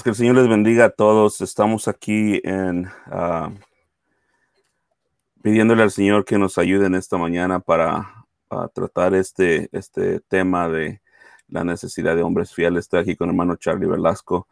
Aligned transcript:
Que 0.00 0.08
el 0.08 0.16
Señor 0.16 0.36
les 0.36 0.48
bendiga 0.48 0.86
a 0.86 0.90
todos. 0.90 1.42
Estamos 1.42 1.86
aquí 1.86 2.40
en 2.44 2.88
ah, 3.06 3.52
pidiéndole 5.42 5.82
al 5.82 5.90
Señor 5.90 6.24
que 6.24 6.38
nos 6.38 6.56
ayude 6.56 6.86
en 6.86 6.94
esta 6.94 7.18
mañana 7.18 7.60
para, 7.60 8.24
tratar 8.74 9.14
este, 9.14 9.68
este 9.70 10.20
tema 10.20 10.68
de 10.70 11.02
la 11.46 11.62
necesidad 11.62 12.16
de 12.16 12.22
hombres 12.22 12.54
fieles. 12.54 12.86
Estoy 12.86 13.00
aquí 13.00 13.16
con 13.16 13.28
el 13.28 13.34
hermano 13.34 13.56
Charlie 13.56 13.86
Velasco. 13.86 14.48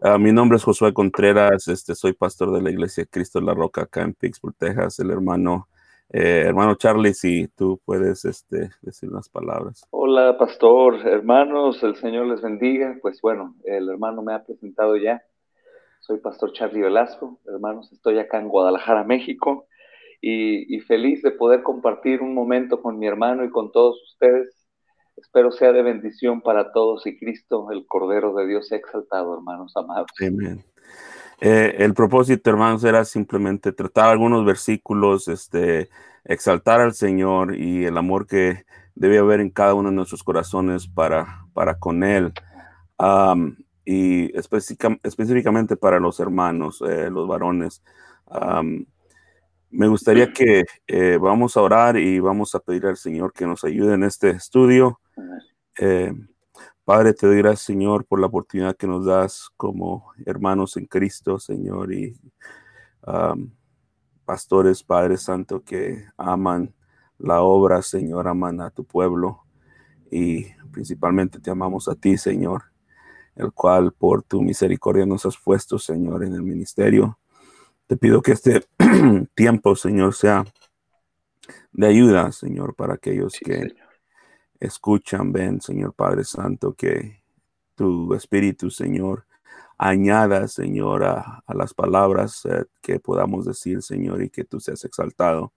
Ah, 0.00 0.16
mi 0.16 0.32
nombre 0.32 0.56
es 0.56 0.62
Josué 0.62 0.94
Contreras. 0.94 1.66
Este, 1.66 1.96
soy 1.96 2.12
pastor 2.12 2.52
de 2.52 2.62
la 2.62 2.70
iglesia 2.70 3.04
Cristo 3.04 3.40
en 3.40 3.46
la 3.46 3.54
Roca 3.54 3.82
acá 3.82 4.02
en 4.02 4.14
Pittsburgh, 4.14 4.54
Texas. 4.56 5.00
El 5.00 5.10
hermano 5.10 5.68
eh, 6.16 6.44
hermano 6.46 6.76
Charlie, 6.76 7.12
si 7.12 7.48
tú 7.48 7.80
puedes 7.84 8.24
este, 8.24 8.70
decir 8.82 9.10
unas 9.10 9.28
palabras. 9.28 9.84
Hola, 9.90 10.38
pastor, 10.38 11.04
hermanos, 11.08 11.82
el 11.82 11.96
Señor 11.96 12.26
les 12.26 12.40
bendiga. 12.40 12.96
Pues 13.02 13.20
bueno, 13.20 13.56
el 13.64 13.88
hermano 13.88 14.22
me 14.22 14.32
ha 14.32 14.44
presentado 14.44 14.96
ya. 14.96 15.24
Soy 15.98 16.18
pastor 16.20 16.52
Charlie 16.52 16.82
Velasco. 16.82 17.40
Hermanos, 17.46 17.90
estoy 17.92 18.20
acá 18.20 18.38
en 18.38 18.48
Guadalajara, 18.48 19.02
México, 19.02 19.66
y, 20.20 20.78
feliz 20.82 21.20
de 21.22 21.32
poder 21.32 21.64
compartir 21.64 22.22
un 22.22 22.32
momento 22.32 22.80
con 22.80 22.96
mi 22.96 23.08
hermano 23.08 23.44
y 23.44 23.50
con 23.50 23.72
todos 23.72 24.00
ustedes. 24.12 24.68
Espero 25.16 25.50
sea 25.50 25.72
de 25.72 25.82
bendición 25.82 26.42
para 26.42 26.70
todos 26.70 27.08
y 27.08 27.18
Cristo, 27.18 27.72
el 27.72 27.86
Cordero 27.86 28.34
de 28.34 28.46
Dios, 28.46 28.68
sea 28.68 28.78
exaltado, 28.78 29.34
hermanos 29.34 29.72
amados. 29.76 30.06
Amén. 30.20 30.64
Eh, 31.40 31.76
el 31.78 31.94
propósito, 31.94 32.50
hermanos, 32.50 32.84
era 32.84 33.04
simplemente 33.04 33.72
tratar 33.72 34.10
algunos 34.10 34.44
versículos, 34.44 35.28
este, 35.28 35.90
exaltar 36.24 36.80
al 36.80 36.94
Señor 36.94 37.56
y 37.56 37.84
el 37.84 37.96
amor 37.98 38.26
que 38.26 38.64
debe 38.94 39.18
haber 39.18 39.40
en 39.40 39.50
cada 39.50 39.74
uno 39.74 39.90
de 39.90 39.96
nuestros 39.96 40.22
corazones 40.22 40.86
para, 40.86 41.46
para 41.52 41.78
con 41.78 42.04
Él. 42.04 42.32
y 43.84 44.32
específicamente 44.36 45.76
para 45.76 46.00
los 46.00 46.18
hermanos, 46.20 46.82
eh, 46.86 47.10
los 47.10 47.28
varones. 47.28 47.82
me 49.70 49.88
gustaría 49.88 50.32
que 50.32 50.64
eh, 50.86 51.18
vamos 51.20 51.56
a 51.56 51.62
orar 51.62 51.96
y 51.98 52.20
vamos 52.20 52.54
a 52.54 52.60
pedir 52.60 52.86
al 52.86 52.96
Señor 52.96 53.32
que 53.32 53.46
nos 53.46 53.64
ayude 53.64 53.94
en 53.94 54.04
este 54.04 54.30
estudio. 54.30 55.00
Padre, 56.84 57.14
te 57.14 57.26
doy 57.26 57.38
gracias, 57.38 57.62
Señor, 57.62 58.04
por 58.04 58.20
la 58.20 58.26
oportunidad 58.26 58.76
que 58.76 58.86
nos 58.86 59.06
das 59.06 59.48
como 59.56 60.12
hermanos 60.26 60.76
en 60.76 60.84
Cristo, 60.84 61.38
Señor, 61.38 61.94
y 61.94 62.14
pastores, 64.26 64.82
Padre 64.82 65.16
Santo, 65.16 65.62
que 65.62 66.04
aman 66.18 66.74
la 67.18 67.40
obra, 67.40 67.80
Señor, 67.80 68.28
aman 68.28 68.60
a 68.60 68.70
tu 68.70 68.84
pueblo 68.84 69.44
y 70.10 70.44
principalmente 70.72 71.40
te 71.40 71.50
amamos 71.50 71.88
a 71.88 71.94
ti, 71.94 72.18
Señor, 72.18 72.64
el 73.34 73.52
cual 73.52 73.92
por 73.92 74.22
tu 74.22 74.42
misericordia 74.42 75.06
nos 75.06 75.24
has 75.24 75.38
puesto, 75.38 75.78
Señor, 75.78 76.22
en 76.22 76.34
el 76.34 76.42
ministerio. 76.42 77.18
Te 77.86 77.96
pido 77.96 78.20
que 78.20 78.32
este 78.32 78.62
tiempo, 79.34 79.74
Señor, 79.74 80.14
sea 80.14 80.44
de 81.72 81.86
ayuda, 81.86 82.30
Señor, 82.30 82.74
para 82.74 82.94
aquellos 82.94 83.38
que 83.42 83.74
escuchan, 84.66 85.32
ven, 85.32 85.60
Señor 85.60 85.94
Padre 85.94 86.24
Santo, 86.24 86.74
que 86.74 87.22
tu 87.74 88.14
Espíritu, 88.14 88.70
Señor, 88.70 89.26
añada, 89.78 90.48
Señor, 90.48 91.04
a, 91.04 91.42
las 91.48 91.74
palabras 91.74 92.44
eh, 92.46 92.64
que 92.80 93.00
podamos 93.00 93.44
decir, 93.44 93.82
Señor, 93.82 94.22
y 94.22 94.30
que 94.30 94.44
tú 94.44 94.60
seas 94.60 94.84
exaltado. 94.84 95.52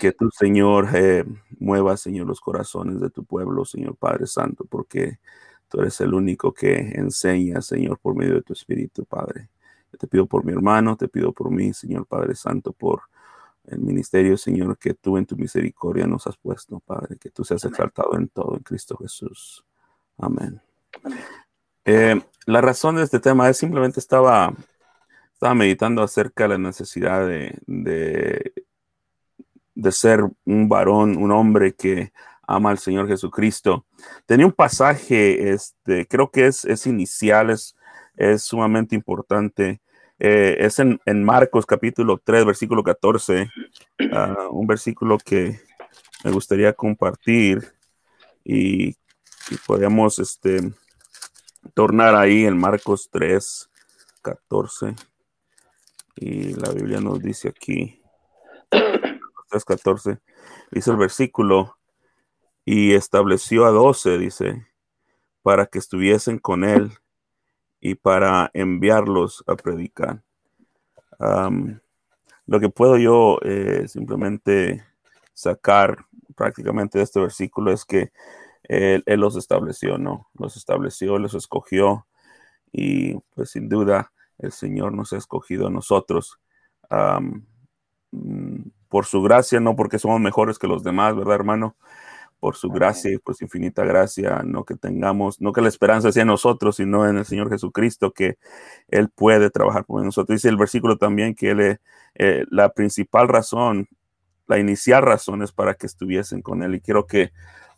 que 0.00 0.12
tu, 0.12 0.30
Señor, 0.30 0.88
eh, 0.94 1.24
mueva, 1.58 1.96
Señor, 1.96 2.26
los 2.26 2.40
corazones 2.40 3.00
de 3.00 3.10
tu 3.10 3.24
pueblo, 3.24 3.64
Señor 3.64 3.96
Padre 3.96 4.26
Santo, 4.26 4.64
porque 4.68 5.18
tú 5.68 5.80
eres 5.80 6.00
el 6.00 6.14
único 6.14 6.52
que 6.52 6.76
enseña, 6.94 7.62
Señor, 7.62 7.98
por 7.98 8.16
medio 8.16 8.34
de 8.34 8.42
tu 8.42 8.52
Espíritu, 8.52 9.04
Padre. 9.04 9.50
te 9.98 10.06
pido 10.08 10.26
por 10.26 10.44
mi 10.44 10.52
hermano, 10.52 10.96
te 10.96 11.08
pido 11.08 11.32
por 11.32 11.50
mí, 11.50 11.72
Señor 11.72 12.06
Padre 12.06 12.34
Santo, 12.34 12.72
por 12.72 13.02
el 13.70 13.80
ministerio, 13.80 14.36
Señor, 14.36 14.78
que 14.78 14.94
tú 14.94 15.18
en 15.18 15.26
tu 15.26 15.36
misericordia 15.36 16.06
nos 16.06 16.26
has 16.26 16.36
puesto, 16.36 16.80
Padre, 16.80 17.16
que 17.18 17.30
tú 17.30 17.44
seas 17.44 17.64
exaltado 17.64 18.16
en 18.16 18.28
todo, 18.28 18.56
en 18.56 18.62
Cristo 18.62 18.96
Jesús. 18.96 19.64
Amén. 20.16 20.60
Eh, 21.84 22.20
la 22.46 22.60
razón 22.60 22.96
de 22.96 23.02
este 23.02 23.20
tema 23.20 23.48
es 23.48 23.56
simplemente 23.56 24.00
estaba, 24.00 24.54
estaba 25.32 25.54
meditando 25.54 26.02
acerca 26.02 26.44
de 26.44 26.48
la 26.48 26.58
necesidad 26.58 27.26
de, 27.26 27.58
de, 27.66 28.52
ser 29.92 30.24
un 30.44 30.68
varón, 30.68 31.16
un 31.16 31.30
hombre 31.30 31.74
que 31.74 32.12
ama 32.46 32.70
al 32.70 32.78
Señor 32.78 33.08
Jesucristo. 33.08 33.86
Tenía 34.26 34.46
un 34.46 34.52
pasaje, 34.52 35.50
este, 35.50 36.06
creo 36.06 36.30
que 36.30 36.46
es, 36.46 36.64
es 36.64 36.86
inicial, 36.86 37.50
es, 37.50 37.76
es 38.16 38.42
sumamente 38.42 38.94
importante 38.94 39.80
eh, 40.18 40.56
es 40.58 40.78
en, 40.80 41.00
Marcos 41.24 41.64
capítulo 41.64 42.20
3, 42.22 42.44
versículo 42.44 42.82
14, 42.82 43.50
ah, 44.12 44.48
un 44.50 44.66
versículo 44.66 45.16
que 45.18 45.60
me 46.24 46.32
gustaría 46.32 46.72
compartir 46.72 47.72
y, 48.44 48.96
podemos 49.66 50.18
este, 50.18 50.72
tornar 51.72 52.14
ahí 52.14 52.44
en 52.44 52.58
Marcos 52.58 53.08
3, 53.10 53.70
14. 54.20 54.94
Y 56.16 56.52
la 56.54 56.70
Biblia 56.72 57.00
nos 57.00 57.20
dice 57.20 57.48
aquí, 57.48 58.02
3, 58.68 59.64
14, 59.64 60.18
dice 60.70 60.90
el 60.90 60.96
versículo, 60.96 61.78
y 62.64 62.92
estableció 62.92 63.64
a 63.64 63.70
doce, 63.70 64.18
dice, 64.18 64.66
para 65.42 65.64
que 65.66 65.78
estuviesen 65.78 66.38
con 66.38 66.64
él 66.64 66.92
y 67.80 67.94
para 67.94 68.50
enviarlos 68.54 69.44
a 69.46 69.56
predicar. 69.56 70.22
lo 72.46 72.60
que 72.60 72.68
puedo 72.68 72.96
yo 72.96 73.38
eh, 73.42 73.86
simplemente 73.88 74.84
sacar 75.34 76.06
prácticamente 76.34 76.98
de 76.98 77.04
este 77.04 77.20
versículo 77.20 77.72
es 77.72 77.84
que 77.84 78.12
él, 78.64 79.02
los 79.06 79.36
estableció, 79.36 79.98
¿no? 79.98 80.28
Los 80.34 80.56
estableció, 80.56 81.18
los 81.18 81.34
escogió 81.34 82.06
y 82.72 83.14
pues 83.34 83.50
sin 83.50 83.68
duda 83.68 84.12
el 84.38 84.52
Señor 84.52 84.92
nos 84.92 85.12
ha 85.12 85.16
escogido 85.16 85.66
a 85.66 85.70
nosotros 85.70 86.38
mm, 88.10 88.68
por 88.88 89.04
su 89.06 89.22
gracia, 89.22 89.60
no 89.60 89.76
porque 89.76 89.98
somos 89.98 90.20
mejores 90.20 90.58
que 90.58 90.66
los 90.66 90.82
demás, 90.82 91.16
¿verdad, 91.16 91.34
hermano? 91.34 91.76
Por 92.40 92.56
su 92.56 92.70
gracia 92.70 93.12
y 93.12 93.18
por 93.18 93.34
su 93.34 93.44
infinita 93.44 93.84
gracia, 93.84 94.42
no 94.44 94.64
que 94.64 94.74
tengamos, 94.76 95.40
no 95.40 95.52
que 95.52 95.60
la 95.60 95.68
esperanza 95.68 96.12
sea 96.12 96.22
en 96.22 96.28
nosotros, 96.28 96.76
sino 96.76 97.08
en 97.08 97.18
el 97.18 97.24
Señor 97.24 97.50
Jesucristo, 97.50 98.12
que 98.12 98.38
Él 98.88 99.08
puede 99.08 99.50
trabajar 99.50 99.84
por 99.84 100.04
nosotros. 100.04 100.36
Dice 100.36 100.48
el 100.48 100.56
versículo 100.56 100.96
también 100.96 101.34
que 101.34 101.50
él, 101.50 101.80
eh, 102.14 102.44
la 102.50 102.70
principal 102.70 103.28
razón, 103.28 103.88
la 104.46 104.58
inicial 104.58 105.02
razón 105.02 105.42
es 105.42 105.52
para 105.52 105.74
que 105.74 105.86
estuviesen 105.86 106.42
con 106.42 106.62
Él. 106.62 106.76
Y 106.76 106.80
quiero 106.80 107.06
que 107.06 107.32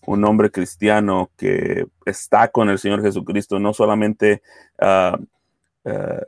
un 0.07 0.25
hombre 0.25 0.51
cristiano 0.51 1.31
que 1.37 1.87
está 2.07 2.49
con 2.49 2.71
el 2.71 2.79
Señor 2.79 3.03
Jesucristo, 3.03 3.59
no 3.59 3.75
solamente 3.75 4.43
ah, 4.79 5.19
ah, 5.85 6.21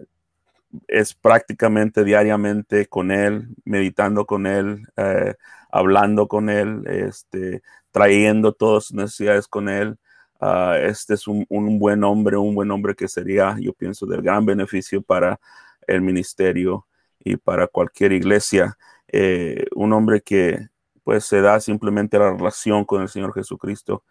es 0.89 1.15
prácticamente 1.15 2.05
diariamente 2.05 2.87
con 2.87 3.11
Él, 3.11 3.49
meditando 3.65 4.27
con 4.27 4.47
Él, 4.47 4.87
eh, 4.97 5.35
hablando 5.71 6.29
con 6.29 6.49
Él, 6.49 6.85
este, 6.87 7.63
trayendo 7.93 8.53
todas 8.53 8.87
sus 8.87 8.97
necesidades 8.97 9.47
con 9.47 9.69
Él. 9.69 9.97
Ah, 10.41 10.77
este 10.81 11.15
es 11.15 11.29
un, 11.29 11.47
buen 11.79 12.03
hombre, 12.03 12.37
un 12.37 12.55
buen 12.55 12.71
hombre 12.73 12.97
que 12.97 13.07
sería, 13.07 13.57
yo 13.61 13.73
pienso, 13.73 14.07
del 14.07 14.23
gran 14.23 14.45
beneficio 14.45 15.01
para 15.01 15.39
el 15.87 16.01
ministerio 16.01 16.87
y 17.21 17.37
para 17.37 17.69
cualquier 17.69 18.13
iglesia. 18.13 18.77
Eh, 19.07 19.67
un 19.77 19.93
hombre 19.93 20.21
que 20.21 20.69
pues 21.05 21.25
se 21.25 21.41
da 21.41 21.61
simplemente 21.61 22.19
la 22.19 22.33
relación 22.33 22.85
con 22.85 23.03
el 23.03 23.09
Señor 23.09 23.35
Jesucristo. 23.35 24.03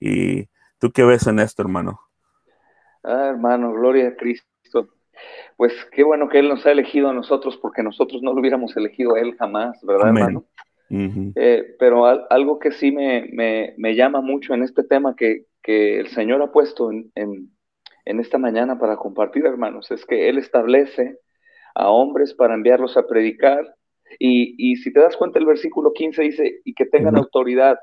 ¿Y 0.00 0.48
tú 0.78 0.90
qué 0.92 1.04
ves 1.04 1.26
en 1.26 1.38
esto, 1.38 1.62
hermano? 1.62 2.00
Ah, 3.02 3.28
hermano, 3.30 3.72
gloria 3.72 4.08
a 4.08 4.16
Cristo. 4.16 4.88
Pues 5.56 5.72
qué 5.92 6.04
bueno 6.04 6.28
que 6.28 6.38
Él 6.38 6.48
nos 6.48 6.64
ha 6.66 6.70
elegido 6.70 7.08
a 7.08 7.12
nosotros 7.12 7.56
porque 7.56 7.82
nosotros 7.82 8.22
no 8.22 8.32
lo 8.32 8.40
hubiéramos 8.40 8.76
elegido 8.76 9.14
a 9.14 9.20
Él 9.20 9.36
jamás, 9.38 9.78
¿verdad, 9.82 10.08
hermano? 10.08 10.44
Eh, 10.90 11.76
pero 11.78 12.06
algo 12.06 12.58
que 12.58 12.72
sí 12.72 12.92
me, 12.92 13.28
me, 13.76 13.94
llama 13.94 14.20
mucho 14.20 14.54
en 14.54 14.62
este 14.62 14.84
tema 14.84 15.14
que, 15.16 15.44
que 15.62 16.00
el 16.00 16.08
Señor 16.08 16.40
ha 16.42 16.50
puesto 16.50 16.90
en, 16.90 17.10
en, 17.14 18.20
esta 18.20 18.38
mañana 18.38 18.78
para 18.78 18.96
compartir, 18.96 19.44
hermanos, 19.44 19.90
es 19.90 20.06
que 20.06 20.28
Él 20.28 20.38
establece 20.38 21.18
a 21.74 21.90
hombres 21.90 22.32
para 22.34 22.54
enviarlos 22.54 22.96
a 22.96 23.06
predicar. 23.06 23.74
Y, 24.18 24.54
y 24.56 24.76
si 24.76 24.92
te 24.92 25.00
das 25.00 25.16
cuenta, 25.16 25.38
el 25.38 25.44
versículo 25.44 25.92
15 25.92 26.22
dice, 26.22 26.60
y 26.64 26.72
que 26.72 26.86
tengan 26.86 27.16
autoridad. 27.16 27.78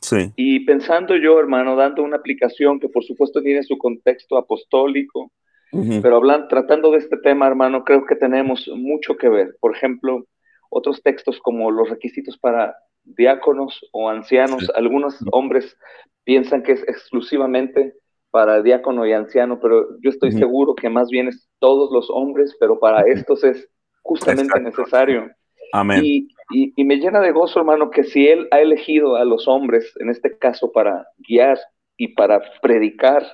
Sí. 0.00 0.32
Y 0.36 0.60
pensando 0.60 1.16
yo, 1.16 1.40
hermano, 1.40 1.74
dando 1.74 2.04
una 2.04 2.18
aplicación 2.18 2.78
que 2.78 2.88
por 2.88 3.02
supuesto 3.02 3.42
tiene 3.42 3.64
su 3.64 3.76
contexto 3.76 4.36
apostólico, 4.36 5.32
pero 5.70 6.16
hablando, 6.16 6.48
tratando 6.48 6.92
de 6.92 6.98
este 6.98 7.18
tema, 7.18 7.46
hermano, 7.46 7.84
creo 7.84 8.06
que 8.06 8.14
tenemos 8.14 8.70
mucho 8.74 9.16
que 9.16 9.28
ver. 9.28 9.56
Por 9.60 9.76
ejemplo, 9.76 10.24
otros 10.70 11.02
textos 11.02 11.38
como 11.40 11.70
los 11.70 11.88
requisitos 11.90 12.38
para 12.38 12.76
diáconos 13.04 13.80
o 13.92 14.08
ancianos. 14.08 14.70
Algunos 14.74 15.16
hombres 15.32 15.76
piensan 16.24 16.62
que 16.62 16.72
es 16.72 16.82
exclusivamente 16.82 17.94
para 18.30 18.62
diácono 18.62 19.06
y 19.06 19.12
anciano, 19.12 19.58
pero 19.60 19.98
yo 20.00 20.10
estoy 20.10 20.32
seguro 20.32 20.74
que 20.74 20.90
más 20.90 21.08
bien 21.08 21.28
es 21.28 21.48
todos 21.58 21.90
los 21.90 22.10
hombres, 22.10 22.54
pero 22.60 22.78
para 22.78 23.02
estos 23.02 23.42
es 23.42 23.68
justamente 24.02 24.60
necesario. 24.60 25.30
Amén. 25.72 26.02
Y, 26.04 26.28
y, 26.50 26.84
me 26.84 26.96
llena 26.96 27.20
de 27.20 27.32
gozo, 27.32 27.60
hermano, 27.60 27.90
que 27.90 28.04
si 28.04 28.26
Él 28.26 28.48
ha 28.50 28.60
elegido 28.60 29.16
a 29.16 29.24
los 29.24 29.48
hombres, 29.48 29.92
en 30.00 30.08
este 30.08 30.36
caso, 30.38 30.72
para 30.72 31.06
guiar 31.18 31.58
y 31.96 32.08
para 32.08 32.40
predicar, 32.62 33.26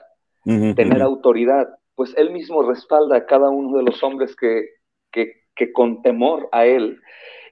tener 0.44 1.00
autoridad, 1.00 1.68
pues 1.94 2.12
Él 2.16 2.30
mismo 2.30 2.62
respalda 2.62 3.16
a 3.16 3.26
cada 3.26 3.50
uno 3.50 3.76
de 3.78 3.84
los 3.84 4.02
hombres 4.02 4.34
que, 4.36 4.68
que, 5.54 5.72
con 5.72 6.02
temor 6.02 6.48
a 6.52 6.66
Él 6.66 7.00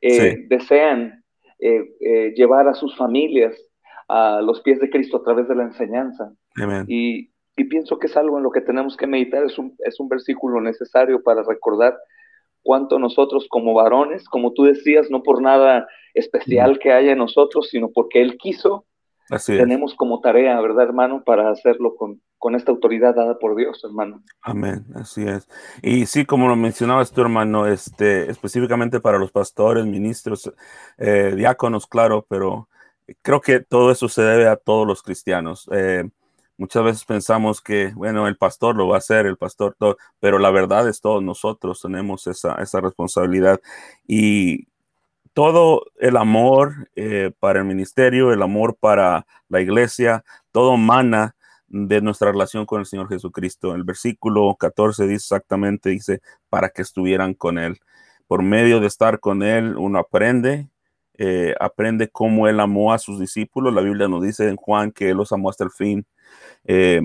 eh, 0.00 0.46
desean 0.48 1.24
eh, 1.58 1.84
eh, 2.00 2.34
llevar 2.34 2.68
a 2.68 2.74
sus 2.74 2.96
familias 2.96 3.54
a 4.08 4.40
los 4.42 4.60
pies 4.62 4.80
de 4.80 4.90
Cristo 4.90 5.18
a 5.18 5.22
través 5.22 5.48
de 5.48 5.54
la 5.54 5.62
enseñanza. 5.62 6.32
Y, 6.86 7.30
y, 7.56 7.64
pienso 7.64 7.98
que 7.98 8.08
es 8.08 8.16
algo 8.16 8.36
en 8.36 8.44
lo 8.44 8.50
que 8.50 8.60
tenemos 8.60 8.96
que 8.96 9.06
meditar, 9.06 9.44
es 9.44 9.56
un, 9.58 9.74
es 9.78 9.98
un 10.00 10.08
versículo 10.08 10.60
necesario 10.60 11.22
para 11.22 11.42
recordar 11.42 11.96
cuánto 12.62 12.98
nosotros 12.98 13.46
como 13.48 13.74
varones, 13.74 14.28
como 14.28 14.52
tú 14.52 14.64
decías, 14.64 15.10
no 15.10 15.22
por 15.22 15.40
nada 15.40 15.86
especial 16.14 16.78
que 16.78 16.92
haya 16.92 17.12
en 17.12 17.18
nosotros, 17.18 17.68
sino 17.70 17.90
porque 17.90 18.20
Él 18.20 18.36
quiso, 18.36 18.86
tenemos 19.46 19.94
como 19.94 20.20
tarea, 20.20 20.60
¿verdad, 20.60 20.84
hermano?, 20.84 21.22
para 21.24 21.50
hacerlo 21.50 21.94
con, 21.96 22.20
con 22.38 22.54
esta 22.54 22.72
autoridad 22.72 23.14
dada 23.14 23.38
por 23.38 23.56
Dios, 23.56 23.82
hermano. 23.84 24.22
Amén, 24.42 24.84
así 24.94 25.22
es. 25.22 25.48
Y 25.82 26.06
sí, 26.06 26.24
como 26.24 26.48
lo 26.48 26.56
mencionabas 26.56 27.12
tú, 27.12 27.20
hermano, 27.20 27.66
este, 27.66 28.30
específicamente 28.30 29.00
para 29.00 29.18
los 29.18 29.30
pastores, 29.30 29.86
ministros, 29.86 30.52
eh, 30.98 31.32
diáconos, 31.36 31.86
claro, 31.86 32.26
pero 32.28 32.68
creo 33.22 33.40
que 33.40 33.60
todo 33.60 33.90
eso 33.90 34.08
se 34.08 34.22
debe 34.22 34.48
a 34.48 34.56
todos 34.56 34.86
los 34.86 35.02
cristianos. 35.02 35.68
Eh, 35.72 36.08
muchas 36.56 36.84
veces 36.84 37.04
pensamos 37.04 37.60
que, 37.60 37.92
bueno, 37.94 38.28
el 38.28 38.36
pastor 38.36 38.76
lo 38.76 38.88
va 38.88 38.96
a 38.96 38.98
hacer, 38.98 39.26
el 39.26 39.36
pastor 39.36 39.74
todo, 39.78 39.96
pero 40.20 40.38
la 40.38 40.50
verdad 40.50 40.88
es 40.88 41.00
todos 41.00 41.22
nosotros 41.22 41.80
tenemos 41.82 42.26
esa, 42.26 42.54
esa 42.56 42.80
responsabilidad. 42.80 43.60
Y 44.06 44.68
todo 45.34 45.86
el 45.98 46.16
amor 46.16 46.90
eh, 46.94 47.32
para 47.38 47.60
el 47.60 47.64
ministerio, 47.64 48.32
el 48.32 48.42
amor 48.42 48.76
para 48.78 49.26
la 49.48 49.60
iglesia, 49.60 50.24
todo 50.50 50.76
mana 50.76 51.34
de 51.68 52.02
nuestra 52.02 52.30
relación 52.30 52.66
con 52.66 52.80
el 52.80 52.86
Señor 52.86 53.08
Jesucristo. 53.08 53.74
El 53.74 53.84
versículo 53.84 54.54
14 54.58 55.04
dice 55.04 55.14
exactamente, 55.14 55.90
dice, 55.90 56.20
para 56.50 56.68
que 56.68 56.82
estuvieran 56.82 57.34
con 57.34 57.58
Él. 57.58 57.80
Por 58.26 58.42
medio 58.42 58.80
de 58.80 58.86
estar 58.86 59.20
con 59.20 59.42
Él, 59.42 59.76
uno 59.76 59.98
aprende, 59.98 60.68
eh, 61.16 61.54
aprende 61.60 62.08
cómo 62.08 62.46
Él 62.46 62.60
amó 62.60 62.92
a 62.92 62.98
sus 62.98 63.18
discípulos. 63.18 63.72
La 63.74 63.80
Biblia 63.80 64.08
nos 64.08 64.22
dice 64.22 64.48
en 64.48 64.56
Juan 64.56 64.92
que 64.92 65.10
Él 65.10 65.16
los 65.16 65.32
amó 65.32 65.48
hasta 65.48 65.64
el 65.64 65.70
fin. 65.70 66.06
Eh, 66.64 67.00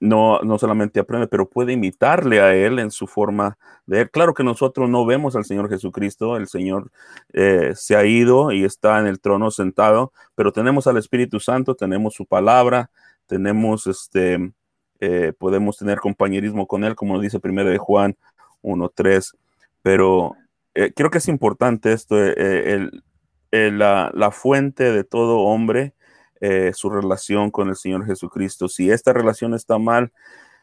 no, 0.00 0.40
no 0.40 0.58
solamente 0.58 1.00
aprende, 1.00 1.26
pero 1.26 1.48
puede 1.48 1.72
imitarle 1.72 2.40
a 2.40 2.54
Él 2.54 2.78
en 2.78 2.90
su 2.90 3.06
forma 3.06 3.58
de 3.86 4.02
Él. 4.02 4.10
Claro 4.10 4.34
que 4.34 4.44
nosotros 4.44 4.88
no 4.88 5.04
vemos 5.04 5.34
al 5.34 5.44
Señor 5.44 5.68
Jesucristo, 5.68 6.36
el 6.36 6.48
Señor 6.48 6.90
eh, 7.32 7.72
se 7.74 7.96
ha 7.96 8.04
ido 8.04 8.52
y 8.52 8.64
está 8.64 8.98
en 9.00 9.06
el 9.06 9.20
trono 9.20 9.50
sentado, 9.50 10.12
pero 10.34 10.52
tenemos 10.52 10.86
al 10.86 10.98
Espíritu 10.98 11.40
Santo, 11.40 11.74
tenemos 11.74 12.14
su 12.14 12.26
palabra, 12.26 12.90
tenemos 13.26 13.86
este, 13.86 14.52
eh, 15.00 15.32
podemos 15.36 15.76
tener 15.76 15.98
compañerismo 15.98 16.66
con 16.66 16.84
Él, 16.84 16.94
como 16.94 17.20
dice 17.20 17.40
primero 17.40 17.70
de 17.70 17.78
Juan 17.78 18.16
1.3, 18.62 19.36
pero 19.82 20.36
eh, 20.74 20.92
creo 20.94 21.10
que 21.10 21.18
es 21.18 21.28
importante 21.28 21.92
esto, 21.92 22.16
el, 22.22 23.02
la, 23.50 24.12
la 24.14 24.30
fuente 24.30 24.92
de 24.92 25.04
todo 25.04 25.40
hombre 25.40 25.94
eh, 26.40 26.70
su 26.72 26.88
relación 26.88 27.50
con 27.50 27.68
el 27.68 27.76
Señor 27.76 28.06
Jesucristo. 28.06 28.68
Si 28.68 28.90
esta 28.90 29.12
relación 29.12 29.54
está 29.54 29.78
mal, 29.78 30.12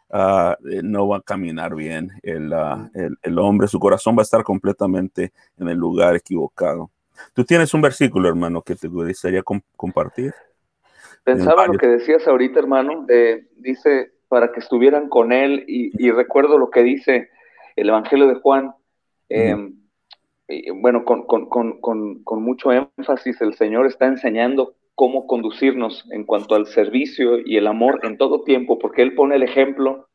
ah, 0.10 0.58
eh, 0.72 0.80
no 0.82 1.08
va 1.08 1.18
a 1.18 1.22
caminar 1.22 1.76
bien 1.76 2.12
ah, 2.54 2.90
el, 2.94 3.40
hombre, 3.40 3.68
su 3.68 3.80
corazón 3.80 4.16
va 4.16 4.22
a 4.22 4.24
estar 4.24 4.44
completamente 4.44 5.34
en 5.60 5.68
el 5.68 5.78
lugar 5.78 6.16
equivocado. 6.16 6.92
Tú 7.34 7.44
tienes 7.44 7.74
un 7.74 7.82
versículo, 7.82 8.30
hermano, 8.30 8.62
que 8.62 8.76
te 8.76 8.88
gustaría 8.88 9.44
compartir. 9.76 10.34
Pensaba 11.24 11.68
lo 11.68 11.74
que 11.74 11.88
decías 11.88 12.26
ahorita, 12.28 12.60
hermano, 12.60 13.06
dice 13.58 14.14
para 14.28 14.52
que 14.52 14.60
estuvieran 14.60 15.10
con 15.10 15.32
él 15.32 15.64
y, 15.68 16.12
recuerdo 16.12 16.58
lo 16.58 16.70
que 16.70 16.84
dice 16.84 17.30
el 17.76 17.90
Evangelio 17.90 18.28
de 18.28 18.36
Juan. 18.36 18.74
Em, 19.30 19.76
bueno, 20.76 21.04
con, 21.04 21.26
con, 21.26 22.44
mucho 22.44 22.72
énfasis 22.72 23.42
el 23.42 23.56
Señor 23.56 23.88
está 23.88 24.06
enseñando 24.06 24.76
cómo 24.96 25.28
conducirnos 25.28 26.06
en 26.12 26.26
cuanto 26.26 26.56
al 26.56 26.68
servicio 26.68 27.40
y 27.46 27.58
el 27.58 27.68
amor 27.68 28.00
en 28.04 28.18
todo 28.18 28.44
tiempo, 28.44 28.80
porque 28.80 29.02
Él 29.02 29.14
pone 29.14 29.36
el 29.36 29.44
ejemplo 29.44 30.08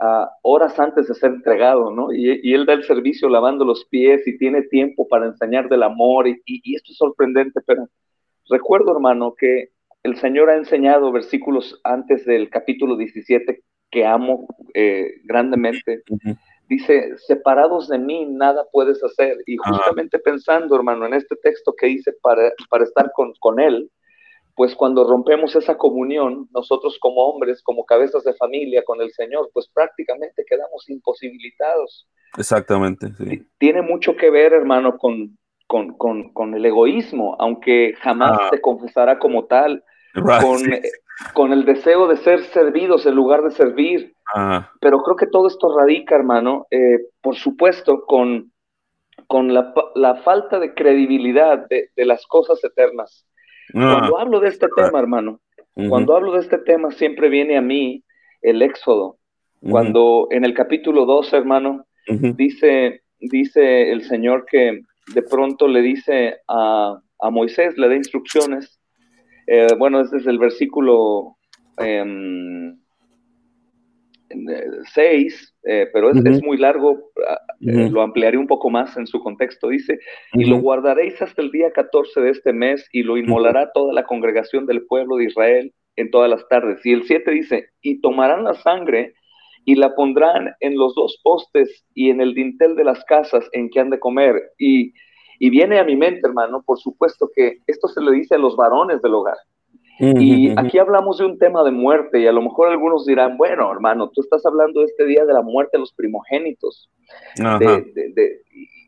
a 0.00 0.30
horas 0.42 0.80
antes 0.80 1.06
de 1.06 1.14
ser 1.14 1.32
entregado, 1.32 1.90
¿no? 1.90 2.12
Y, 2.12 2.52
Él 2.52 2.66
da 2.66 2.72
el 2.72 2.82
servicio 2.82 3.28
lavando 3.28 3.64
los 3.64 3.84
pies 3.84 4.26
y 4.26 4.38
tiene 4.38 4.62
tiempo 4.62 5.06
para 5.06 5.26
enseñar 5.26 5.68
del 5.68 5.82
amor, 5.82 6.26
y, 6.26 6.74
esto 6.74 6.92
es 6.92 6.96
sorprendente, 6.96 7.60
pero 7.66 7.88
recuerdo, 8.48 8.92
hermano, 8.92 9.34
que 9.38 9.68
el 10.02 10.16
Señor 10.16 10.50
ha 10.50 10.56
enseñado 10.56 11.12
versículos 11.12 11.78
antes 11.84 12.24
del 12.24 12.48
capítulo 12.50 12.96
17 12.96 13.62
que 13.90 14.06
amo 14.06 14.48
eh, 14.74 15.20
grandemente. 15.24 16.02
Dice, 16.68 17.18
separados 17.18 17.88
de 17.88 17.98
mí 17.98 18.26
nada 18.26 18.64
puedes 18.72 19.04
hacer. 19.04 19.36
Y 19.46 19.58
justamente 19.58 20.18
pensando, 20.18 20.74
hermano, 20.74 21.06
en 21.06 21.14
este 21.14 21.36
texto 21.36 21.74
que 21.78 21.86
dice 21.86 22.14
para, 22.22 22.50
para 22.70 22.84
estar 22.84 23.12
con, 23.14 23.34
con 23.38 23.60
Él, 23.60 23.90
pues 24.54 24.74
cuando 24.74 25.08
rompemos 25.08 25.56
esa 25.56 25.76
comunión, 25.76 26.48
nosotros 26.52 26.98
como 27.00 27.22
hombres, 27.22 27.62
como 27.62 27.84
cabezas 27.84 28.22
de 28.24 28.34
familia 28.34 28.84
con 28.84 29.00
el 29.00 29.10
Señor, 29.12 29.50
pues 29.52 29.68
prácticamente 29.72 30.44
quedamos 30.48 30.88
imposibilitados. 30.88 32.08
Exactamente, 32.36 33.08
sí. 33.14 33.46
Tiene 33.58 33.82
mucho 33.82 34.16
que 34.16 34.30
ver, 34.30 34.52
hermano, 34.52 34.98
con, 34.98 35.38
con, 35.66 36.54
el 36.54 36.66
egoísmo, 36.66 37.36
aunque 37.38 37.94
jamás 38.00 38.38
ah. 38.40 38.48
se 38.50 38.60
confesará 38.60 39.18
como 39.18 39.46
tal, 39.46 39.82
con, 41.34 41.52
el 41.52 41.64
deseo 41.64 42.06
de 42.08 42.16
ser 42.18 42.42
servidos 42.44 43.06
en 43.06 43.14
lugar 43.14 43.42
de 43.42 43.52
servir. 43.52 44.14
Ah. 44.34 44.70
Pero 44.80 45.02
creo 45.02 45.16
que 45.16 45.26
todo 45.26 45.48
esto 45.48 45.74
radica, 45.74 46.14
hermano, 46.14 46.66
eh, 46.70 46.98
por 47.22 47.36
supuesto, 47.36 48.04
con, 48.04 48.52
con 49.26 49.54
la, 49.54 50.20
falta 50.24 50.58
de 50.58 50.74
credibilidad 50.74 51.66
de, 51.68 51.90
de 51.96 52.04
las 52.04 52.26
cosas 52.26 52.62
eternas. 52.62 53.26
Cuando 53.72 54.18
hablo 54.18 54.40
de 54.40 54.48
este 54.48 54.68
tema, 54.74 54.98
hermano, 54.98 55.40
cuando 55.88 56.16
hablo 56.16 56.32
de 56.32 56.40
este 56.40 56.58
tema, 56.58 56.90
siempre 56.90 57.28
viene 57.28 57.56
a 57.56 57.62
mí 57.62 58.04
el 58.42 58.62
éxodo. 58.62 59.18
Cuando 59.60 60.28
en 60.30 60.44
el 60.44 60.54
capítulo 60.54 61.06
2, 61.06 61.32
hermano, 61.32 61.86
dice, 62.36 63.02
dice 63.18 63.92
el 63.92 64.02
Señor 64.02 64.44
que 64.50 64.82
de 65.14 65.22
pronto 65.22 65.68
le 65.68 65.82
dice 65.82 66.38
a, 66.48 66.98
Moisés, 67.30 67.78
le 67.78 67.88
da 67.88 67.94
instrucciones. 67.94 68.80
Eh, 69.46 69.68
bueno, 69.78 70.00
este 70.00 70.18
es 70.18 70.26
el 70.26 70.38
versículo 70.38 71.36
em, 71.78 72.81
6, 74.94 75.54
eh, 75.64 75.88
pero 75.92 76.10
es, 76.10 76.42
muy 76.42 76.56
largo, 76.56 77.10
ah, 77.28 77.38
eh, 77.60 77.88
lo 77.90 78.02
ampliaré 78.02 78.38
un 78.38 78.46
poco 78.46 78.70
más 78.70 78.96
en 78.96 79.06
su 79.06 79.20
contexto. 79.20 79.68
Dice, 79.68 79.98
y 80.32 80.44
lo 80.44 80.58
guardaréis 80.58 81.20
hasta 81.22 81.42
el 81.42 81.50
día 81.50 81.70
14 81.72 82.20
de 82.20 82.30
este 82.30 82.52
mes 82.52 82.88
y 82.92 83.02
lo 83.02 83.16
inmolará 83.16 83.70
toda 83.72 83.92
la 83.92 84.04
congregación 84.04 84.66
del 84.66 84.86
pueblo 84.86 85.16
de 85.16 85.24
Israel 85.24 85.72
en 85.96 86.10
todas 86.10 86.30
las 86.30 86.46
tardes. 86.48 86.84
Y 86.84 86.92
el 86.92 87.04
7 87.04 87.30
dice, 87.30 87.68
y 87.80 88.00
tomarán 88.00 88.44
la 88.44 88.54
sangre 88.54 89.14
y 89.64 89.76
la 89.76 89.94
pondrán 89.94 90.54
en 90.60 90.76
los 90.76 90.94
dos 90.94 91.20
postes 91.22 91.84
y 91.94 92.10
en 92.10 92.20
el 92.20 92.34
dintel 92.34 92.74
de 92.74 92.84
las 92.84 93.04
casas 93.04 93.48
en 93.52 93.70
que 93.70 93.80
han 93.80 93.90
de 93.90 94.00
comer. 94.00 94.42
Y, 94.58 94.92
y 95.38 95.50
viene 95.50 95.78
a 95.78 95.84
mi 95.84 95.96
mente, 95.96 96.20
hermano, 96.24 96.62
por 96.64 96.78
supuesto 96.78 97.30
que 97.34 97.58
esto 97.66 97.88
se 97.88 98.00
le 98.00 98.12
dice 98.12 98.34
a 98.34 98.38
los 98.38 98.56
varones 98.56 99.00
del 99.02 99.14
hogar. 99.14 99.36
Y 100.04 100.52
aquí 100.58 100.78
hablamos 100.78 101.18
de 101.18 101.26
un 101.26 101.38
tema 101.38 101.62
de 101.62 101.70
muerte 101.70 102.20
y 102.20 102.26
a 102.26 102.32
lo 102.32 102.42
mejor 102.42 102.70
algunos 102.70 103.06
dirán, 103.06 103.36
bueno, 103.36 103.70
hermano, 103.70 104.10
tú 104.10 104.20
estás 104.20 104.44
hablando 104.44 104.80
de 104.80 104.86
este 104.86 105.06
día 105.06 105.24
de 105.24 105.32
la 105.32 105.42
muerte 105.42 105.76
de 105.76 105.80
los 105.80 105.92
primogénitos. 105.92 106.90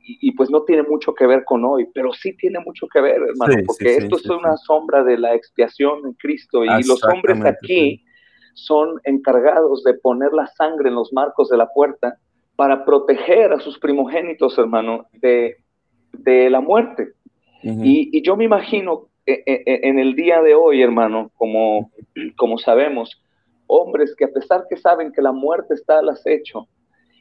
y, 0.06 0.32
pues 0.32 0.50
no 0.50 0.64
tiene 0.64 0.82
mucho 0.82 1.14
que 1.14 1.26
ver 1.28 1.44
con 1.44 1.64
hoy, 1.64 1.86
pero 1.94 2.12
sí 2.12 2.36
tiene 2.36 2.58
mucho 2.58 2.88
que 2.92 3.00
ver, 3.00 3.22
hermano, 3.28 3.54
porque 3.64 3.96
esto 3.96 4.16
es 4.16 4.28
una 4.28 4.56
sombra 4.56 5.04
de 5.04 5.16
la 5.16 5.34
expiación 5.34 6.00
en 6.04 6.14
Cristo 6.14 6.64
y 6.64 6.82
los 6.82 7.02
hombres 7.04 7.44
aquí 7.44 8.02
son 8.54 9.00
encargados 9.04 9.84
de 9.84 9.94
poner 9.94 10.32
la 10.32 10.48
sangre 10.48 10.88
en 10.88 10.96
los 10.96 11.12
marcos 11.12 11.48
de 11.48 11.56
la 11.56 11.68
puerta 11.72 12.18
para 12.56 12.84
proteger 12.84 13.52
a 13.52 13.60
sus 13.60 13.78
primogénitos, 13.78 14.58
hermano, 14.58 15.06
de, 15.12 15.58
la 16.50 16.60
muerte. 16.60 17.12
y, 17.62 18.10
y, 18.12 18.22
yo 18.22 18.36
me 18.36 18.44
imagino 18.44 19.08
en 19.26 19.98
el 19.98 20.14
día 20.14 20.42
de 20.42 20.54
hoy, 20.54 20.82
hermano, 20.82 21.30
como, 21.36 21.90
como 22.36 22.58
sabemos, 22.58 23.22
hombres 23.66 24.14
que 24.16 24.24
a 24.24 24.32
pesar 24.32 24.66
que 24.68 24.76
saben 24.76 25.12
que 25.12 25.22
la 25.22 25.32
muerte 25.32 25.74
está 25.74 25.98
al 25.98 26.08
acecho 26.10 26.68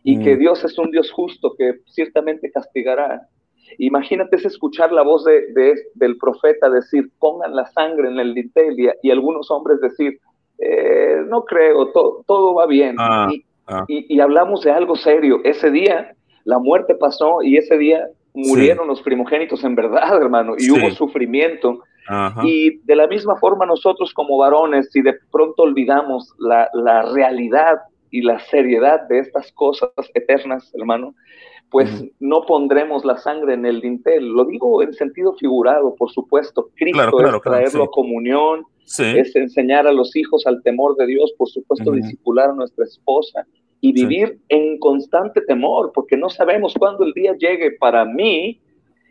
y 0.04 0.20
que 0.20 0.36
mm. 0.36 0.40
Dios 0.40 0.64
es 0.64 0.78
un 0.78 0.92
Dios 0.92 1.12
justo 1.12 1.56
que 1.58 1.80
ciertamente 1.88 2.52
castigará, 2.52 3.28
imagínate 3.78 4.36
escuchar 4.36 4.92
la 4.92 5.02
voz 5.02 5.24
de, 5.24 5.76
del 5.96 6.18
profeta 6.18 6.70
decir, 6.70 7.10
pongan 7.20 7.56
la 7.56 7.66
sangre 7.68 8.10
en 8.10 8.20
el 8.20 8.34
dintel 8.34 8.76
y, 9.02 9.12
algunos 9.12 9.50
hombres 9.50 9.80
decir, 9.80 10.20
eh, 10.60 11.24
no 11.28 11.46
creo, 11.46 11.92
todo 11.92 12.54
va 12.54 12.66
bien. 12.66 12.96
Ah, 13.00 13.30
ah. 13.68 13.86
y, 13.88 14.20
hablamos 14.20 14.64
de 14.64 14.72
algo 14.72 14.96
serio. 14.96 15.40
Ese 15.44 15.72
día 15.72 16.16
la 16.44 16.60
muerte 16.60 16.96
pasó 16.96 17.42
y 17.42 17.58
ese 17.58 17.78
día 17.78 18.10
murieron 18.34 18.88
los 18.88 19.02
primogénitos 19.02 19.64
en 19.64 19.76
verdad, 19.76 20.18
hermano, 20.22 20.56
y 20.58 20.70
hubo 20.72 20.90
sufrimiento. 20.92 21.84
Y 22.44 22.80
de 22.84 22.96
la 22.96 23.08
misma 23.08 23.38
forma 23.38 23.66
nosotros 23.66 24.14
como 24.14 24.38
varones, 24.38 24.90
si 24.92 25.02
de 25.02 25.16
pronto 25.32 25.64
olvidamos 25.64 26.34
la, 26.38 26.70
la 26.74 27.04
realidad 27.14 27.80
y 28.12 28.22
la 28.22 28.40
seriedad 28.40 29.08
de 29.08 29.20
estas 29.20 29.52
cosas 29.54 29.90
eternas, 30.14 30.70
hermano, 30.76 31.16
pues 31.70 31.90
no 32.20 32.46
pondremos 32.46 33.04
la 33.04 33.18
sangre 33.18 33.54
en 33.54 33.66
el 33.66 33.82
dintel. 33.82 34.28
Lo 34.28 34.46
digo 34.46 34.84
en 34.84 34.94
sentido 34.94 35.34
figurado, 35.34 35.96
por 35.96 36.12
supuesto. 36.12 36.70
Cristo 36.76 37.20
es 37.20 37.42
traerlo 37.42 37.86
a 37.86 37.90
comunión, 37.90 38.66
es 38.86 39.36
enseñar 39.36 39.88
a 39.88 39.92
los 39.94 40.16
hijos 40.16 40.46
al 40.46 40.62
temor 40.62 40.96
de 40.98 41.08
Dios, 41.08 41.34
por 41.38 41.50
supuesto, 41.50 41.92
discipular 41.92 42.52
a 42.52 42.54
nuestra 42.54 42.86
esposa 42.86 43.48
y 43.84 43.92
vivir 43.92 44.40
en 44.48 44.80
constante 44.80 45.42
temor, 45.42 45.92
porque 45.94 46.16
no 46.16 46.30
sabemos 46.30 46.74
cuándo 46.80 47.04
el 47.04 47.12
día 47.12 47.36
llegue 47.38 47.72
para 47.72 48.06
mí 48.06 48.62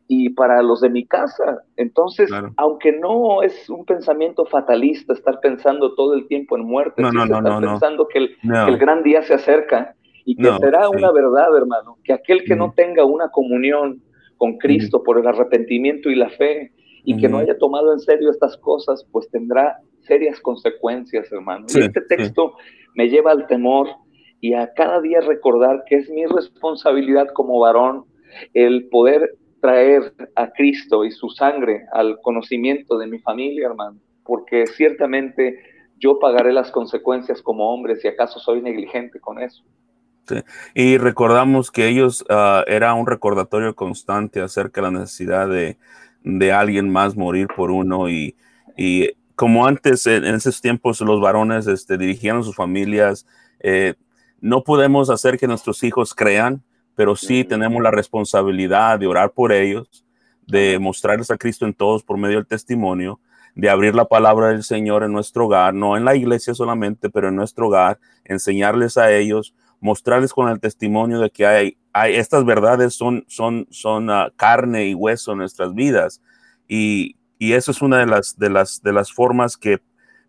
y 0.08 0.30
para 0.30 0.62
los 0.62 0.80
de 0.80 0.88
mi 0.88 1.04
casa. 1.04 1.62
Entonces, 1.76 2.30
aunque 2.56 2.90
no 2.90 3.42
es 3.42 3.68
un 3.68 3.84
pensamiento 3.84 4.46
fatalista 4.46 5.12
estar 5.12 5.40
pensando 5.40 5.94
todo 5.94 6.14
el 6.14 6.26
tiempo 6.26 6.56
en 6.56 6.64
muerte, 6.64 7.02
estar 7.02 7.60
pensando 7.60 8.08
que 8.08 8.18
el, 8.18 8.36
que 8.40 8.70
el 8.70 8.78
gran 8.78 9.02
día 9.02 9.20
se 9.20 9.34
acerca, 9.34 9.94
y 10.24 10.36
que 10.36 10.50
será 10.58 10.88
una 10.88 11.12
verdad, 11.12 11.54
hermano, 11.54 11.98
que 12.02 12.14
aquel 12.14 12.42
que 12.44 12.56
no 12.56 12.72
tenga 12.74 13.04
una 13.04 13.28
comunión 13.28 14.00
con 14.38 14.56
Cristo 14.56 15.02
por 15.02 15.18
el 15.18 15.26
arrepentimiento 15.26 16.08
y 16.08 16.14
la 16.14 16.30
fe 16.30 16.72
y 17.04 17.18
que 17.18 17.28
no 17.28 17.38
haya 17.38 17.58
tomado 17.58 17.92
en 17.92 18.00
serio 18.00 18.30
estas 18.30 18.56
cosas, 18.56 19.06
pues 19.12 19.28
tendrá 19.28 19.80
serias 20.00 20.40
consecuencias, 20.40 21.30
hermano. 21.30 21.66
y 21.68 21.78
este 21.78 22.00
texto 22.00 22.54
me 22.94 23.10
lleva 23.10 23.32
al 23.32 23.46
temor 23.46 23.88
y 24.42 24.54
a 24.54 24.74
cada 24.74 25.00
día 25.00 25.20
recordar 25.20 25.84
que 25.86 25.96
es 25.96 26.10
mi 26.10 26.26
responsabilidad 26.26 27.28
como 27.32 27.60
varón 27.60 28.04
el 28.52 28.88
poder 28.88 29.36
traer 29.60 30.12
a 30.34 30.50
Cristo 30.50 31.04
y 31.04 31.12
su 31.12 31.30
sangre 31.30 31.86
al 31.92 32.20
conocimiento 32.20 32.98
de 32.98 33.06
mi 33.06 33.20
familia, 33.20 33.68
hermano, 33.68 34.00
porque 34.24 34.66
ciertamente 34.66 35.60
yo 35.96 36.18
pagaré 36.18 36.52
las 36.52 36.72
consecuencias 36.72 37.40
como 37.40 37.72
hombre 37.72 37.94
si 37.94 38.08
acaso 38.08 38.40
soy 38.40 38.60
negligente 38.60 39.20
con 39.20 39.40
eso. 39.40 39.62
Y 40.74 40.98
recordamos 40.98 41.70
que 41.70 41.86
ellos 41.86 42.24
uh, 42.28 42.64
era 42.66 42.94
un 42.94 43.06
recordatorio 43.06 43.76
constante 43.76 44.40
acerca 44.40 44.80
de 44.80 44.90
la 44.90 44.98
necesidad 44.98 45.48
de, 45.48 45.76
de 46.24 46.52
alguien 46.52 46.90
más 46.90 47.16
morir 47.16 47.46
por 47.54 47.70
uno 47.70 48.08
y, 48.08 48.34
y 48.76 49.10
como 49.36 49.68
antes 49.68 50.04
en, 50.08 50.24
esos 50.24 50.60
tiempos 50.60 51.00
los 51.00 51.20
varones 51.20 51.68
este, 51.68 51.96
dirigían 51.96 52.38
a 52.38 52.42
sus 52.42 52.56
familias, 52.56 53.24
eh, 53.60 53.94
no 54.42 54.62
podemos 54.62 55.08
hacer 55.08 55.38
que 55.38 55.46
nuestros 55.46 55.82
hijos 55.82 56.12
crean, 56.14 56.62
pero 56.94 57.16
sí 57.16 57.44
tenemos 57.44 57.82
la 57.82 57.90
responsabilidad 57.90 58.98
de 58.98 59.06
orar 59.06 59.30
por 59.30 59.52
ellos, 59.52 60.04
de 60.46 60.78
mostrarles 60.78 61.30
a 61.30 61.38
Cristo 61.38 61.64
en 61.64 61.72
todos 61.72 62.02
por 62.02 62.18
medio 62.18 62.36
del 62.36 62.46
testimonio, 62.46 63.20
de 63.54 63.70
abrir 63.70 63.94
la 63.94 64.04
palabra 64.04 64.48
del 64.48 64.64
Señor 64.64 65.04
en 65.04 65.12
nuestro 65.12 65.46
hogar, 65.46 65.72
no 65.72 65.96
en 65.96 66.04
la 66.04 66.14
iglesia 66.14 66.52
solamente, 66.54 67.08
pero 67.08 67.28
en 67.28 67.36
nuestro 67.36 67.68
hogar, 67.68 67.98
enseñarles 68.24 68.98
a 68.98 69.10
ellos 69.12 69.54
mostrarles 69.82 70.32
con 70.32 70.48
el 70.48 70.60
testimonio 70.60 71.18
de 71.18 71.28
que 71.30 71.44
hay, 71.44 71.76
hay 71.92 72.14
estas 72.14 72.44
verdades 72.44 72.94
son, 72.94 73.24
son, 73.26 73.66
son 73.70 74.08
ah, 74.10 74.32
carne 74.36 74.86
y 74.86 74.94
hueso 74.94 75.32
en 75.32 75.38
nuestras 75.38 75.74
vidas. 75.74 76.22
Y, 76.68 77.16
y, 77.38 77.52
eso 77.54 77.72
es 77.72 77.82
una 77.82 77.98
de 77.98 78.06
las, 78.06 78.38
de 78.38 78.48
las, 78.48 78.80
de 78.80 78.92
las 78.92 79.12
formas 79.12 79.56
que 79.56 79.80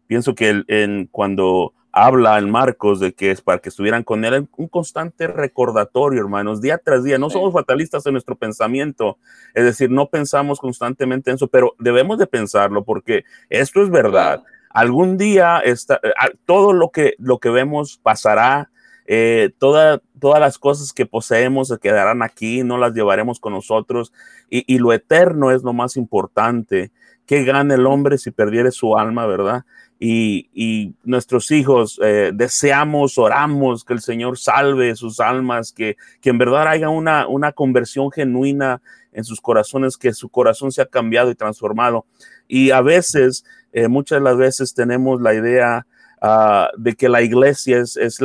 pienso 0.07 0.33
que 0.33 0.63
en, 0.67 1.07
cuando 1.11 1.73
habla 1.93 2.39
en 2.39 2.49
Marcos 2.49 2.99
de 2.99 3.13
que 3.13 3.29
es 3.29 3.41
para 3.41 3.59
que 3.59 3.69
estuvieran 3.69 4.03
con 4.03 4.25
él, 4.25 4.49
un 4.57 4.67
constante 4.67 5.27
recordatorio, 5.27 6.19
hermanos, 6.19 6.59
día 6.59 6.79
tras 6.79 7.03
día. 7.03 7.19
No 7.19 7.29
somos 7.29 7.53
fatalistas 7.53 8.05
en 8.07 8.13
nuestro 8.13 8.35
pensamiento, 8.35 9.19
es 9.53 9.63
decir, 9.63 9.91
no 9.91 10.09
pensamos 10.09 10.59
constantemente 10.59 11.29
en 11.29 11.35
eso, 11.35 11.47
pero 11.47 11.75
debemos 11.77 12.17
de 12.17 12.25
pensarlo 12.25 12.83
porque 12.83 13.23
esto 13.49 13.83
es 13.83 13.91
verdad. 13.91 14.43
Algún 14.71 15.17
día 15.17 15.59
está, 15.59 15.99
eh, 16.01 16.11
todo 16.45 16.73
lo 16.73 16.89
que, 16.89 17.13
lo 17.19 17.37
que 17.37 17.49
vemos 17.49 17.99
pasará, 18.01 18.71
eh, 19.05 19.51
todas 19.59 20.01
las 20.39 20.57
cosas 20.57 20.93
que 20.93 21.05
poseemos 21.05 21.67
se 21.67 21.77
quedarán 21.77 22.23
aquí, 22.23 22.63
no 22.63 22.79
las 22.79 22.93
llevaremos 22.93 23.39
con 23.39 23.53
nosotros 23.53 24.13
y, 24.49 24.77
lo 24.79 24.93
eterno 24.93 25.51
es 25.51 25.61
lo 25.63 25.73
más 25.73 25.95
importante. 25.95 26.91
¿Qué 27.25 27.43
gana 27.43 27.75
el 27.75 27.85
hombre 27.85 28.17
si 28.17 28.31
perdiere 28.31 28.71
su 28.71 28.97
alma, 28.97 29.25
verdad? 29.25 29.63
Y, 29.99 30.95
nuestros 31.03 31.49
hijos 31.51 31.99
eh, 32.03 32.31
deseamos, 32.33 33.17
oramos 33.17 33.85
que 33.85 33.93
el 33.93 34.01
Señor 34.01 34.37
salve 34.37 34.95
sus 34.95 35.21
almas, 35.21 35.71
que, 35.71 35.95
que 36.19 36.29
en 36.29 36.37
verdad 36.37 36.67
haya 36.67 36.89
una, 36.89 37.27
una 37.27 37.53
conversión 37.53 38.11
genuina 38.11 38.81
en 39.13 39.23
sus 39.23 39.39
corazones, 39.39 39.97
que 39.97 40.13
su 40.13 40.27
corazón 40.27 40.71
se 40.71 40.81
ha 40.81 40.85
cambiado 40.85 41.31
y 41.31 41.35
transformado. 41.35 42.05
Y 42.47 42.71
a 42.71 42.81
veces, 42.81 43.45
eh, 43.71 43.87
muchas 43.87 44.17
de 44.17 44.23
las 44.23 44.37
veces 44.37 44.73
tenemos 44.73 45.21
la 45.21 45.33
idea 45.33 45.87
Ah, 46.25 46.71
de 46.77 46.93
que 46.93 47.09
la 47.09 47.21
iglesia 47.21 47.79
es, 47.79 47.97
es, 47.97 48.21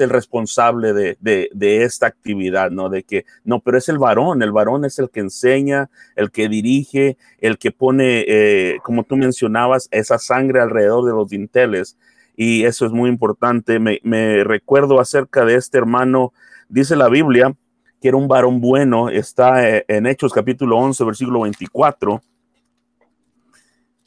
el 0.00 0.10
responsable 0.10 0.92
de, 0.92 1.16
de, 1.18 1.82
esta 1.82 2.06
actividad, 2.06 2.70
¿no? 2.70 2.90
De 2.90 3.04
que, 3.04 3.24
no, 3.42 3.60
pero 3.60 3.78
es 3.78 3.88
el 3.88 3.96
varón, 3.96 4.42
el 4.42 4.52
varón 4.52 4.84
es 4.84 4.98
el 4.98 5.08
que 5.08 5.20
enseña, 5.20 5.88
el 6.14 6.30
que 6.30 6.50
dirige, 6.50 7.16
el 7.38 7.56
que 7.56 7.70
pone, 7.70 8.26
eh, 8.28 8.76
como 8.82 9.02
tú 9.02 9.16
mencionabas, 9.16 9.88
esa 9.92 10.18
sangre 10.18 10.60
alrededor 10.60 11.06
de 11.06 11.12
los 11.12 11.30
dinteles. 11.30 11.96
Y 12.36 12.64
eso 12.64 12.84
es 12.84 12.92
muy 12.92 13.08
importante. 13.08 13.78
Me, 13.78 13.98
me 14.02 14.44
recuerdo 14.44 15.00
acerca 15.00 15.46
de 15.46 15.54
este 15.54 15.78
hermano, 15.78 16.34
dice 16.68 16.96
la 16.96 17.08
Biblia, 17.08 17.56
que 18.02 18.08
era 18.08 18.18
un 18.18 18.28
varón 18.28 18.60
bueno, 18.60 19.08
está 19.08 19.66
eh, 19.66 19.86
en 19.88 20.06
Hechos 20.06 20.34
capítulo 20.34 20.76
11, 20.76 21.02
versículo 21.02 21.40
24. 21.40 22.20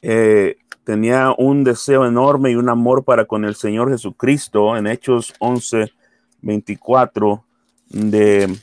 Eh, 0.03 0.57
tenía 0.83 1.33
un 1.38 1.63
deseo 1.63 2.05
enorme 2.05 2.51
y 2.51 2.55
un 2.55 2.69
amor 2.69 3.03
para 3.03 3.25
con 3.25 3.45
el 3.45 3.55
Señor 3.55 3.89
Jesucristo 3.89 4.75
en 4.77 4.88
Hechos 4.88 5.33
11, 5.39 5.91
24 6.41 7.43
de, 7.89 8.57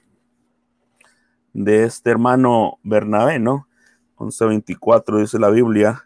de 1.52 1.84
este 1.84 2.10
hermano 2.10 2.78
Bernabé, 2.82 3.38
¿no? 3.38 3.68
11, 4.16 4.46
24 4.46 5.18
dice 5.18 5.38
la 5.38 5.50
Biblia. 5.50 6.04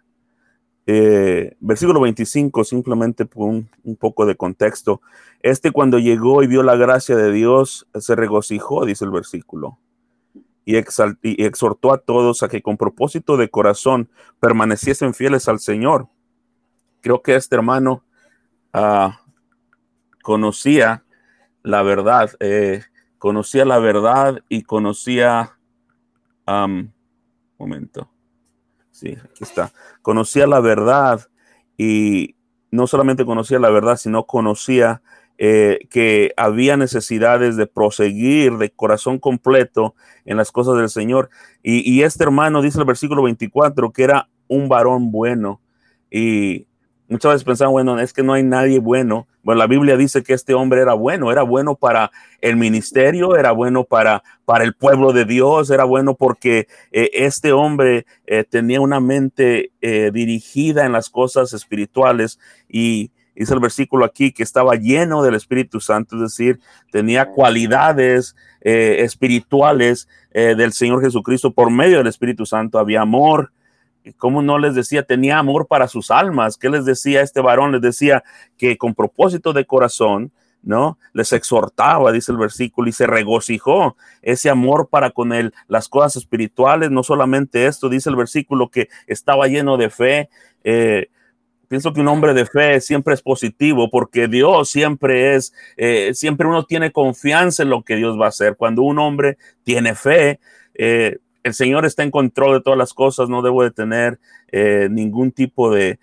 Eh, 0.87 1.57
versículo 1.61 2.01
25, 2.01 2.65
simplemente 2.65 3.29
un, 3.37 3.69
un, 3.85 3.97
poco 3.97 4.27
de 4.27 4.35
contexto. 4.35 5.01
Este 5.41 5.71
cuando 5.71 5.99
llegó 5.99 6.43
y 6.43 6.49
vio 6.49 6.63
la 6.63 6.75
gracia 6.75 7.17
de 7.17 7.31
Dios, 7.33 7.87
se 7.99 8.17
regocijó, 8.17 8.85
dice 8.85 9.05
el 9.05 9.13
versículo 9.13 9.79
y, 10.65 10.77
exhortó 10.77 11.93
a 11.93 11.99
todos 11.99 12.43
a 12.43 12.49
que 12.49 12.63
con 12.63 12.77
propósito 12.77 13.37
de 13.37 13.51
corazón 13.51 14.09
permaneciesen 14.41 15.15
fieles 15.15 15.49
al 15.49 15.59
Señor. 15.59 16.09
Creo 17.01 17.23
que 17.23 17.35
este 17.35 17.57
hermano 17.57 18.05
ah, 18.73 19.21
conocía 20.23 21.05
la 21.63 21.83
verdad, 21.83 22.31
eh, 22.41 22.83
conocía 23.19 23.65
la 23.65 23.79
verdad 23.79 24.43
y 24.49 24.63
conocía, 24.63 25.59
un 26.47 26.93
momento, 27.59 28.11
sí, 28.91 29.17
aquí 29.25 29.45
está, 29.45 29.73
conocía 30.03 30.47
la 30.47 30.61
verdad 30.61 31.29
y 31.77 32.37
no 32.71 32.87
solamente 32.87 33.25
conocía 33.25 33.59
la 33.59 33.71
verdad, 33.71 33.97
sino 33.97 34.27
conocía 34.27 35.03
eh, 35.39 35.81
que 35.91 36.33
había 36.37 36.77
necesidades 36.77 37.57
de 37.57 37.67
proseguir 37.67 38.59
de 38.59 38.71
corazón 38.71 39.19
completo 39.19 39.95
en 40.25 40.37
las 40.37 40.53
cosas 40.53 40.77
del 40.77 40.89
Señor. 40.89 41.31
Y, 41.63 42.03
este 42.03 42.25
hermano 42.25 42.63
dice 42.63 42.79
el 42.79 42.85
versículo 42.85 43.23
24 43.23 43.93
que 43.93 44.05
era 44.05 44.29
un 44.47 44.69
varón 44.69 45.11
bueno. 45.11 45.61
Y 46.11 46.67
muchas 47.09 47.33
veces 47.33 47.45
pensaban, 47.45 47.73
bueno, 47.73 47.99
es 47.99 48.13
que 48.13 48.23
no 48.23 48.35
hay 48.35 48.43
nadie 48.43 48.79
bueno. 48.79 49.27
Bueno, 49.43 49.59
la 49.59 49.67
Biblia 49.67 49.97
dice 49.97 50.23
que 50.23 50.35
este 50.35 50.55
hombre 50.55 50.81
era 50.81 50.95
bueno, 50.95 51.33
era 51.33 51.43
bueno 51.43 51.75
para 51.75 52.13
el 52.41 52.57
ministerio, 52.57 53.35
era 53.35 53.51
bueno 53.51 53.85
para, 53.85 54.23
para 54.45 54.63
el 54.63 54.75
pueblo 54.75 55.13
de 55.13 55.25
Dios, 55.25 55.71
era 55.71 55.85
bueno 55.85 56.15
porque 56.15 56.69
eh, 56.93 57.11
este 57.15 57.53
hombre 57.53 58.07
eh, 58.27 58.45
tenía 58.45 58.81
una 58.81 59.01
mente 59.01 59.73
dirigida 59.81 60.87
en 60.87 60.93
las 60.93 61.11
cosas 61.11 61.53
espirituales 61.53 62.39
y, 62.69 63.11
dice 63.35 63.55
el 63.55 63.61
versículo 63.61 64.05
aquí, 64.05 64.33
que 64.33 64.43
estaba 64.43 64.75
lleno 64.75 65.23
del 65.23 65.35
Espíritu 65.35 65.81
Santo, 65.81 66.17
es 66.17 66.23
decir, 66.23 66.61
tenía 66.91 67.27
cualidades 67.31 68.37
eh, 68.61 68.99
espirituales 69.01 70.09
eh, 70.31 70.55
del 70.57 70.73
Señor 70.73 71.03
Jesucristo 71.03 71.53
por 71.53 71.71
medio 71.71 71.99
del 71.99 72.07
Espíritu 72.07 72.47
Santo, 72.47 72.79
había 72.79 73.03
amor. 73.03 73.53
¿Cómo 74.19 74.43
no 74.43 74.59
les 74.59 74.75
decía? 74.75 75.05
Tenía 75.05 75.39
amor 75.39 75.69
para 75.69 75.87
sus 75.87 76.11
almas. 76.11 76.57
¿Qué 76.57 76.69
les 76.69 76.85
decía 76.85 77.23
este 77.23 77.41
varón? 77.41 77.71
Les 77.71 77.81
decía 77.81 78.25
que 78.59 78.77
con 78.77 78.95
propósito 78.95 79.53
de 79.53 79.65
corazón, 79.65 80.33
¿no? 80.63 80.99
Les 81.13 81.33
exhortaba, 81.33 82.13
dice 82.13 82.33
el 82.33 82.39
versículo, 82.39 82.89
y 82.89 82.93
se 82.93 83.07
regocijó 83.07 83.97
ese 84.23 84.51
amor 84.51 84.89
para 84.89 85.11
con 85.11 85.33
él, 85.33 85.53
las 85.69 85.89
cosas 85.89 86.17
espirituales, 86.17 86.91
no 86.91 87.03
solamente 87.03 87.67
esto, 87.67 87.89
dice 87.89 88.11
el 88.11 88.17
versículo, 88.17 88.71
que 88.71 88.89
estaba 89.07 89.47
lleno 89.49 89.77
de 89.77 89.91
fe, 89.91 90.31
eh, 90.65 91.09
pienso 91.73 91.95
que 91.95 92.03
un 92.03 92.09
hombre 92.09 92.35
de 92.35 92.45
fe 92.45 92.83
siempre 92.83 93.15
es 93.15 93.23
positivo 93.23 93.89
porque 93.89 94.29
Dios 94.29 94.69
siempre 94.69 95.37
es, 95.37 95.55
eh, 95.79 96.11
siempre 96.13 96.47
uno 96.47 96.67
tiene 96.67 96.93
confianza 96.93 97.63
en 97.63 97.71
lo 97.71 97.83
que 97.83 97.97
Dios 97.97 98.21
va 98.21 98.27
a 98.27 98.29
hacer. 98.29 98.57
Cuando 98.59 98.83
un 98.83 98.99
hombre 98.99 99.39
tiene 99.65 99.95
fe, 99.95 100.39
eh, 100.75 101.17
el 101.43 101.55
Señor 101.55 101.87
está 101.87 102.03
en 102.03 102.11
control 102.11 102.59
de 102.59 102.61
todas 102.61 102.79
las 102.79 102.93
cosas, 102.93 103.31
no 103.31 103.41
debo 103.41 103.63
de 103.63 103.71
tener 103.71 104.21
eh, 104.49 104.89
ningún 104.91 105.33
tipo 105.33 105.71
de, 105.73 105.99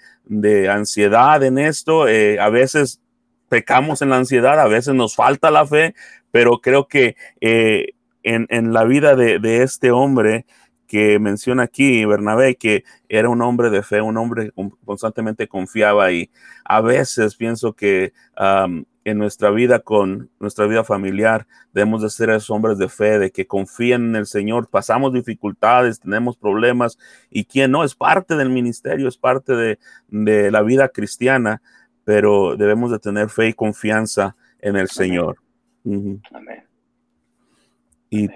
ansiedad 0.72 1.44
en 1.44 1.60
esto. 1.60 2.06
a 2.06 2.50
veces 2.50 3.00
pecamos 3.48 4.02
en 4.02 4.10
la 4.10 4.18
ansiedad, 4.18 4.60
a 4.60 4.68
veces 4.68 4.96
nos 4.96 5.14
falta 5.14 5.52
la 5.52 5.68
fe, 5.68 5.94
pero 6.32 6.62
creo 6.62 6.88
que 6.88 7.16
en, 8.24 8.74
la 8.74 8.86
vida 8.86 9.16
de, 9.16 9.38
de 9.38 9.62
este 9.62 9.92
hombre, 9.92 10.48
que 10.90 11.20
menciona 11.20 11.64
aquí 11.64 12.04
Bernabé, 12.04 12.56
que 12.56 12.84
era 13.10 13.30
un 13.30 13.44
hombre 13.44 13.70
de 13.70 13.84
fe, 13.84 14.02
un 14.02 14.18
hombre 14.18 14.52
que 14.52 14.70
constantemente 14.84 15.48
confiaba 15.48 16.12
y 16.12 16.32
a 16.66 16.82
veces 16.82 17.36
pienso 17.36 17.74
que 17.74 18.12
en 18.36 19.18
nuestra 19.20 19.52
vida 19.52 19.82
con 19.82 20.32
nuestra 20.40 20.66
vida 20.66 20.84
familiar 20.84 21.46
debemos 21.74 22.02
de 22.02 22.10
ser 22.10 22.32
esos 22.32 22.50
hombres 22.50 22.80
de 22.80 22.90
fe, 22.90 23.20
de 23.20 23.30
que 23.30 23.46
confíen 23.46 24.10
en 24.10 24.16
el 24.16 24.26
Señor, 24.26 24.68
pasamos 24.68 25.14
dificultades, 25.14 26.00
tenemos 26.00 26.38
problemas 26.38 26.98
y 27.30 27.46
quien 27.46 27.70
no 27.70 27.84
es 27.84 27.94
parte 27.94 28.36
del 28.36 28.50
ministerio, 28.50 29.08
es 29.08 29.18
parte 29.18 29.54
de, 29.56 30.50
la 30.50 30.64
vida 30.64 30.90
cristiana, 30.90 31.62
pero 32.04 32.58
debemos 32.58 32.90
de 32.90 32.98
tener 32.98 33.30
fe 33.30 33.50
y 33.50 33.54
confianza 33.54 34.36
en 34.58 34.76
el 34.76 34.90
Señor. 34.90 35.38
Amén. 35.86 36.64
Y 38.10 38.28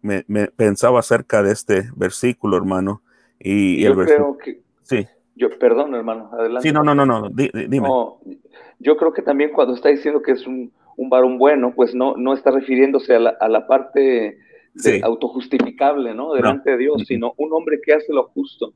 me, 0.00 0.22
pensaba 0.48 1.00
acerca 1.00 1.42
de 1.42 1.52
este 1.52 1.90
versículo, 1.96 2.56
hermano. 2.56 3.02
Y, 3.38 3.82
yo 3.82 3.94
creo 3.94 4.38
que. 4.38 4.60
Sí. 4.82 5.06
Yo, 5.34 5.48
perdón, 5.58 5.94
hermano, 5.94 6.30
adelante. 6.32 6.68
Sí, 6.68 6.74
no, 6.74 6.82
no, 6.82 6.94
no, 6.94 7.06
no, 7.06 7.28
dime. 7.30 7.88
yo 8.78 8.96
creo 8.96 9.12
que 9.12 9.22
también 9.22 9.50
cuando 9.52 9.74
está 9.74 9.88
diciendo 9.88 10.20
que 10.20 10.32
es 10.32 10.46
un, 10.46 10.72
un 10.96 11.08
varón 11.08 11.38
bueno, 11.38 11.72
pues 11.74 11.94
no, 11.94 12.16
no 12.16 12.34
está 12.34 12.50
refiriéndose 12.50 13.14
a 13.14 13.18
la, 13.18 13.30
a 13.30 13.48
la 13.48 13.66
parte 13.66 14.38
de 14.74 15.00
autojustificable, 15.02 16.14
¿no? 16.14 16.34
Delante 16.34 16.72
de 16.72 16.78
Dios, 16.78 17.04
sino 17.06 17.34
un 17.36 17.52
hombre 17.52 17.80
que 17.82 17.94
hace 17.94 18.12
lo 18.12 18.24
justo 18.28 18.74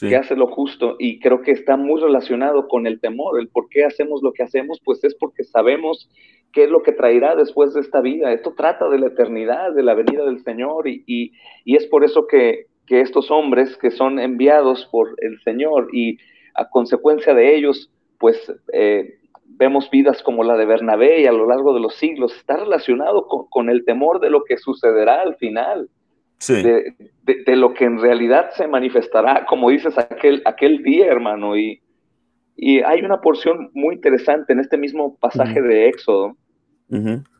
que 0.00 0.16
hace 0.16 0.36
lo 0.36 0.46
justo 0.48 0.96
y 0.98 1.18
creo 1.20 1.42
que 1.42 1.52
está 1.52 1.76
muy 1.76 2.00
relacionado 2.00 2.68
con 2.68 2.86
el 2.86 3.00
temor, 3.00 3.38
el 3.38 3.48
por 3.48 3.68
qué 3.68 3.84
hacemos 3.84 4.22
lo 4.22 4.32
que 4.32 4.42
hacemos, 4.42 4.80
pues 4.84 5.04
es 5.04 5.14
porque 5.14 5.44
sabemos 5.44 6.08
qué 6.52 6.64
es 6.64 6.70
lo 6.70 6.82
que 6.82 6.92
traerá 6.92 7.34
después 7.34 7.74
de 7.74 7.80
esta 7.80 8.00
vida. 8.00 8.32
Esto 8.32 8.54
trata 8.56 8.88
de 8.88 8.98
la 8.98 9.06
eternidad, 9.06 9.72
de 9.72 9.82
la 9.82 9.94
venida 9.94 10.24
del 10.24 10.42
Señor 10.44 10.88
y, 10.88 11.02
y, 11.06 11.76
es 11.76 11.86
por 11.86 12.04
eso 12.04 12.26
que, 12.26 12.66
que, 12.86 13.00
estos 13.00 13.30
hombres 13.30 13.76
que 13.78 13.90
son 13.90 14.18
enviados 14.18 14.86
por 14.90 15.14
el 15.18 15.40
Señor 15.42 15.88
y 15.92 16.18
a 16.54 16.68
consecuencia 16.68 17.34
de 17.34 17.54
ellos, 17.56 17.90
pues 18.18 18.52
eh, 18.72 19.14
vemos 19.44 19.90
vidas 19.90 20.22
como 20.22 20.44
la 20.44 20.56
de 20.56 20.66
Bernabé 20.66 21.22
y 21.22 21.26
a 21.26 21.32
lo 21.32 21.46
largo 21.46 21.74
de 21.74 21.80
los 21.80 21.96
siglos, 21.96 22.36
está 22.36 22.56
relacionado 22.56 23.26
con, 23.26 23.46
con 23.48 23.70
el 23.70 23.84
temor 23.84 24.20
de 24.20 24.30
lo 24.30 24.44
que 24.44 24.58
sucederá 24.58 25.22
al 25.22 25.36
final 25.36 25.88
de, 26.48 27.56
lo 27.56 27.74
que 27.74 27.84
en 27.84 28.00
realidad 28.00 28.50
se 28.52 28.66
manifestará, 28.66 29.44
como 29.46 29.70
dices, 29.70 29.96
aquel, 29.98 30.42
aquel 30.44 30.82
día, 30.82 31.06
hermano. 31.06 31.56
Y, 31.56 31.80
y 32.56 32.80
hay 32.80 33.02
una 33.02 33.20
porción 33.20 33.70
muy 33.74 33.94
interesante 33.96 34.52
en 34.52 34.60
este 34.60 34.76
mismo 34.76 35.16
pasaje 35.16 35.60
de 35.60 35.88
Éxodo, 35.88 36.36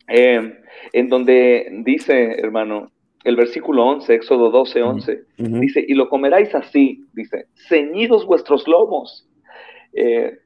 eh, 0.08 0.58
en 0.92 1.08
donde 1.08 1.68
dice, 1.84 2.38
hermano, 2.38 2.90
el 3.24 3.36
versículo 3.36 3.84
11, 3.86 4.14
Éxodo 4.14 4.50
12, 4.50 4.82
11, 4.82 5.24
dice, 5.36 5.84
y 5.86 5.94
lo 5.94 6.08
comeráis 6.08 6.54
así, 6.54 7.04
dice, 7.12 7.46
ceñidos 7.68 8.26
vuestros 8.26 8.66
lomos, 8.66 9.28
eh, 9.92 10.38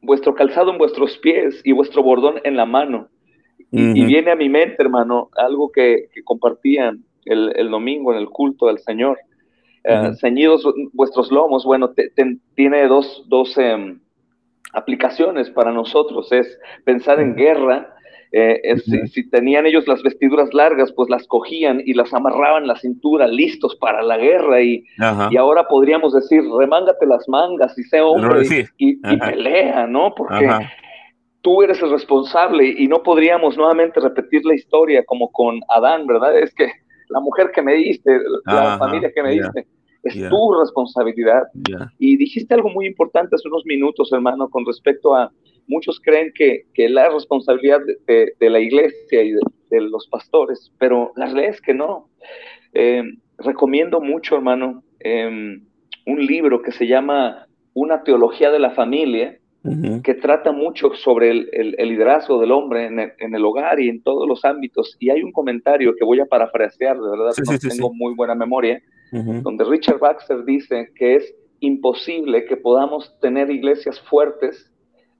vuestro 0.00 0.34
calzado 0.34 0.72
en 0.72 0.78
vuestros 0.78 1.18
pies 1.18 1.60
y 1.64 1.72
vuestro 1.72 2.02
bordón 2.02 2.36
en 2.44 2.56
la 2.56 2.64
mano. 2.64 3.08
Y, 3.74 4.04
viene 4.04 4.30
a 4.30 4.36
mi 4.36 4.50
mente, 4.50 4.76
hermano, 4.80 5.30
algo 5.34 5.72
que, 5.72 6.08
que 6.12 6.22
compartían 6.22 7.04
el, 7.24 7.70
domingo 7.70 8.12
en 8.12 8.18
el 8.18 8.28
culto 8.28 8.66
del 8.66 8.78
Señor. 8.78 9.18
Eh, 9.84 10.12
ceñidos 10.20 10.64
vuestros 10.92 11.30
lomos, 11.32 11.64
bueno, 11.64 11.92
tiene 12.54 12.86
dos, 12.86 13.24
dos 13.28 13.56
em, 13.58 14.00
aplicaciones 14.72 15.50
para 15.50 15.72
nosotros. 15.72 16.30
Es 16.32 16.58
pensar 16.84 17.20
en 17.20 17.34
guerra. 17.34 17.94
Eh, 18.34 18.78
si, 19.12 19.28
tenían 19.28 19.66
ellos 19.66 19.86
las 19.86 20.02
vestiduras 20.02 20.54
largas, 20.54 20.90
pues 20.92 21.10
las 21.10 21.26
cogían 21.26 21.82
y 21.84 21.92
las 21.92 22.14
amarraban 22.14 22.66
la 22.66 22.76
cintura, 22.76 23.26
listos 23.26 23.76
para 23.76 24.02
la 24.02 24.16
guerra. 24.16 24.62
Y, 24.62 24.84
y 25.30 25.36
ahora 25.36 25.68
podríamos 25.68 26.14
decir, 26.14 26.42
remángate 26.58 27.06
las 27.06 27.28
mangas 27.28 27.78
y 27.78 27.82
sé 27.84 28.00
hombre 28.00 28.46
y, 28.78 28.96
pelea, 28.96 29.86
¿no? 29.86 30.14
Porque 30.14 30.48
tú 31.42 31.62
eres 31.62 31.82
el 31.82 31.90
responsable 31.90 32.74
y 32.78 32.88
no 32.88 33.02
podríamos 33.02 33.56
nuevamente 33.56 34.00
repetir 34.00 34.44
la 34.46 34.54
historia 34.54 35.04
como 35.04 35.30
con 35.30 35.60
Adán, 35.68 36.06
¿verdad? 36.06 36.38
Es 36.38 36.54
que 36.54 36.72
la 37.08 37.20
mujer 37.20 37.50
que 37.54 37.60
me 37.60 37.74
diste, 37.74 38.18
la 38.46 38.78
familia 38.78 39.12
que 39.14 39.22
me 39.22 39.32
diste. 39.32 39.66
Es 40.04 40.14
tu 40.28 40.54
responsabilidad. 40.58 41.44
Y 41.98 42.16
dijiste 42.16 42.54
algo 42.54 42.70
muy 42.70 42.86
importante 42.86 43.36
hace 43.36 43.46
unos 43.46 43.64
minutos, 43.66 44.10
hermano, 44.12 44.48
con 44.48 44.66
respecto 44.66 45.14
a 45.14 45.30
muchos 45.72 46.00
creen 46.00 46.32
que, 46.34 46.66
que 46.74 46.88
la 46.88 47.08
responsabilidad 47.08 47.80
de, 48.06 48.34
de, 48.38 48.50
la 48.50 48.60
iglesia 48.60 49.22
y 49.22 49.32
de, 49.32 49.80
los 49.80 50.06
pastores, 50.08 50.70
pero 50.78 51.12
la 51.16 51.26
realidad 51.26 51.54
es 51.54 51.60
que 51.60 51.74
no. 51.74 52.08
Eh, 52.74 53.02
recomiendo 53.38 54.00
mucho, 54.00 54.36
hermano, 54.36 54.82
em, 55.00 55.64
un 56.06 56.26
libro 56.26 56.62
que 56.62 56.72
se 56.72 56.86
llama 56.86 57.46
Una 57.74 58.02
teología 58.02 58.50
de 58.50 58.58
la 58.58 58.70
familia, 58.70 59.38
que 60.02 60.14
trata 60.14 60.50
mucho 60.50 60.92
sobre 60.94 61.30
el, 61.30 61.76
liderazgo 61.78 62.40
del 62.40 62.50
hombre 62.50 62.86
en 62.86 63.34
el, 63.34 63.44
hogar 63.44 63.78
y 63.78 63.88
en 63.88 64.02
todos 64.02 64.26
los 64.26 64.44
ámbitos. 64.44 64.96
Y 64.98 65.10
hay 65.10 65.22
un 65.22 65.30
comentario 65.30 65.94
que 65.96 66.04
voy 66.04 66.18
a 66.18 66.26
parafrasear, 66.26 66.96
de 66.98 67.10
verdad, 67.10 67.32
no 67.46 67.58
tengo 67.58 67.94
muy 67.94 68.12
buena 68.14 68.34
memoria, 68.34 68.82
donde 69.12 69.64
Richard 69.64 70.00
Baxter 70.00 70.44
dice 70.44 70.90
que 70.96 71.14
es 71.14 71.34
imposible 71.60 72.44
que 72.44 72.56
podamos 72.56 73.16
tener 73.20 73.50
iglesias 73.50 74.00
fuertes 74.00 74.71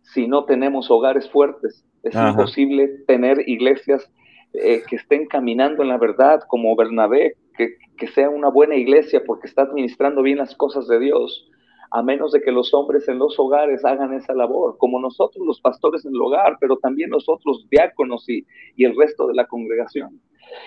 si 0.03 0.27
no 0.27 0.45
tenemos 0.45 0.91
hogares 0.91 1.31
fuertes. 1.31 1.85
Es 2.03 2.15
imposible 2.15 2.88
tener 3.07 3.49
iglesias 3.49 4.11
eh, 4.55 4.83
que 4.88 4.97
estén 4.97 5.27
caminando 5.27 5.83
en 5.83 5.88
la 5.88 5.99
verdad, 5.99 6.43
como 6.49 6.75
Bernabé, 6.75 7.37
que, 7.57 7.77
que 7.97 8.09
sea 8.09 8.29
una 8.29 8.49
buena 8.49 8.75
iglesia 8.75 9.23
porque 9.25 9.47
está 9.47 9.62
administrando 9.62 10.23
bien 10.23 10.38
las 10.38 10.55
cosas 10.57 10.88
de 10.88 10.99
Dios 10.99 11.49
a 11.93 12.03
menos 12.03 12.33
de 12.33 12.41
que 12.41 12.51
los 12.51 12.73
hombres 12.73 13.07
en 13.07 13.19
los 13.19 13.38
hogares 13.38 13.85
hagan 13.85 14.15
esa 14.15 14.33
labor, 14.33 14.79
como 14.79 14.99
nosotros 14.99 15.47
los 15.47 15.61
pastores 15.61 16.05
en 16.07 16.15
el 16.15 16.23
hogar, 16.23 16.57
pero 16.59 16.79
también 16.79 17.11
nosotros 17.11 17.67
diáconos 17.71 18.27
y, 18.31 18.47
y 18.77 18.87
el 18.87 18.97
resto 18.97 19.27
de 19.27 19.35
la 19.35 19.47
congregación. 19.47 20.19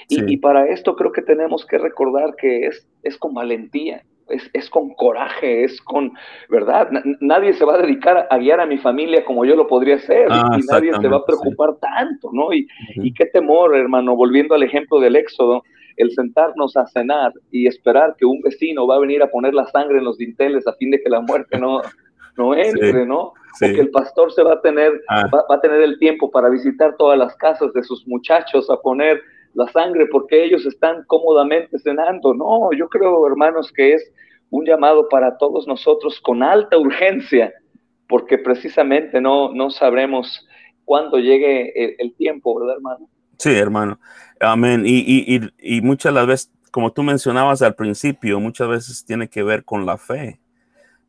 Y, 0.08 0.38
para 0.38 0.68
esto 0.70 0.96
creo 0.96 1.12
que 1.12 1.24
tenemos 1.24 1.66
que 1.66 1.80
recordar 1.80 2.36
que 2.36 2.68
es, 2.68 2.88
es 3.02 3.18
con 3.18 3.34
valentía, 3.34 4.04
es, 4.30 4.50
es, 4.54 4.70
con 4.70 4.94
coraje, 4.96 5.64
es 5.64 5.82
con, 5.82 6.14
¿verdad? 6.50 6.90
nadie 7.20 7.54
se 7.54 7.66
va 7.66 7.76
a 7.76 7.82
dedicar 7.82 8.28
a 8.30 8.38
guiar 8.38 8.60
a 8.60 8.66
mi 8.66 8.78
familia 8.78 9.24
como 9.24 9.46
yo 9.46 9.56
lo 9.56 9.68
podría 9.68 9.96
hacer 9.96 10.28
ah, 10.30 10.58
y 10.58 10.66
nadie 10.72 10.94
se 10.94 11.08
va 11.08 11.18
a 11.18 11.26
preocupar 11.26 11.76
tanto, 11.76 12.30
¿no? 12.34 12.54
Y, 12.54 12.68
y 12.96 13.14
qué 13.14 13.26
temor, 13.26 13.76
hermano, 13.76 14.16
volviendo 14.16 14.56
al 14.56 14.64
ejemplo 14.64 15.00
del 15.00 15.16
Éxodo, 15.16 15.64
el 15.98 16.12
sentarnos 16.12 16.76
a 16.78 16.88
cenar 16.88 17.34
y 17.52 17.68
esperar 17.68 18.16
que 18.18 18.26
un 18.26 18.42
vecino 18.42 18.88
va 18.88 18.96
a 18.96 19.00
venir 19.00 19.24
a 19.24 19.30
poner 19.30 19.54
la 19.54 19.66
sangre 19.68 20.00
en 20.00 20.06
los 20.06 20.18
dinteles 20.18 20.68
a 20.68 20.74
fin 20.74 20.92
de 20.92 21.02
que 21.02 21.10
la 21.10 21.22
muerte 21.22 21.58
no, 21.58 21.82
no 22.38 22.56
entre, 22.56 23.06
¿no? 23.06 23.20
O 23.20 23.34
que 23.60 23.80
el 23.80 23.90
pastor 23.90 24.34
se 24.34 24.44
va 24.44 24.54
a 24.54 24.62
tener, 24.62 25.02
ah. 25.08 25.30
va, 25.34 25.56
a 25.56 25.62
tener 25.62 25.82
el 25.82 25.98
tiempo 25.98 26.30
para 26.30 26.50
visitar 26.50 26.96
todas 26.98 27.18
las 27.18 27.36
casas 27.38 27.72
de 27.74 27.84
sus 27.84 28.06
muchachos 28.06 28.70
a 28.70 28.76
poner 28.82 29.22
la 29.56 29.68
sangre 29.72 30.06
porque 30.12 30.44
ellos 30.44 30.66
están 30.66 31.04
cómodamente 31.08 31.80
cenando. 31.80 32.34
No, 32.34 32.72
yo 32.74 32.88
creo, 32.88 33.26
hermanos, 33.26 33.72
que 33.74 33.94
es 33.94 34.12
un 34.50 34.66
llamado 34.66 35.10
para 35.10 35.38
todos 35.38 35.66
nosotros 35.68 36.20
con 36.22 36.44
alta 36.44 36.78
urgencia, 36.78 37.54
porque 38.08 38.38
precisamente 38.38 39.20
no, 39.20 39.52
no 39.54 39.72
sabremos 39.72 40.48
cuándo 40.84 41.18
llegue 41.18 41.72
el, 41.76 41.96
el 41.98 42.16
tiempo, 42.16 42.60
¿verdad, 42.60 42.76
hermano? 42.76 43.10
Sí, 43.40 43.52
hermano. 43.52 44.00
Amén. 44.40 44.84
Y, 44.86 45.00
y, 45.08 45.42
y, 45.60 45.82
muchas 45.82 46.14
las 46.14 46.28
veces, 46.28 46.52
como 46.72 46.92
tú 46.92 47.04
mencionabas 47.04 47.62
al 47.62 47.76
principio, 47.76 48.40
muchas 48.40 48.68
veces 48.68 49.06
tiene 49.06 49.30
que 49.30 49.44
ver 49.44 49.64
con 49.64 49.86
la 49.86 49.98
fe. 49.98 50.40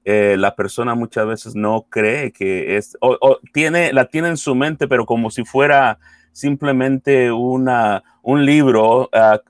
Eh, 0.05 0.37
la 0.39 0.55
persona 0.55 0.95
muchas 0.95 1.27
veces 1.27 1.57
no 1.57 1.87
cree 1.91 2.31
que 2.31 2.77
es, 2.77 2.97
o, 3.01 3.41
tiene, 3.53 3.93
la 3.93 4.05
tiene 4.05 4.29
en 4.29 4.37
su 4.37 4.55
mente, 4.55 4.87
pero 4.87 5.05
como 5.05 5.31
si 5.31 5.45
fuera 5.45 5.99
simplemente 6.37 7.33
una, 7.33 8.05
un 8.21 8.45
libro 8.45 9.09
ah, 9.15 9.41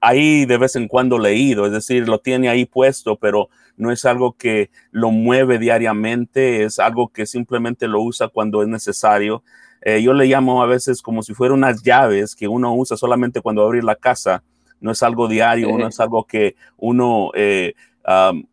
ahí 0.00 0.46
de 0.46 0.56
vez 0.58 0.76
en 0.76 0.86
cuando 0.86 1.18
leído, 1.18 1.66
es 1.66 1.72
decir, 1.72 2.08
lo 2.08 2.20
tiene 2.20 2.48
ahí 2.48 2.66
puesto, 2.66 3.16
pero 3.16 3.48
no 3.76 3.90
es 3.90 4.04
algo 4.04 4.34
que 4.34 4.70
lo 4.92 5.10
mueve 5.10 5.58
diariamente, 5.58 6.62
es 6.62 6.78
algo 6.78 7.08
que 7.08 7.26
simplemente 7.26 7.88
lo 7.88 8.00
usa 8.00 8.28
cuando 8.28 8.62
es 8.62 8.68
necesario. 8.68 9.42
Eh, 9.82 10.00
yo 10.02 10.12
le 10.12 10.26
llamo 10.26 10.62
a 10.62 10.66
veces 10.66 11.02
como 11.02 11.24
si 11.24 11.34
fueran 11.34 11.58
unas 11.58 11.82
llaves 11.82 12.36
que 12.36 12.46
uno 12.46 12.72
usa 12.76 12.96
solamente 12.96 13.40
cuando 13.40 13.64
abrir 13.64 13.82
la 13.82 13.96
casa. 13.96 14.44
No 14.80 14.92
es 14.92 15.02
algo 15.02 15.26
diario, 15.26 15.76
no 15.76 15.88
es 15.88 15.98
algo 15.98 16.24
que 16.24 16.54
uno, 16.76 17.32
eh, 17.34 17.74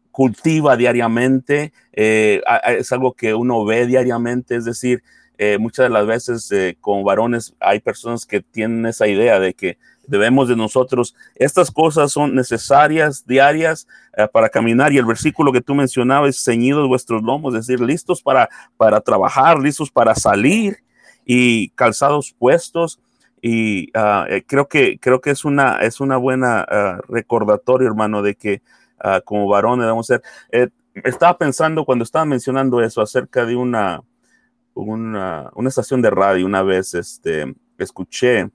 cultiva 0.09 0.75
diariamente, 0.77 1.73
eh, 1.91 2.41
es 2.65 2.91
algo 2.91 3.13
que 3.13 3.35
uno 3.35 3.63
ve 3.65 3.85
diariamente, 3.85 4.55
es 4.55 4.65
decir, 4.65 5.03
eh, 5.45 5.57
muchas 5.57 5.85
de 5.85 5.89
las 5.89 6.05
veces 6.05 6.51
eh, 6.51 6.77
varones 7.03 7.53
hay 7.59 7.79
personas 7.79 8.25
que 8.25 8.41
tienen 8.41 8.85
esa 8.85 9.07
idea 9.07 9.39
de 9.39 9.53
que 9.53 9.77
debemos 10.07 10.47
de 10.49 10.55
nosotros, 10.55 11.15
estas 11.35 11.71
cosas 11.71 12.11
son 12.11 12.35
necesarias, 12.35 13.25
diarias 13.25 13.87
para 14.33 14.49
caminar 14.49 14.91
y 14.91 14.97
el 14.97 15.05
versículo 15.05 15.53
que 15.53 15.61
tú 15.61 15.75
mencionabas, 15.75 16.43
ceñidos 16.43 16.89
vuestros 16.89 17.23
lomos, 17.23 17.55
es 17.55 17.65
decir, 17.65 17.79
listos 17.79 18.21
para, 18.21 18.49
para 18.75 18.99
trabajar, 18.99 19.59
listos 19.59 19.89
para 19.89 20.13
salir 20.13 20.77
y 21.25 21.69
calzados 21.69 22.35
puestos 22.37 22.99
y 23.41 23.91
ah, 23.93 24.27
creo 24.45 24.67
que 24.67 24.99
creo 24.99 25.21
que 25.21 25.31
es 25.31 25.45
una 25.45 25.77
es 25.77 26.01
una 26.01 26.17
buena 26.17 26.65
ah, 26.67 26.99
recordatorio 27.07 27.87
hermano 27.87 28.21
de 28.21 28.35
que 28.35 28.61
Ah, 29.03 29.21
como 29.23 29.47
varones 29.49 29.83
debemos 29.83 30.07
ser. 30.07 30.21
Eh, 30.49 30.69
estaba 31.03 31.37
pensando 31.37 31.83
cuando 31.83 32.03
estaba 32.03 32.23
mencionando 32.23 32.81
eso 32.81 33.01
acerca 33.01 33.45
de 33.45 33.57
una, 33.57 34.01
una, 34.73 35.49
una, 35.55 35.69
estación 35.69 36.01
de 36.01 36.09
radio 36.09 36.45
una 36.45 36.63
vez, 36.63 36.93
este, 36.93 37.53
escuché 37.77 38.49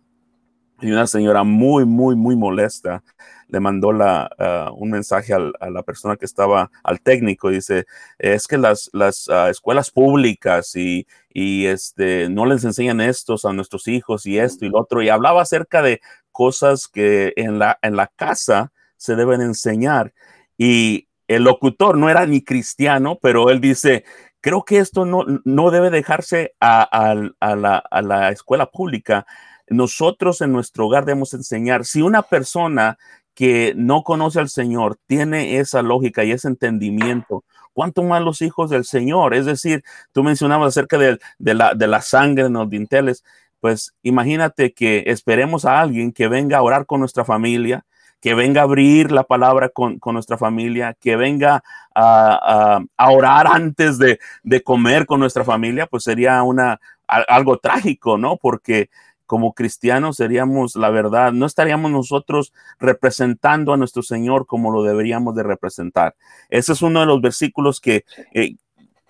y 0.80 0.90
una 0.90 1.06
señora 1.06 1.42
muy, 1.44 1.84
muy, 1.84 2.16
muy 2.16 2.36
molesta 2.36 3.02
le 3.48 3.60
mandó 3.60 3.92
la, 3.92 4.30
ah, 4.38 4.70
un 4.74 4.90
mensaje 4.90 5.32
a 5.34 5.70
la 5.70 5.82
persona 5.82 6.16
que 6.16 6.26
estaba, 6.26 6.70
al 6.84 7.00
técnico, 7.00 7.50
dice, 7.50 7.86
es 8.18 8.46
que 8.46 8.58
las, 8.58 8.90
las 8.92 9.28
ah, 9.28 9.50
escuelas 9.50 9.90
públicas 9.90 10.76
y, 10.76 11.06
y, 11.32 11.66
este, 11.66 12.28
no 12.28 12.46
les 12.46 12.64
enseñan 12.64 13.00
estos 13.00 13.44
a 13.44 13.52
nuestros 13.52 13.88
hijos 13.88 14.26
y 14.26 14.38
esto 14.38 14.64
y 14.64 14.68
lo 14.68 14.78
otro, 14.78 15.02
y 15.02 15.08
hablaba 15.08 15.42
acerca 15.42 15.82
de 15.82 16.00
cosas 16.30 16.88
que 16.88 17.32
en 17.36 17.58
la, 17.58 17.78
en 17.82 17.96
la 17.96 18.08
casa 18.08 18.72
se 18.96 19.16
deben 19.16 19.40
enseñar. 19.40 20.12
Y 20.56 21.08
el 21.26 21.44
locutor 21.44 21.96
no 21.96 22.10
era 22.10 22.26
ni 22.26 22.42
cristiano, 22.42 23.18
pero 23.20 23.50
él 23.50 23.60
dice, 23.60 24.04
creo 24.48 24.64
que 24.64 24.78
esto 24.78 25.04
no, 25.04 25.26
no 25.44 25.70
debe 25.70 25.90
dejarse 25.90 26.54
a, 26.58 27.14
la, 27.38 28.30
escuela 28.30 28.70
pública. 28.70 29.26
Nosotros 29.68 30.40
en 30.40 30.52
nuestro 30.52 30.86
hogar 30.86 31.04
debemos 31.04 31.34
enseñar, 31.34 31.84
si 31.84 32.00
una 32.00 32.22
persona 32.22 32.96
que 33.34 33.74
no 33.76 34.04
conoce 34.04 34.40
al 34.40 34.48
Señor 34.48 34.96
tiene 35.06 35.58
esa 35.58 35.82
lógica 35.82 36.24
y 36.24 36.30
ese 36.32 36.48
entendimiento, 36.48 37.44
¿cuánto 37.74 38.02
más 38.02 38.22
los 38.22 38.40
hijos 38.40 38.70
del 38.70 38.86
Señor? 38.86 39.34
Es 39.34 39.44
decir, 39.44 39.84
tú 40.12 40.22
mencionabas 40.22 40.68
acerca 40.68 40.96
de, 40.96 41.18
la, 41.38 41.74
de 41.74 41.86
la 41.86 42.00
sangre 42.00 42.46
en 42.46 42.54
los 42.54 42.70
dinteles, 42.70 43.24
pues 43.60 43.92
imagínate 44.02 44.72
que 44.72 45.04
esperemos 45.08 45.66
a 45.66 45.78
alguien 45.78 46.10
que 46.10 46.26
venga 46.26 46.56
a 46.56 46.62
orar 46.62 46.86
con 46.86 47.00
nuestra 47.00 47.26
familia, 47.26 47.84
que 48.20 48.34
venga 48.34 48.60
a 48.60 48.64
abrir 48.64 49.12
la 49.12 49.24
palabra 49.24 49.68
con, 49.68 50.00
nuestra 50.04 50.38
familia, 50.38 50.94
que 51.00 51.16
venga 51.16 51.62
a, 51.94 52.80
orar 52.98 53.46
antes 53.46 53.98
de, 53.98 54.18
comer 54.62 55.06
con 55.06 55.20
nuestra 55.20 55.44
familia, 55.44 55.86
pues 55.86 56.04
sería 56.04 56.42
una, 56.42 56.80
algo 57.06 57.58
trágico, 57.58 58.18
¿no? 58.18 58.36
Porque 58.36 58.90
como 59.26 59.52
cristianos 59.52 60.16
seríamos, 60.16 60.74
la 60.74 60.88
verdad, 60.88 61.32
no 61.32 61.44
estaríamos 61.44 61.90
nosotros 61.90 62.54
representando 62.78 63.74
a 63.74 63.76
nuestro 63.76 64.02
Señor 64.02 64.46
como 64.46 64.72
lo 64.72 64.82
deberíamos 64.82 65.34
de 65.34 65.42
representar. 65.42 66.14
Ese 66.48 66.72
es 66.72 66.80
uno 66.80 67.00
de 67.00 67.06
los 67.06 67.20
versículos 67.20 67.78
que 67.78 68.04
eh, 68.32 68.54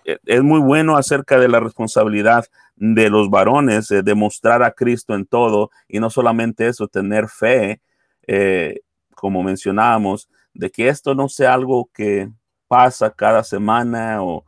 es 0.03 0.43
muy 0.43 0.59
bueno 0.59 0.97
acerca 0.97 1.39
de 1.39 1.47
la 1.47 1.61
responsabilidad 1.61 2.45
de 2.75 3.09
los 3.09 3.29
varones, 3.29 3.87
de 3.87 4.15
mostrar 4.15 4.61
a 4.63 4.71
Cristo 4.71 5.15
en 5.15 5.25
todo 5.25 5.71
y 5.87 5.99
no 5.99 6.09
solamente 6.09 6.67
eso, 6.67 6.87
tener 6.87 7.29
fe. 7.29 7.81
Eh, 8.27 8.81
como 9.19 9.43
mencionábamos, 9.43 10.29
de 10.53 10.71
que 10.71 10.87
esto 10.89 11.15
no 11.15 11.29
sea 11.29 11.53
algo 11.53 11.89
que 11.93 12.29
pasa 12.67 13.11
cada 13.11 13.43
semana 13.43 14.23
o 14.23 14.45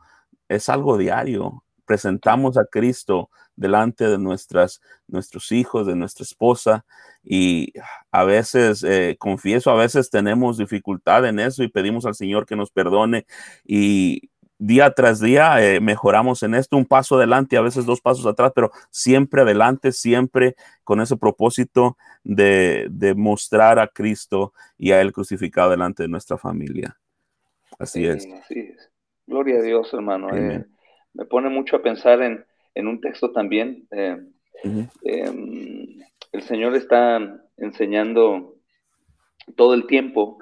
es 0.48 0.68
algo 0.68 0.98
diario. 0.98 1.64
Presentamos 1.84 2.56
a 2.56 2.64
Cristo 2.64 3.30
delante 3.56 4.08
de 4.08 4.18
nuestras, 4.18 4.80
nuestros 5.06 5.52
hijos, 5.52 5.86
de 5.86 5.96
nuestra 5.96 6.24
esposa 6.24 6.84
y 7.22 7.72
a 8.10 8.24
veces, 8.24 8.82
eh, 8.82 9.16
confieso, 9.18 9.70
a 9.70 9.76
veces 9.76 10.10
tenemos 10.10 10.58
dificultad 10.58 11.26
en 11.26 11.38
eso 11.38 11.62
y 11.62 11.68
pedimos 11.68 12.06
al 12.06 12.14
Señor 12.14 12.46
que 12.46 12.56
nos 12.56 12.70
perdone 12.70 13.26
y 13.64 14.30
día 14.66 14.92
tras 14.92 15.20
día 15.20 15.60
eh, 15.60 15.80
mejoramos 15.80 16.42
en 16.44 16.54
esto, 16.54 16.76
un 16.76 16.86
paso 16.86 17.16
adelante, 17.16 17.56
a 17.56 17.62
veces 17.62 17.84
dos 17.84 18.00
pasos 18.00 18.24
atrás, 18.26 18.52
pero 18.54 18.70
siempre 18.90 19.42
adelante, 19.42 19.90
siempre 19.90 20.54
con 20.84 21.00
ese 21.00 21.16
propósito 21.16 21.96
de, 22.22 22.88
mostrar 23.16 23.80
a 23.80 23.88
Cristo 23.88 24.52
y 24.78 24.92
a 24.92 25.00
Él 25.00 25.12
crucificado 25.12 25.70
delante 25.70 26.04
de 26.04 26.08
nuestra 26.08 26.38
familia. 26.38 26.96
Así 27.78 28.06
es. 28.06 28.28
Gloria 29.26 29.58
a 29.58 29.62
Dios, 29.62 29.92
hermano. 29.92 30.28
Eh, 30.34 30.64
me 31.14 31.24
pone 31.24 31.48
mucho 31.48 31.76
a 31.76 31.82
pensar 31.82 32.22
en, 32.22 32.86
un 32.86 33.00
texto 33.00 33.32
también. 33.32 33.88
Eh, 33.90 34.18
em, 35.02 35.98
el 36.30 36.42
Señor 36.42 36.76
está 36.76 37.18
enseñando 37.56 38.54
todo 39.56 39.74
el 39.74 39.88
tiempo 39.88 40.38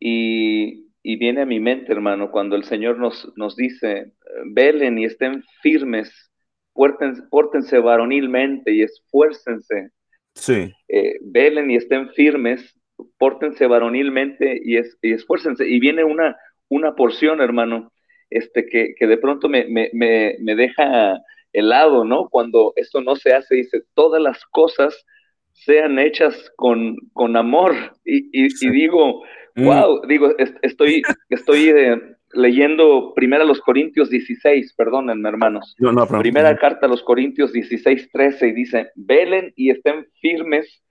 y 0.00 0.89
y 1.02 1.16
viene 1.16 1.42
a 1.42 1.46
mi 1.46 1.60
mente, 1.60 1.92
hermano, 1.92 2.30
cuando 2.30 2.56
el 2.56 2.64
Señor 2.64 2.98
nos, 2.98 3.32
nos 3.36 3.56
dice, 3.56 4.12
velen 4.46 4.98
y 4.98 5.06
estén 5.06 5.42
firmes, 5.62 6.30
pórtense, 6.74 7.78
varonilmente 7.78 8.72
y 8.72 8.82
esfuércense. 8.82 9.90
Sí. 10.34 10.72
Eh, 10.88 11.18
velen 11.22 11.70
y 11.70 11.76
estén 11.76 12.10
firmes, 12.10 12.78
pórtense 13.18 13.66
varonilmente 13.66 14.60
y, 14.62 14.76
es, 14.76 14.96
y 15.02 15.12
esfuércense. 15.12 15.66
Y 15.66 15.80
viene 15.80 16.04
una, 16.04 16.36
una 16.68 16.94
porción, 16.94 17.40
hermano, 17.40 17.92
este, 18.28 18.66
que, 18.66 18.94
que 18.96 19.06
de 19.06 19.18
pronto 19.18 19.48
me, 19.48 19.64
me, 19.66 19.90
me, 19.92 20.36
me, 20.40 20.54
deja 20.54 21.18
helado, 21.52 22.04
¿no? 22.04 22.28
Cuando 22.28 22.72
esto 22.76 23.00
no 23.00 23.16
se 23.16 23.32
hace, 23.32 23.56
dice, 23.56 23.82
todas 23.94 24.22
las 24.22 24.44
cosas 24.46 25.04
sean 25.52 25.98
hechas 25.98 26.52
con, 26.56 26.96
con 27.12 27.36
amor. 27.36 27.74
Y, 28.04 28.28
y, 28.32 28.48
y 28.60 28.70
digo, 28.70 29.22
Wow, 29.64 30.02
mm. 30.02 30.08
digo, 30.08 30.30
estoy, 30.62 31.02
estoy 31.28 31.68
eh, 31.70 32.00
leyendo 32.32 33.12
primera 33.14 33.44
los 33.44 33.60
Corintios 33.60 34.10
16, 34.10 34.74
perdónenme 34.74 35.28
hermanos. 35.28 35.74
primera 36.20 36.56
carta 36.56 36.86
a 36.86 36.88
los 36.88 37.02
Corintios 37.02 37.52
16, 37.52 38.10
13 38.12 38.48
y 38.48 38.52
dice, 38.52 38.90
velen 38.94 39.52
y 39.56 39.70
estén 39.70 40.06
firmes 40.20 40.82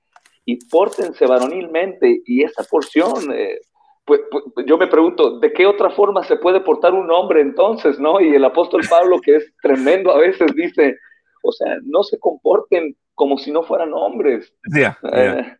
y 0.46 0.58
pórtense 0.70 1.26
varonilmente. 1.26 2.22
Y 2.26 2.44
esa 2.44 2.64
porción, 2.64 3.32
eh, 3.34 3.60
pues, 4.06 4.22
pues, 4.32 4.66
yo 4.66 4.78
me 4.78 4.88
pregunto, 4.88 5.40
¿de 5.40 5.54
qué 5.54 5.66
otra 5.66 5.92
forma 5.92 6.24
se 6.24 6.38
puede 6.38 6.60
portar 6.62 6.94
un 6.94 7.12
hombre 7.12 7.42
entonces, 7.42 8.00
no? 8.00 8.20
Y 8.20 8.34
el 8.34 8.44
apóstol 8.44 8.82
Pablo, 8.90 9.20
que 9.22 9.36
es 9.38 9.54
tremendo 9.62 10.12
a 10.12 10.18
veces, 10.18 10.54
dice, 10.56 10.98
o 11.44 11.52
sea, 11.52 11.78
no 11.84 12.04
se 12.04 12.18
comporten 12.20 12.96
como 13.14 13.38
si 13.38 13.52
no 13.52 13.64
fueran 13.64 13.94
hombres. 13.94 14.52
Eh, 14.76 15.58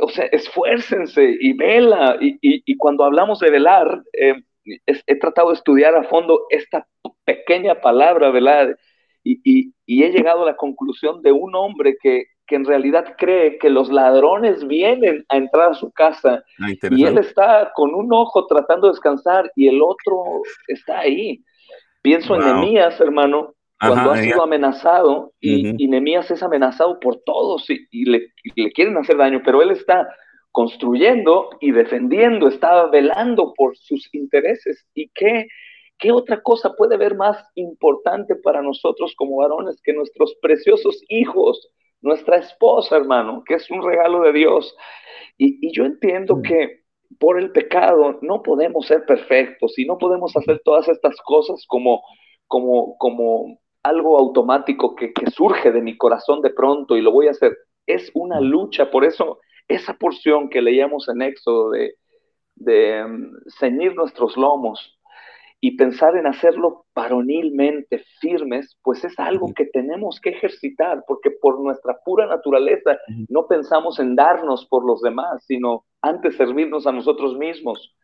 o 0.00 0.08
sea, 0.08 0.26
esfuércense 0.26 1.36
y 1.40 1.52
vela. 1.54 2.16
Y, 2.20 2.76
cuando 2.76 3.04
hablamos 3.04 3.40
de 3.40 3.50
velar, 3.50 4.02
eh, 4.12 4.34
he 4.64 5.18
tratado 5.18 5.48
de 5.48 5.54
estudiar 5.54 5.94
a 5.94 6.04
fondo 6.04 6.46
esta 6.50 6.86
pequeña 7.24 7.80
palabra, 7.80 8.30
velar, 8.30 8.76
y, 9.24 9.72
he 9.86 10.10
llegado 10.10 10.42
a 10.42 10.46
la 10.46 10.56
conclusión 10.56 11.22
de 11.22 11.32
un 11.32 11.54
hombre 11.54 11.96
que, 12.00 12.26
en 12.48 12.66
realidad 12.66 13.14
cree 13.16 13.56
que 13.56 13.70
los 13.70 13.90
ladrones 13.90 14.66
vienen 14.66 15.24
a 15.30 15.38
entrar 15.38 15.70
a 15.70 15.74
su 15.74 15.90
casa 15.90 16.44
ah, 16.60 16.68
y 16.90 17.04
él 17.06 17.16
está 17.16 17.72
con 17.74 17.94
un 17.94 18.12
ojo 18.12 18.46
tratando 18.46 18.88
de 18.88 18.92
descansar 18.92 19.50
y 19.56 19.68
el 19.68 19.80
otro 19.80 20.42
está 20.68 20.98
ahí. 20.98 21.42
Pienso 22.02 22.34
en 22.34 22.44
Nemías, 22.44 23.00
hermano, 23.00 23.54
cuando 23.88 24.12
ha 24.12 24.16
sido 24.18 24.42
amenazado 24.42 25.32
y, 25.40 25.88
Nemías 25.88 26.30
es 26.30 26.42
amenazado 26.42 27.00
por 27.00 27.22
todos 27.24 27.68
y, 27.68 28.04
le, 28.04 28.32
quieren 28.74 28.96
hacer 28.96 29.16
daño, 29.16 29.42
pero 29.44 29.60
él 29.62 29.70
está 29.70 30.08
construyendo 30.52 31.50
y 31.60 31.72
defendiendo, 31.72 32.46
está 32.46 32.86
velando 32.86 33.54
por 33.56 33.76
sus 33.76 34.08
intereses. 34.14 34.86
¿Y 34.94 35.08
qué, 35.14 35.48
qué 35.98 36.12
otra 36.12 36.42
cosa 36.42 36.74
puede 36.74 36.96
ver 36.96 37.16
más 37.16 37.42
importante 37.54 38.36
para 38.36 38.62
nosotros 38.62 39.14
como 39.16 39.38
varones 39.38 39.80
que 39.82 39.92
nuestros 39.92 40.36
preciosos 40.40 41.02
hijos, 41.08 41.70
nuestra 42.02 42.36
esposa, 42.36 42.96
hermano, 42.96 43.42
que 43.46 43.54
es 43.54 43.70
un 43.70 43.82
regalo 43.82 44.20
de 44.20 44.32
Dios? 44.32 44.76
Y, 45.38 45.72
yo 45.72 45.84
entiendo 45.84 46.36
mm. 46.36 46.42
que 46.42 46.82
por 47.18 47.38
el 47.38 47.50
pecado 47.50 48.18
no 48.22 48.42
podemos 48.42 48.86
ser 48.86 49.04
perfectos 49.06 49.78
y 49.78 49.86
no 49.86 49.98
podemos 49.98 50.36
hacer 50.36 50.60
todas 50.64 50.88
estas 50.88 51.16
cosas 51.24 51.64
como, 51.66 52.02
como, 52.46 52.96
como 52.98 53.61
algo 53.82 54.18
automático 54.18 54.94
que, 54.94 55.12
surge 55.34 55.72
de 55.72 55.82
mi 55.82 55.96
corazón 55.96 56.40
de 56.42 56.50
pronto 56.50 56.96
y 56.96 57.02
lo 57.02 57.12
voy 57.12 57.28
a 57.28 57.32
hacer. 57.32 57.56
Es 57.86 58.10
una 58.14 58.40
lucha, 58.40 58.90
por 58.90 59.04
eso 59.04 59.40
esa 59.68 59.94
porción 59.94 60.48
que 60.48 60.62
leíamos 60.62 61.08
en 61.08 61.22
Éxodo 61.22 61.70
de, 61.70 61.94
de 62.56 63.04
um, 63.04 63.32
ceñir 63.58 63.94
nuestros 63.94 64.36
lomos 64.36 64.98
y 65.60 65.76
pensar 65.76 66.16
en 66.16 66.26
hacerlo 66.26 66.86
varonilmente, 66.94 68.02
firmes, 68.20 68.76
pues 68.82 69.04
es 69.04 69.16
algo 69.18 69.52
que 69.54 69.66
tenemos 69.66 70.20
que 70.20 70.30
ejercitar, 70.30 71.04
porque 71.06 71.30
por 71.30 71.60
nuestra 71.60 71.96
pura 72.04 72.26
naturaleza 72.26 72.98
no 73.28 73.46
pensamos 73.46 74.00
en 74.00 74.16
darnos 74.16 74.66
por 74.66 74.84
los 74.84 75.00
demás, 75.02 75.44
sino 75.46 75.84
antes 76.02 76.36
servirnos 76.36 76.86
a 76.88 76.92
nosotros 76.92 77.36
mismos. 77.38 77.96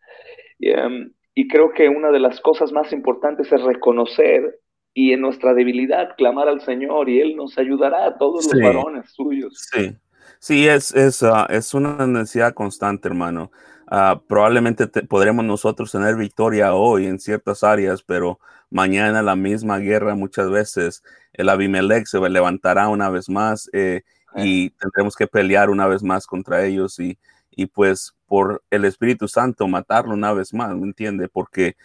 Um, 0.60 1.10
y 1.34 1.48
creo 1.48 1.72
que 1.72 1.88
una 1.88 2.10
de 2.10 2.20
las 2.20 2.40
cosas 2.40 2.72
más 2.72 2.92
importantes 2.92 3.50
es 3.52 3.62
reconocer 3.62 4.60
y 4.98 5.12
en 5.12 5.20
nuestra 5.20 5.54
debilidad 5.54 6.16
clamar 6.16 6.48
al 6.48 6.61
Señor 6.61 7.08
y 7.08 7.20
Él 7.20 7.37
nos 7.37 7.56
ayudará 7.56 8.04
a 8.04 8.18
todos 8.18 8.52
los 8.52 8.61
varones 8.61 9.08
suyos. 9.12 9.68
Sí, 9.72 9.96
sí, 10.40 10.66
es, 10.66 10.92
es, 10.92 11.22
ah, 11.22 11.46
es 11.48 11.72
una 11.72 12.04
necesidad 12.04 12.52
constante, 12.52 13.06
hermano. 13.06 13.52
Ah, 13.87 14.20
probablemente 14.26 14.88
podremos 14.88 15.44
nosotros 15.44 15.92
tener 15.92 16.16
victoria 16.16 16.74
hoy 16.74 17.06
en 17.06 17.20
ciertas 17.20 17.62
áreas, 17.62 18.02
pero 18.02 18.40
mañana 18.70 19.22
la 19.22 19.37
misma 19.37 19.78
guerra 19.78 20.16
muchas 20.16 20.50
veces, 20.50 21.04
el 21.32 21.48
Abimelech 21.48 22.06
se 22.06 22.18
levantará 22.18 22.88
una 22.88 23.08
vez 23.08 23.28
más 23.28 23.70
eh, 23.72 24.02
y 24.34 24.70
tendremos 24.70 25.14
que 25.14 25.28
pelear 25.28 25.70
una 25.70 25.87
vez 25.87 26.02
más 26.02 26.26
contra 26.26 26.66
ellos 26.66 26.98
y, 26.98 27.16
y 27.52 27.66
pues 27.66 28.16
por 28.26 28.64
el 28.70 28.84
Espíritu 28.84 29.28
Santo 29.28 29.68
matarlo 29.68 30.14
una 30.14 30.32
vez 30.32 30.52
más, 30.52 30.74
¿me 30.74 30.88
entiende? 30.88 31.28
Porque 31.28 31.76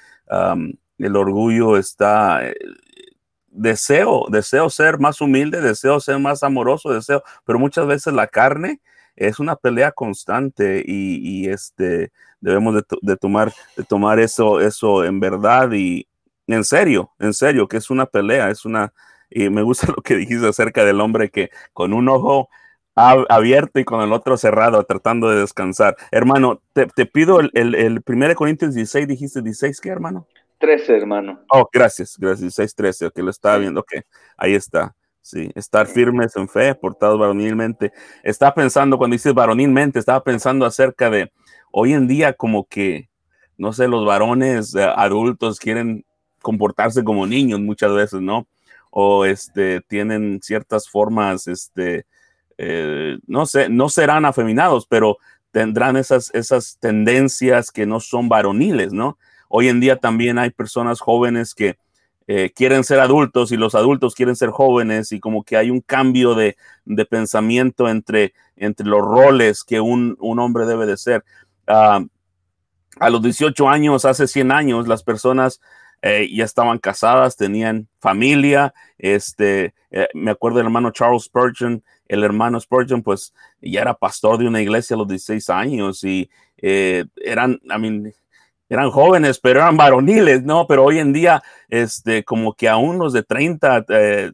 el 0.98 1.16
orgullo 1.16 1.78
está, 1.78 2.48
eh, 2.48 2.56
deseo, 3.54 4.26
deseo 4.30 4.70
ser 4.70 5.00
más 5.00 5.22
humilde, 5.22 5.62
deseo 5.62 6.00
ser 6.00 6.20
más 6.20 6.44
amoroso, 6.44 6.92
deseo, 6.92 7.24
pero 7.46 7.60
muchas 7.60 7.88
veces 7.88 8.14
la 8.14 8.28
carne 8.28 8.82
es 9.16 9.40
una 9.40 9.56
pelea 9.56 9.92
constante 9.92 10.84
y, 10.86 11.48
este, 11.48 12.12
debemos 12.42 12.76
de, 13.02 13.16
tomar, 13.18 13.54
de 13.78 13.84
tomar 13.84 14.20
eso, 14.20 14.60
eso 14.60 15.06
en 15.06 15.20
verdad 15.20 15.72
y 15.72 16.08
en 16.48 16.64
serio, 16.64 17.12
en 17.20 17.34
serio, 17.34 17.68
que 17.68 17.78
es 17.78 17.90
una 17.90 18.06
pelea, 18.06 18.50
es 18.50 18.66
una, 18.66 18.94
y 19.30 19.50
me 19.50 19.62
gusta 19.62 19.88
lo 19.96 20.02
que 20.02 20.16
dijiste 20.16 20.48
acerca 20.48 20.84
del 20.84 21.02
hombre 21.02 21.30
que 21.30 21.52
con 21.74 21.94
un 21.94 22.10
ojo 22.10 22.50
abierto 22.96 23.80
y 23.80 23.86
con 23.86 24.02
el 24.02 24.14
otro 24.14 24.38
cerrado, 24.38 24.84
tratando 24.84 25.30
de 25.30 25.40
descansar. 25.42 25.96
Hermano, 26.12 26.62
te, 26.74 27.06
pido 27.08 27.40
el, 27.40 27.50
el, 27.54 27.74
el 27.74 28.04
1 28.06 28.36
Corintios 28.36 28.76
16, 28.76 29.08
dijiste 29.08 29.42
16, 29.42 29.82
¿qué 29.82 29.90
hermano? 29.90 30.28
13, 30.64 30.96
hermano. 30.96 31.42
Oh, 31.50 31.68
gracias, 31.70 32.16
gracias. 32.18 32.58
6.13, 32.58 33.12
que 33.12 33.22
lo 33.22 33.32
estaba 33.32 33.58
viendo. 33.58 33.82
Ok, 33.82 33.96
ahí 34.38 34.56
está. 34.56 34.96
Sí, 35.20 35.52
estar 35.56 35.88
firmes 35.88 36.38
en 36.38 36.48
fe, 36.48 36.74
portados 36.74 37.20
varonilmente. 37.20 37.92
Estaba 38.24 38.54
pensando, 38.54 38.98
cuando 38.98 39.16
dices 39.16 39.34
varonilmente, 39.34 40.00
estaba 40.00 40.24
pensando 40.24 40.66
acerca 40.66 41.10
de 41.10 41.34
hoy 41.70 41.92
en 41.92 42.08
día 42.08 42.32
como 42.32 42.66
que, 42.66 43.10
no 43.58 43.74
sé, 43.74 43.90
los 43.90 44.06
varones 44.06 44.74
eh, 44.74 44.84
adultos 44.84 45.60
quieren 45.60 46.06
comportarse 46.42 47.04
como 47.04 47.28
niños 47.28 47.60
muchas 47.60 47.94
veces, 47.94 48.22
¿no? 48.22 48.48
O 48.90 49.26
este, 49.26 49.82
tienen 49.82 50.40
ciertas 50.42 50.90
formas, 50.90 51.46
este, 51.48 52.06
eh, 52.58 53.18
no 53.28 53.46
sé, 53.46 53.68
no 53.68 53.90
serán 53.90 54.24
afeminados, 54.24 54.88
pero 54.88 55.18
tendrán 55.52 55.98
esas, 55.98 56.34
esas 56.34 56.78
tendencias 56.80 57.70
que 57.70 57.86
no 57.86 58.00
son 58.00 58.30
varoniles, 58.30 58.94
¿no? 58.94 59.18
Hoy 59.50 59.70
en 59.70 59.80
día 59.80 59.98
también 59.98 60.38
hay 60.38 60.50
personas 60.50 61.00
jóvenes 61.00 61.54
que 61.54 61.78
eh, 62.26 62.52
quieren 62.56 62.86
ser 62.86 63.02
adultos 63.02 63.52
y 63.52 63.58
los 63.58 63.76
adultos 63.76 64.16
quieren 64.16 64.38
ser 64.38 64.50
jóvenes 64.50 65.12
y 65.12 65.20
como 65.20 65.44
que 65.44 65.58
hay 65.58 65.70
un 65.70 65.82
cambio 65.82 66.36
de, 66.36 66.56
pensamiento 67.10 67.90
entre, 67.90 68.34
entre 68.56 68.88
los 68.88 69.02
roles 69.02 69.64
que 69.64 69.82
un, 69.82 70.18
hombre 70.22 70.66
debe 70.66 70.86
de 70.86 70.96
ser. 70.96 71.26
Ah, 71.68 72.04
a 73.00 73.10
los 73.10 73.22
18 73.22 73.68
años, 73.68 74.06
hace 74.06 74.28
100 74.28 74.52
años, 74.52 74.88
las 74.88 75.04
personas 75.04 75.60
eh, 76.02 76.30
ya 76.34 76.46
estaban 76.46 76.78
casadas, 76.78 77.36
tenían 77.36 77.90
familia. 78.00 78.74
Este, 78.98 79.74
eh, 79.92 80.08
me 80.14 80.32
acuerdo 80.32 80.60
del 80.60 80.68
hermano 80.68 80.92
Charles 80.92 81.24
Spurgeon, 81.24 81.84
el 82.08 82.24
hermano 82.24 82.60
Spurgeon, 82.60 83.02
pues 83.04 83.34
ya 83.62 83.82
era 83.82 83.96
pastor 83.96 84.38
de 84.38 84.48
una 84.48 84.62
iglesia 84.62 84.96
a 84.96 85.00
los 85.00 85.08
16 85.08 85.50
años 85.50 86.04
y 86.04 86.30
eran, 86.56 87.60
I 87.66 87.78
mean, 87.78 88.14
eran 88.74 88.90
jóvenes, 88.90 89.40
pero 89.40 89.60
eran 89.60 89.78
varoniles, 89.78 90.44
¿no? 90.44 90.66
Pero 90.68 90.84
hoy 90.84 91.00
en 91.00 91.14
día, 91.14 91.44
este, 91.70 92.24
como 92.24 92.54
que 92.54 92.68
aún 92.68 92.98
los 92.98 93.14
de 93.14 93.22
30 93.22 93.86
eh, 93.90 94.32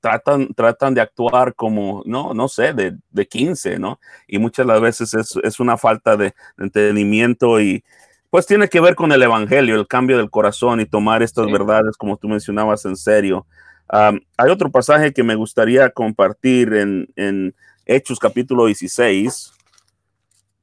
tratan, 0.00 0.54
tratan 0.54 0.94
de 0.94 1.00
actuar 1.00 1.54
como, 1.54 2.02
no, 2.06 2.32
no 2.32 2.46
sé, 2.46 2.72
de, 2.72 2.96
de 3.10 3.26
15, 3.26 3.78
¿no? 3.78 3.98
Y 4.28 4.38
muchas 4.38 4.66
las 4.66 4.80
veces 4.80 5.14
es, 5.14 5.34
es 5.42 5.58
una 5.58 5.76
falta 5.76 6.16
de, 6.16 6.32
entendimiento 6.58 7.60
y 7.60 7.82
pues 8.30 8.46
tiene 8.46 8.68
que 8.68 8.80
ver 8.80 8.94
con 8.94 9.10
el 9.10 9.22
evangelio, 9.22 9.74
el 9.74 9.88
cambio 9.88 10.16
del 10.16 10.30
corazón 10.30 10.80
y 10.80 10.86
tomar 10.86 11.22
estas 11.22 11.46
verdades, 11.46 11.96
como 11.96 12.16
tú 12.16 12.28
mencionabas, 12.28 12.84
en 12.84 12.96
serio. 12.96 13.46
hay 13.88 14.50
otro 14.50 14.70
pasaje 14.70 15.12
que 15.12 15.22
me 15.22 15.34
gustaría 15.34 15.90
compartir 15.90 16.72
en, 16.74 17.08
en 17.16 17.54
Hechos 17.84 18.18
capítulo 18.18 18.66
16. 18.66 19.52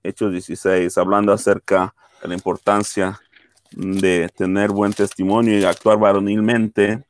Hechos 0.03 0.31
16, 0.31 0.97
hablando 0.97 1.31
acerca 1.33 1.93
la 2.27 2.33
importancia 2.33 3.19
de 3.71 4.29
tener 4.35 4.71
buen 4.71 4.93
testimonio 4.93 5.57
y 5.57 5.63
actuar 5.63 5.97
varonilmente. 5.97 7.03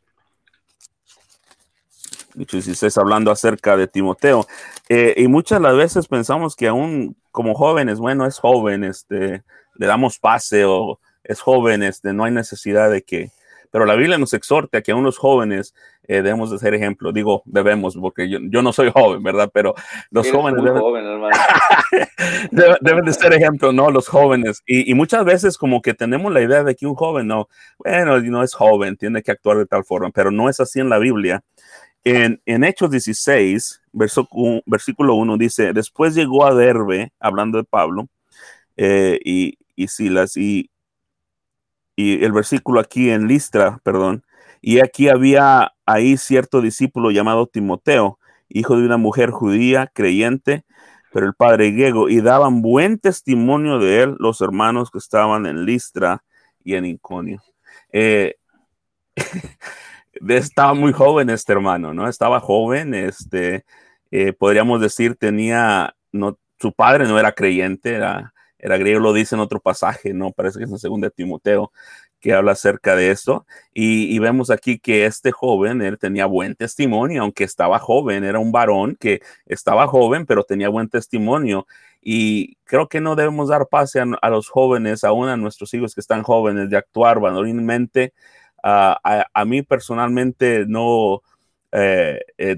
Dicho 2.34 2.58
16, 2.58 2.97
hablando 2.97 3.32
acerca 3.32 3.78
de 3.78 3.88
Timoteo. 3.88 4.47
Eh, 4.89 5.13
y 5.17 5.28
muchas 5.28 5.62
las 5.62 5.76
veces 5.76 6.08
pensamos 6.08 6.56
que 6.56 6.67
aún 6.67 7.15
como 7.32 7.54
jóvenes, 7.54 7.99
bueno, 7.99 8.26
es 8.26 8.39
joven, 8.39 8.84
este, 8.84 9.43
le 9.76 9.88
damos 9.88 10.19
pase 10.19 10.65
o 10.65 10.99
es 11.23 11.41
joven, 11.41 11.84
este, 11.84 12.13
no 12.13 12.26
hay 12.26 12.32
necesidad 12.32 12.91
de 12.91 13.04
que, 13.04 13.32
pero 13.71 13.86
la 13.86 13.95
Biblia 13.95 14.17
nos 14.17 14.34
exhorta 14.34 14.80
a 14.80 14.82
que 14.82 14.91
aún 14.91 15.04
los 15.04 15.17
jóvenes 15.17 15.73
eh, 16.08 16.22
debemos 16.22 16.52
de 16.52 16.60
ser 16.60 16.74
ejemplo. 16.74 17.12
Digo, 17.12 17.44
debemos, 17.46 17.96
porque 17.96 18.30
yo, 18.30 18.39
yo, 18.42 18.62
no 18.62 18.74
soy 18.74 18.92
joven, 18.94 19.24
¿verdad? 19.24 19.50
Pero 19.54 19.74
los 20.12 20.30
jóvenes 20.30 20.63
deben, 20.63 20.82
deben, 22.82 23.06
de 23.06 23.13
ser 23.13 23.34
ejemplo, 23.34 23.72
¿no? 23.72 23.89
Los 23.89 24.08
jóvenes. 24.08 24.62
Y, 24.66 24.89
y, 24.89 24.94
muchas 24.94 25.26
veces 25.26 25.58
como 25.58 25.82
que 25.82 25.94
tenemos 25.94 26.32
la 26.34 26.42
idea 26.42 26.63
de 26.63 26.76
que 26.76 26.86
un 26.86 26.96
joven, 26.96 27.28
no, 27.28 27.48
bueno, 27.78 28.20
no 28.20 28.44
es 28.44 28.54
joven, 28.54 28.98
tiene 28.98 29.22
que 29.22 29.32
actuar 29.32 29.58
de 29.58 29.66
tal 29.66 29.84
forma, 29.86 30.12
pero 30.12 30.32
no 30.32 30.50
es 30.50 30.60
así 30.60 30.80
en 30.80 30.89
la 30.89 31.00
Biblia. 31.00 31.44
En, 32.04 32.42
en 32.46 32.66
Hechos 32.66 32.92
16, 32.92 33.82
verso, 33.94 34.28
versículo 34.66 35.16
1 35.16 35.38
dice, 35.38 35.72
después 35.72 36.16
llegó 36.16 36.46
a 36.46 36.54
Derbe, 36.54 37.13
hablando 37.20 37.58
de 37.58 37.63
Pablo, 37.63 38.10
eh, 38.76 39.20
y, 39.24 39.58
y 39.76 39.88
Silas, 39.88 40.36
y, 40.36 40.70
y 41.96 42.24
el 42.26 42.34
versículo 42.34 42.82
aquí 42.82 43.10
en 43.10 43.28
Listra, 43.28 43.80
perdón, 43.84 44.26
y 44.65 44.80
aquí 44.80 45.10
había 45.10 45.73
ahí 45.86 46.15
cierto 46.15 46.62
discípulo 46.62 47.12
llamado 47.12 47.47
Timoteo, 47.47 48.17
hijo 48.47 48.78
de 48.78 48.86
una 48.86 48.95
mujer 48.95 49.30
judía, 49.30 49.91
creyente, 49.93 50.63
pero 51.12 51.28
el 51.28 51.34
padre 51.34 51.71
griego, 51.71 52.08
y 52.08 52.21
daban 52.21 52.62
buen 52.62 52.97
testimonio 52.97 53.78
de 53.78 54.04
él 54.04 54.15
los 54.19 54.39
hermanos 54.39 54.89
que 54.89 54.99
estaban 54.99 55.47
en 55.47 55.65
Listra 55.65 56.23
y 56.63 56.76
en 56.76 56.86
Inconio. 56.86 57.43
Eh, 57.91 58.36
estaba 60.30 60.73
muy 60.73 60.93
joven 60.93 61.30
este 61.30 61.52
hermano, 61.52 61.93
¿no? 61.93 62.08
Estaba 62.08 62.39
joven, 62.39 62.93
este, 62.93 63.65
eh, 64.12 64.32
podríamos 64.32 64.80
decir, 64.80 65.17
tenía, 65.17 65.93
no, 66.13 66.39
su 66.58 66.71
padre 66.71 67.06
no 67.06 67.19
era 67.19 67.34
creyente, 67.34 67.95
era, 67.95 68.34
era 68.58 68.78
griego, 68.78 69.02
lo 69.02 69.12
dice 69.12 69.36
en 69.36 69.41
otro 69.41 69.60
pasaje, 69.60 70.13
¿no? 70.13 70.32
Parece 70.32 70.60
que 70.60 70.63
es 70.63 70.71
en 70.71 70.80
segundo 70.80 71.06
de 71.06 71.12
Timoteo, 71.12 71.73
que 72.24 72.34
habla 72.34 72.54
acerca 72.54 72.96
de 72.96 73.12
esto. 73.12 73.46
Y, 73.74 74.18
vemos 74.20 74.50
aquí 74.50 74.80
que 74.80 75.06
este 75.06 75.34
joven, 75.34 75.82
él 75.82 76.00
tenía 76.00 76.26
buen 76.26 76.56
testimonio, 76.56 77.22
aunque 77.24 77.44
estaba 77.44 77.80
joven, 77.80 78.24
era 78.24 78.40
un 78.40 78.54
varón 78.54 78.96
que 78.98 79.22
estaba 79.46 79.88
joven, 79.88 80.26
pero 80.26 80.46
tenía 80.46 80.70
buen 80.70 80.88
testimonio. 80.88 81.68
Y 82.02 82.56
creo 82.64 82.88
que 82.88 83.02
no 83.02 83.16
debemos 83.18 83.50
dar 83.50 83.68
pase 83.68 84.00
a, 84.00 84.30
los 84.30 84.48
jóvenes, 84.50 85.04
aún 85.04 85.28
a 85.28 85.36
nuestros 85.36 85.74
hijos 85.74 85.94
que 85.96 86.02
están 86.02 86.24
jóvenes, 86.24 86.70
de 86.70 86.78
actuar 86.78 87.20
varonilmente. 87.20 88.14
a, 88.64 89.00
a, 89.34 89.46
mí 89.46 89.62
personalmente 89.62 90.66
no, 90.66 91.22
eh, 91.74 92.22
eh, 92.38 92.58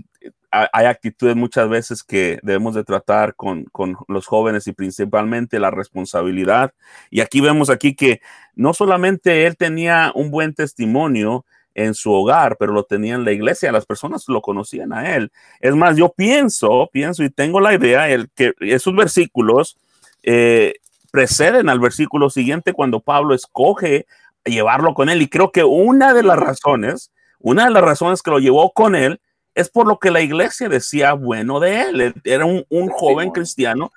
hay 0.71 0.85
actitudes 0.85 1.35
muchas 1.35 1.67
veces 1.69 2.03
que 2.03 2.39
debemos 2.41 2.75
de 2.75 2.83
tratar 2.83 3.35
con, 3.35 3.67
los 4.07 4.27
jóvenes 4.27 4.67
y 4.67 4.73
principalmente 4.73 5.59
la 5.59 5.71
responsabilidad. 5.71 6.73
Y 7.09 7.21
aquí 7.21 7.41
vemos 7.41 7.69
aquí 7.69 7.95
que 7.95 8.21
no 8.55 8.73
solamente 8.73 9.45
él 9.45 9.57
tenía 9.57 10.11
un 10.15 10.31
buen 10.31 10.53
testimonio 10.53 11.45
en 11.73 11.93
su 11.93 12.11
hogar, 12.11 12.55
pero 12.57 12.71
lo 12.71 12.83
tenía 12.83 13.15
en 13.15 13.25
la 13.25 13.33
iglesia, 13.33 13.71
las 13.71 13.85
personas 13.85 14.23
lo 14.29 14.41
conocían 14.41 14.93
a 14.93 15.15
él. 15.15 15.31
Es 15.59 15.75
más, 15.75 15.97
yo 15.97 16.13
pienso, 16.15 16.89
pienso 16.91 17.23
y 17.23 17.29
tengo 17.29 17.59
la 17.59 17.73
idea, 17.73 18.07
el, 18.07 18.29
que 18.33 18.53
esos 18.61 18.95
versículos 18.95 19.77
eh, 20.23 20.75
preceden 21.11 21.67
al 21.67 21.79
versículo 21.79 22.29
siguiente 22.29 22.71
cuando 22.71 23.01
Pablo 23.01 23.33
escoge 23.35 24.05
llevarlo 24.45 24.93
con 24.93 25.09
él. 25.09 25.21
Y 25.21 25.27
creo 25.27 25.51
que 25.51 25.65
una 25.65 26.13
de 26.13 26.23
las 26.23 26.37
razones, 26.37 27.11
una 27.39 27.65
de 27.65 27.71
las 27.71 27.83
razones 27.83 28.21
que 28.21 28.31
lo 28.31 28.39
llevó 28.39 28.71
con 28.71 28.95
él, 28.95 29.19
es 29.55 29.69
por 29.69 29.87
lo 29.87 29.97
que 29.97 30.11
la 30.11 30.21
iglesia 30.21 30.69
decía 30.69 31.13
bueno 31.13 31.59
de 31.59 31.81
él. 31.81 32.13
Era 32.23 32.45
un, 32.45 32.65
joven 32.89 33.31
cristiano, 33.31 33.91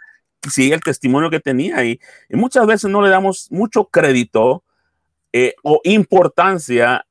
sí, 0.50 0.72
el 0.72 0.80
testimonio 0.80 1.28
que 1.28 1.40
tenía. 1.40 1.84
Y, 1.84 2.00
y, 2.28 2.36
muchas 2.36 2.66
veces 2.66 2.90
no 2.90 3.02
le 3.02 3.10
damos 3.10 3.48
mucho 3.50 3.84
crédito 3.86 4.62
eh, 5.32 5.54
o 5.62 5.80
importancia 5.84 7.04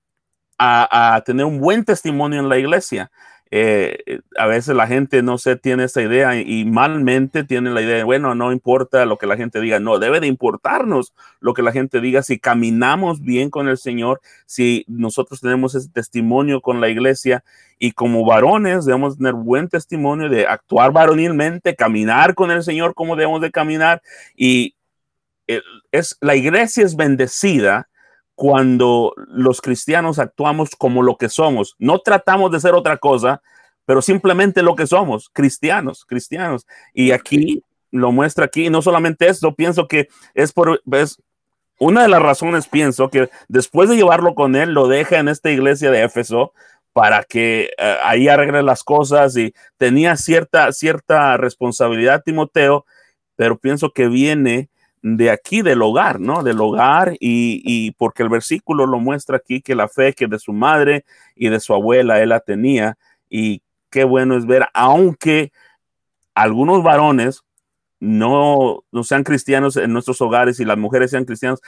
a, 0.57 1.21
tener 1.25 1.45
un 1.45 1.59
buen 1.59 1.85
testimonio 1.85 2.39
en 2.39 2.49
la 2.49 2.57
iglesia. 2.57 3.11
Eh, 3.49 4.19
a 4.37 4.45
veces 4.45 4.75
la 4.75 4.87
gente 4.87 5.23
no 5.23 5.37
se 5.37 5.55
tiene 5.55 5.85
esa 5.85 6.01
idea 6.01 6.39
y, 6.39 6.65
malmente 6.65 7.43
tiene 7.43 7.71
la 7.71 7.81
idea 7.81 7.97
de, 7.97 8.03
bueno, 8.03 8.35
no 8.35 8.51
importa 8.51 9.05
lo 9.05 9.17
que 9.17 9.27
la 9.27 9.37
gente 9.37 9.61
diga, 9.61 9.79
no, 9.79 9.99
debe 9.99 10.19
de 10.19 10.27
importarnos 10.27 11.13
lo 11.39 11.53
que 11.53 11.61
la 11.61 11.71
gente 11.71 12.01
diga 12.01 12.23
si 12.23 12.39
caminamos 12.39 13.21
bien 13.21 13.49
con 13.49 13.69
el 13.69 13.77
Señor, 13.77 14.21
si 14.45 14.83
nosotros 14.87 15.39
tenemos 15.39 15.75
ese 15.75 15.89
testimonio 15.89 16.61
con 16.61 16.81
la 16.81 16.89
iglesia 16.89 17.43
y 17.79 17.91
como 17.93 18.25
varones 18.25 18.85
debemos 18.85 19.17
tener 19.17 19.33
buen 19.33 19.69
testimonio 19.69 20.29
de 20.29 20.47
actuar 20.47 20.91
varonilmente, 20.91 21.75
caminar 21.75 22.35
con 22.35 22.51
el 22.51 22.63
Señor 22.63 22.93
como 22.95 23.15
debemos 23.15 23.41
de 23.41 23.51
caminar 23.51 24.01
y 24.35 24.75
eh, 25.47 25.61
es, 25.91 26.17
la 26.19 26.35
iglesia 26.35 26.83
es 26.83 26.95
bendecida 26.95 27.87
cuando 28.37 29.15
los 29.17 29.61
cristianos 29.61 30.19
actuamos 30.19 30.75
como 30.75 31.01
lo 31.01 31.17
que 31.17 31.27
somos. 31.27 31.75
No 31.79 31.97
tratamos 31.97 32.51
de 32.51 32.59
ser 32.59 32.75
otra 32.75 32.97
cosa, 32.97 33.41
pero 33.83 34.03
simplemente 34.03 34.61
lo 34.61 34.75
que 34.75 34.85
somos, 34.85 35.31
cristianos, 35.33 36.05
cristianos. 36.05 36.67
Y 36.93 37.13
aquí 37.13 37.63
lo 37.89 38.11
muestra 38.11 38.45
aquí, 38.45 38.67
y 38.67 38.69
no 38.69 38.83
solamente 38.83 39.27
esto, 39.27 39.55
pienso 39.55 39.87
que 39.87 40.09
es 40.35 40.53
por, 40.53 40.83
una 41.79 42.03
de 42.03 42.09
las 42.09 42.21
razones, 42.21 42.67
pienso 42.67 43.09
que 43.09 43.27
después 43.47 43.89
de 43.89 43.95
llevarlo 43.95 44.35
con 44.35 44.55
él, 44.55 44.71
lo 44.71 44.87
deja 44.87 45.17
en 45.17 45.29
esta 45.29 45.49
iglesia 45.49 45.89
de 45.89 46.03
Éfeso 46.03 46.53
para 46.93 47.23
que 47.23 47.71
eh, 47.75 47.97
ahí 48.03 48.27
arregle 48.27 48.61
las 48.61 48.83
cosas 48.83 49.35
y 49.35 49.55
tenía 49.77 50.15
cierta, 50.15 50.71
cierta 50.73 51.37
responsabilidad 51.37 52.21
Timoteo, 52.23 52.85
pero 53.35 53.57
pienso 53.57 53.93
que 53.93 54.07
viene 54.07 54.69
de 55.01 55.29
aquí, 55.29 55.61
del 55.61 55.81
hogar, 55.81 56.19
¿no? 56.19 56.43
Del 56.43 56.59
hogar 56.59 57.15
y, 57.19 57.91
porque 57.91 58.23
el 58.23 58.29
versículo 58.29 58.85
lo 58.85 58.99
muestra 58.99 59.37
aquí 59.37 59.61
que 59.61 59.75
la 59.75 59.87
fe 59.87 60.13
que 60.13 60.27
de 60.27 60.39
su 60.39 60.53
madre 60.53 61.05
y 61.35 61.49
de 61.49 61.59
su 61.59 61.73
abuela 61.73 62.21
él 62.21 62.29
la 62.29 62.39
tenía 62.39 62.97
y 63.29 63.61
qué 63.89 64.03
bueno 64.03 64.37
es 64.37 64.45
ver, 64.45 64.67
aunque 64.73 65.51
algunos 66.35 66.83
varones 66.83 67.43
no, 67.99 68.83
no 68.91 69.03
sean 69.03 69.23
cristianos 69.23 69.75
en 69.77 69.93
nuestros 69.93 70.21
hogares 70.21 70.59
y 70.59 70.65
las 70.65 70.77
mujeres 70.77 71.11
sean 71.11 71.25
cristianas, 71.25 71.61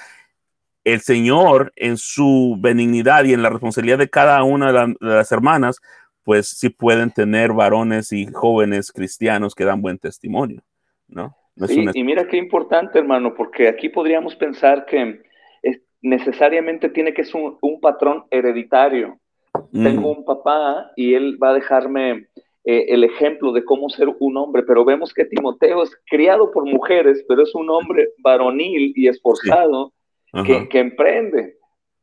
el 0.84 1.02
Señor 1.02 1.74
en 1.76 1.98
su 1.98 2.58
benignidad 2.60 3.26
y 3.26 3.34
en 3.34 3.42
la 3.42 3.50
responsabilidad 3.50 3.98
de 3.98 4.10
cada 4.10 4.44
una 4.44 4.72
de, 4.72 4.96
las 5.00 5.32
hermanas, 5.32 5.80
pues 6.24 6.50
sí 6.50 6.70
pueden 6.70 7.12
tener 7.12 7.54
varones 7.54 8.12
y 8.12 8.28
jóvenes 8.28 8.92
cristianos 8.92 9.56
que 9.56 9.66
dan 9.66 9.82
buen 9.82 9.98
testimonio, 9.98 10.64
¿no? 11.08 11.36
Y 11.94 12.04
mira 12.04 12.28
qué 12.28 12.38
importante, 12.38 13.00
hermano, 13.00 13.34
porque 13.36 13.68
aquí 13.68 13.90
podríamos 13.90 14.36
pensar 14.36 14.86
que 14.86 15.22
necesariamente 16.02 16.90
tiene 16.90 17.14
que 17.14 17.26
ser 17.26 17.42
un, 17.62 17.80
patrón 17.82 18.26
hereditario. 18.32 19.20
Tengo 19.74 20.12
un 20.12 20.26
papá 20.26 20.92
y 20.96 21.14
él 21.14 21.38
va 21.42 21.50
a 21.50 21.54
dejarme 21.54 22.28
eh, 22.64 22.86
el 22.90 23.04
ejemplo 23.04 23.52
de 23.52 23.66
cómo 23.66 23.90
ser 23.90 24.08
un 24.20 24.38
hombre, 24.38 24.64
pero 24.64 24.86
vemos 24.86 25.14
que 25.14 25.26
Timoteo 25.26 25.84
es 25.84 25.92
criado 26.08 26.52
por 26.52 26.66
mujeres, 26.66 27.24
pero 27.28 27.44
es 27.44 27.54
un 27.56 27.70
hombre 27.70 28.10
varonil 28.20 28.94
y 28.96 29.08
esforzado 29.08 29.92
que, 30.46 30.70
que 30.70 30.80
emprende. 30.80 31.58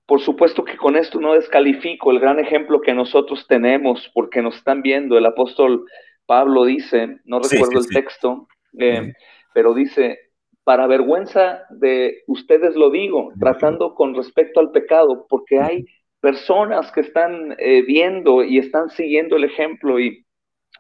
Por 0.06 0.20
supuesto 0.20 0.64
que 0.64 0.76
con 0.76 0.96
esto 0.96 1.20
no 1.20 1.34
descalifico 1.34 2.10
el 2.10 2.20
gran 2.20 2.38
ejemplo 2.38 2.80
que 2.80 2.94
nosotros 2.94 3.46
tenemos, 3.48 4.10
porque 4.14 4.42
nos 4.42 4.56
están 4.56 4.82
viendo. 4.82 5.16
El 5.18 5.26
apóstol 5.26 5.84
Pablo 6.26 6.64
dice, 6.64 7.18
no 7.24 7.40
recuerdo 7.40 7.80
el 7.80 7.88
texto, 7.88 8.46
eh, 8.78 9.12
pero 9.56 9.72
dice, 9.72 10.18
para 10.64 10.86
vergüenza 10.86 11.64
de 11.70 12.24
ustedes 12.26 12.76
lo 12.76 12.90
digo, 12.90 13.32
tratando 13.40 13.94
con 13.94 14.14
respecto 14.14 14.60
al 14.60 14.70
pecado, 14.70 15.26
porque 15.30 15.58
hay 15.58 15.86
personas 16.20 16.92
que 16.92 17.00
están 17.00 17.56
eh, 17.58 17.80
viendo 17.80 18.44
y 18.44 18.58
están 18.58 18.90
siguiendo 18.90 19.34
el 19.34 19.44
ejemplo. 19.44 19.98
Y 19.98 20.26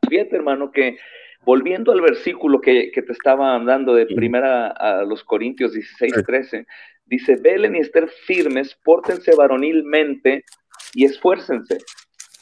fíjate, 0.06 0.36
hermano, 0.36 0.70
que 0.70 0.98
volviendo 1.46 1.90
al 1.90 2.02
versículo 2.02 2.60
que, 2.60 2.92
te 2.94 3.12
estaba 3.12 3.58
dando 3.64 3.94
de 3.94 4.04
primera 4.04 4.66
a 4.66 5.04
los 5.04 5.24
Corintios 5.24 5.72
16, 5.72 6.22
13, 6.26 6.66
dice, 7.06 7.36
velen 7.36 7.76
y 7.76 7.78
estén 7.78 8.08
firmes, 8.26 8.78
pórtense 8.84 9.34
varonilmente 9.34 10.44
y 10.92 11.06
esfuércense. 11.06 11.78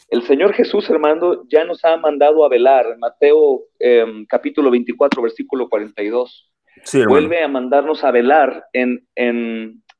El 0.08 0.22
Señor 0.22 0.52
Jesús, 0.54 0.88
hermano, 0.90 1.44
ya 1.48 1.64
nos 1.64 1.84
ha 1.84 1.96
mandado 1.96 2.44
a 2.44 2.48
velar. 2.48 2.98
Mateo 2.98 3.62
em, 3.78 4.26
capítulo 4.26 4.70
24, 4.70 5.22
versículo 5.22 5.68
42. 5.68 6.50
Vuelve 7.08 7.42
a 7.42 7.48
mandarnos 7.48 8.04
a 8.04 8.10
velar 8.10 8.64
en, 8.72 9.06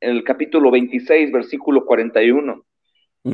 el 0.01 0.25
capítulo 0.25 0.71
26, 0.71 1.33
versículo 1.33 1.85
41. 1.85 2.65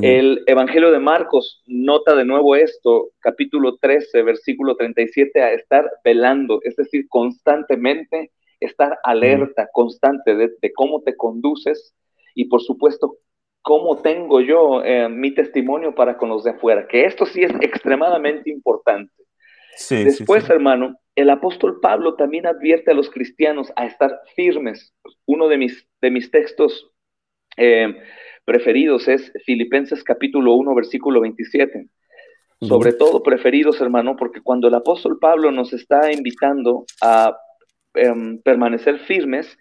El 0.02 0.44
Evangelio 0.46 0.92
de 0.92 1.00
Marcos 1.00 1.64
nota 1.66 2.14
de 2.14 2.24
nuevo 2.24 2.54
esto, 2.54 3.08
capítulo 3.18 3.76
13, 3.76 4.22
versículo 4.22 4.76
37, 4.76 5.42
a 5.42 5.52
estar 5.52 5.90
velando, 6.04 6.60
es 6.62 6.76
decir, 6.76 7.06
constantemente 7.08 8.30
estar 8.60 9.00
alerta, 9.02 9.68
constante 9.72 10.36
de, 10.36 10.50
de 10.62 10.72
cómo 10.72 11.02
te 11.02 11.16
conduces 11.16 11.92
y 12.36 12.44
por 12.44 12.62
supuesto 12.62 13.16
cómo 13.62 14.00
tengo 14.00 14.40
yo 14.40 14.82
eh, 14.84 15.08
mi 15.08 15.32
testimonio 15.34 15.94
para 15.94 16.16
con 16.16 16.28
los 16.28 16.44
de 16.44 16.50
afuera, 16.50 16.86
que 16.88 17.04
esto 17.04 17.26
sí 17.26 17.42
es 17.42 17.52
extremadamente 17.60 18.50
importante. 18.50 19.12
Después, 19.88 20.48
hermano, 20.50 20.98
el 21.14 21.30
apóstol 21.30 21.80
Pablo 21.80 22.14
también 22.14 22.46
advierte 22.46 22.90
a 22.90 22.94
los 22.94 23.10
cristianos 23.10 23.72
a 23.76 23.86
estar 23.86 24.20
firmes. 24.36 24.94
Uno 25.26 25.48
de 25.48 25.56
mis, 25.56 25.88
de 26.00 26.10
mis 26.10 26.30
textos 26.30 26.90
eh, 27.56 27.94
preferidos 28.44 29.08
es 29.08 29.32
Filipenses 29.44 30.04
capítulo 30.04 30.54
1, 30.54 30.74
versículo 30.74 31.20
27. 31.20 31.88
Sobre 32.62 32.92
todo 32.92 33.22
preferidos, 33.22 33.80
hermano, 33.80 34.16
porque 34.16 34.42
cuando 34.42 34.68
el 34.68 34.74
apóstol 34.74 35.18
Pablo 35.18 35.50
nos 35.50 35.72
está 35.72 36.12
invitando 36.12 36.84
a 37.00 37.34
em, 37.94 38.38
permanecer 38.42 38.98
firmes, 38.98 39.56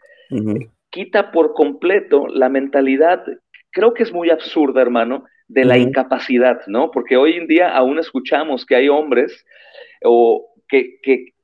quita 0.89 1.31
por 1.31 1.53
completo 1.53 2.27
la 2.27 2.49
mentalidad 2.49 3.23
creo 3.71 3.93
que 3.93 4.03
es 4.03 4.13
muy 4.13 4.29
absurda, 4.29 4.81
hermano, 4.81 5.25
de 5.47 5.65
la 5.65 5.77
incapacidad, 5.77 6.61
¿no? 6.67 6.91
Porque 6.91 7.17
hoy 7.17 7.33
en 7.33 7.47
día 7.47 7.75
aún 7.75 7.97
escuchamos 7.97 8.65
que 8.65 8.75
hay 8.75 8.89
hombres 8.89 9.45
o 10.03 10.47
que, 10.67 10.99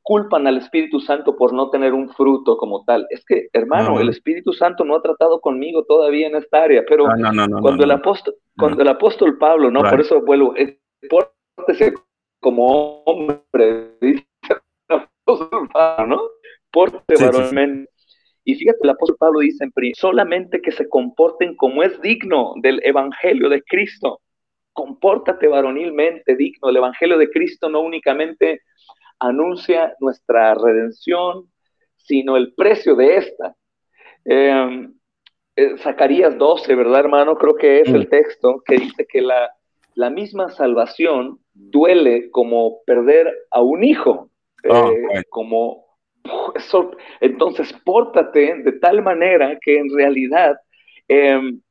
culpan 0.07 0.45
al 0.45 0.57
Espíritu 0.57 0.99
Santo 0.99 1.35
por 1.35 1.51
no 1.51 1.71
tener 1.71 1.91
un 1.91 2.09
fruto 2.09 2.57
como 2.57 2.83
tal. 2.85 3.07
Es 3.09 3.25
que, 3.25 3.47
hermano, 3.53 3.99
el 3.99 4.09
Espíritu 4.09 4.53
Santo 4.53 4.85
no 4.85 4.95
ha 4.95 5.01
tratado 5.01 5.41
conmigo 5.41 5.83
todavía 5.83 6.27
en 6.27 6.35
esta 6.35 6.61
área, 6.61 6.83
pero 6.87 7.05
cuando, 7.05 7.83
el 7.83 7.89
apóstol, 7.89 8.35
cuando 8.55 8.83
el 8.83 8.87
apóstol 8.87 9.39
Pablo, 9.39 9.71
¿no? 9.71 9.81
Por 9.81 9.99
eso 9.99 10.21
vuelvo, 10.21 10.53
pórtese 11.09 11.95
como 12.39 13.01
hombre, 13.05 13.97
dice 13.99 14.27
el 14.89 14.95
apóstol 14.95 15.69
Pablo, 15.73 16.15
¿no? 16.15 16.21
Porte 16.69 17.15
sí, 17.15 17.23
y 18.45 18.53
fíjate, 18.53 18.77
el 18.83 18.91
apóstol 18.91 19.17
Pablo 19.19 19.39
dice 19.39 19.63
en 19.65 19.95
solamente 19.95 20.61
que 20.61 20.71
se 20.71 20.87
comporten 20.87 21.55
como 21.55 21.81
es 21.81 21.99
digno 22.01 22.53
del 22.61 22.79
evangelio 22.83 23.49
de 23.49 23.63
Cristo. 23.63 24.21
Compórtate 24.71 25.47
varonilmente 25.47 26.35
digno. 26.35 26.69
El 26.69 26.77
evangelio 26.77 27.17
de 27.17 27.29
Cristo 27.31 27.69
no 27.69 27.81
únicamente 27.81 28.61
anuncia 29.19 29.95
nuestra 29.99 30.53
redención, 30.53 31.49
sino 31.97 32.37
el 32.37 32.53
precio 32.53 32.95
de 32.95 33.17
esta. 33.17 33.55
Em, 34.23 34.93
eh, 35.55 35.77
Zacarías 35.79 36.37
12, 36.37 36.75
¿verdad, 36.75 36.99
hermano? 36.99 37.35
Creo 37.37 37.55
que 37.55 37.81
es 37.81 37.89
el 37.89 38.07
texto 38.09 38.61
que 38.63 38.75
dice 38.75 39.07
que 39.07 39.21
la, 39.21 39.49
la 39.95 40.11
misma 40.11 40.51
salvación 40.51 41.39
duele 41.51 42.29
como 42.29 42.83
perder 42.85 43.33
a 43.49 43.63
un 43.63 43.83
hijo, 43.83 44.29
ah, 44.69 44.91
eh, 44.91 45.23
como 45.29 45.84
entonces, 47.21 47.73
pórtate 47.83 48.63
de 48.63 48.71
tal 48.73 49.01
manera 49.01 49.57
que 49.61 49.77
en 49.77 49.93
realidad 49.93 50.57
em, 51.07 51.61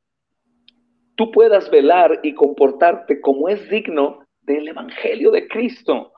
tú 1.17 1.31
puedas 1.31 1.71
velar 1.71 2.21
y 2.23 2.35
comportarte 2.35 3.21
como 3.21 3.49
es 3.49 3.69
digno 3.69 4.21
del 4.43 4.69
Evangelio 4.69 5.31
de 5.31 5.49
Cristo. 5.49 6.13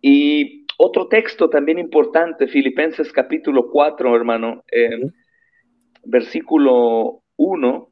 Y 0.00 0.66
otro 0.78 1.08
texto 1.08 1.50
también 1.50 1.78
importante, 1.78 2.46
Filipenses 2.46 3.12
capítulo 3.12 3.70
4, 3.70 4.14
hermano, 4.14 4.62
em, 4.70 5.10
versículo 6.04 7.22
1, 7.36 7.88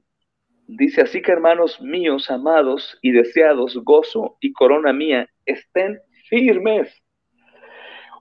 dice, 0.69 1.03
así 1.03 1.21
que 1.21 1.33
hermanos 1.33 1.81
míos, 1.81 2.31
amados 2.31 2.99
y 3.03 3.11
deseados, 3.11 3.77
gozo 3.83 4.37
y 4.41 4.53
corona 4.53 4.93
mía, 4.93 5.29
estén 5.45 5.99
firmes 6.29 7.03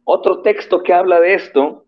otro 0.06 0.42
texto 0.42 0.82
que 0.84 0.94
habla 0.94 1.20
de 1.20 1.34
esto, 1.34 1.86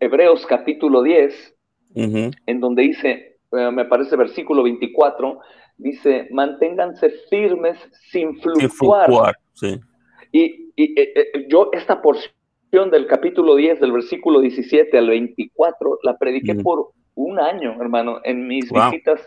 Hebreos 0.00 0.44
capítulo 0.46 1.02
10, 1.02 1.54
en 1.94 2.60
donde 2.60 2.82
dice, 2.82 3.38
eh, 3.52 3.70
me 3.70 3.86
parece 3.86 4.16
versículo 4.16 4.62
24, 4.64 5.38
dice, 5.78 6.28
manténganse 6.30 7.10
firmes 7.30 7.78
sin 8.10 8.38
fluctuar. 8.40 9.34
Y, 10.32 10.72
eh, 10.76 10.94
eh, 10.96 11.46
yo 11.48 11.70
esta 11.72 12.02
porción 12.02 12.90
del 12.90 13.06
capítulo 13.06 13.54
10, 13.54 13.80
del 13.80 13.92
versículo 13.92 14.40
17 14.40 14.98
al 14.98 15.08
24, 15.08 16.00
la 16.02 16.18
prediqué 16.18 16.56
por 16.56 16.90
un 17.14 17.38
año, 17.38 17.80
hermano, 17.80 18.20
en 18.24 18.46
mis 18.46 18.70
visitas 18.70 19.20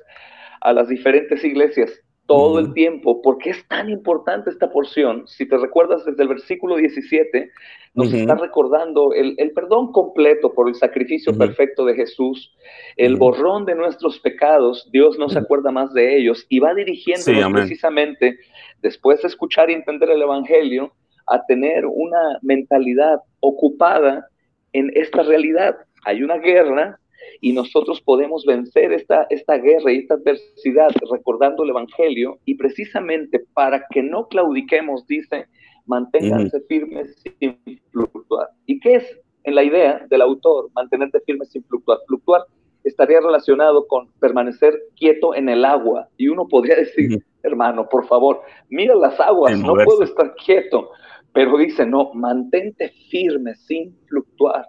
a 0.62 0.74
las 0.74 0.90
diferentes 0.90 1.44
iglesias. 1.44 1.92
Todo 2.30 2.60
el 2.60 2.74
tiempo. 2.74 3.24
¿Por 3.24 3.40
qué 3.40 3.50
es 3.50 3.68
tan 3.68 3.90
importante 3.90 4.52
esta 4.52 4.70
porción? 4.70 5.28
Si 5.28 5.48
te 5.48 5.58
recuerdas 5.58 6.06
desde 6.06 6.22
el 6.22 6.30
versículo 6.30 6.76
17, 6.76 7.50
nos 7.96 8.14
está 8.14 8.36
recordando 8.36 9.14
el, 9.14 9.36
perdón 9.56 9.92
completo 9.92 10.54
por 10.54 10.70
el 10.70 10.76
sacrificio 10.76 11.36
perfecto 11.36 11.86
de 11.86 11.96
Jesús, 11.96 12.54
el 12.98 13.16
borrón 13.16 13.66
de 13.66 13.74
nuestros 13.74 14.20
pecados, 14.20 14.88
Dios 14.92 15.18
no 15.18 15.28
se 15.28 15.40
acuerda 15.40 15.72
más 15.72 15.92
de 15.92 16.18
ellos 16.18 16.46
y 16.50 16.60
va 16.60 16.76
dirigiéndonos 16.76 17.52
precisamente, 17.52 18.38
después 18.84 19.24
de 19.24 19.30
escuchar 19.30 19.72
y 19.72 19.74
entender 19.74 20.12
el 20.12 20.22
Evangelio, 20.22 20.94
a 21.26 21.44
tener 21.48 21.88
una 21.88 22.38
mentalidad 22.44 23.22
ocupada 23.40 24.30
en 24.74 24.92
esta 24.94 25.24
realidad. 25.24 25.78
Hay 26.06 26.22
una 26.22 26.38
guerra 26.38 27.00
y 27.42 27.54
nosotros 27.54 28.02
podemos 28.02 28.46
vencer 28.46 28.94
esta, 28.94 29.28
esta 29.30 29.58
guerra 29.58 29.92
y 29.92 30.00
esta 30.00 30.16
adversidad 30.16 30.90
recordando 31.12 31.64
el 31.64 31.70
Evangelio 31.70 32.40
y 32.46 32.56
precisamente 32.56 33.42
para 33.54 33.86
que 33.92 34.04
no 34.04 34.28
claudiquemos, 34.28 35.06
dice, 35.08 35.48
manténganse 35.86 36.62
firmes 36.62 37.22
sin 37.40 37.60
fluctuar. 37.92 38.50
¿Y 38.66 38.80
qué 38.80 38.96
es 38.96 39.20
en 39.44 39.56
la 39.56 39.64
idea 39.64 40.06
del 40.10 40.22
autor 40.22 40.70
mantenerte 40.76 41.20
firme 41.22 41.46
sin 41.46 41.64
fluctuar? 41.64 42.00
Fluctuar 42.08 42.44
estaría 42.84 43.20
relacionado 43.20 43.88
con 43.88 44.08
permanecer 44.20 44.80
quieto 44.96 45.36
en 45.36 45.50
el 45.50 45.66
agua. 45.66 46.08
Y 46.18 46.28
uno 46.28 46.48
podría 46.48 46.76
decir, 46.76 47.24
hermano, 47.44 47.88
por 47.90 48.08
favor, 48.08 48.42
mira 48.70 48.96
las 48.96 49.20
aguas, 49.20 49.58
no 49.60 49.74
puedo 49.86 50.04
estar 50.04 50.34
quieto. 50.36 50.92
Pero 51.34 51.58
dice, 51.58 51.86
no, 51.86 52.12
mantente 52.14 52.92
firme 53.10 53.56
sin 53.56 53.96
fluctuar, 54.08 54.66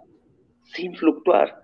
sin 0.63 0.95
fluctuar. 0.95 1.60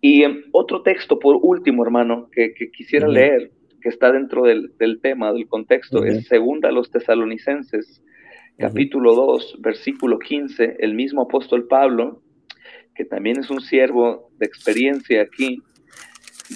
Y 0.00 0.22
em, 0.24 0.44
otro 0.52 0.82
texto, 0.82 1.18
por 1.18 1.38
último, 1.42 1.84
hermano, 1.84 2.28
que, 2.32 2.54
quisiera 2.72 3.08
leer, 3.08 3.50
que 3.80 3.88
está 3.88 4.12
dentro 4.12 4.44
del, 4.44 5.00
tema, 5.00 5.32
del 5.32 5.46
contexto, 5.46 6.04
es 6.04 6.26
segunda 6.26 6.68
a 6.68 6.72
los 6.72 6.90
tesalonicenses, 6.90 8.02
capítulo 8.58 9.14
2, 9.14 9.58
versículo 9.60 10.18
15, 10.18 10.76
el 10.78 10.94
mismo 10.94 11.22
apóstol 11.22 11.66
Pablo, 11.66 12.22
que 12.94 13.04
también 13.04 13.38
es 13.38 13.50
un 13.50 13.60
siervo 13.60 14.30
de 14.38 14.46
experiencia 14.46 15.22
aquí, 15.22 15.62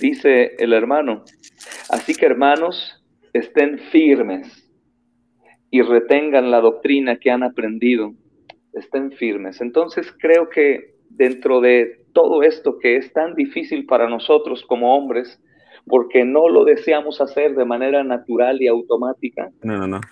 dice 0.00 0.54
el 0.58 0.72
hermano, 0.72 1.24
así 1.90 2.14
que 2.14 2.26
hermanos, 2.26 3.02
estén 3.32 3.78
firmes 3.90 4.70
y 5.70 5.82
retengan 5.82 6.50
la 6.50 6.60
doctrina 6.60 7.16
que 7.16 7.30
han 7.30 7.42
aprendido, 7.42 8.14
estén 8.72 9.12
firmes. 9.12 9.60
Entonces 9.60 10.12
creo 10.18 10.48
que 10.48 10.96
dentro 11.08 11.60
de 11.60 12.05
todo 12.16 12.42
esto 12.42 12.78
que 12.78 12.96
es 12.96 13.12
tan 13.12 13.34
difícil 13.34 13.84
para 13.84 14.08
nosotros 14.08 14.64
como 14.66 14.96
hombres, 14.96 15.38
porque 15.86 16.24
no 16.24 16.48
lo 16.48 16.64
deseamos 16.64 17.20
hacer 17.20 17.54
de 17.54 17.66
manera 17.66 18.02
natural 18.02 18.62
y 18.62 18.68
automática, 18.68 19.52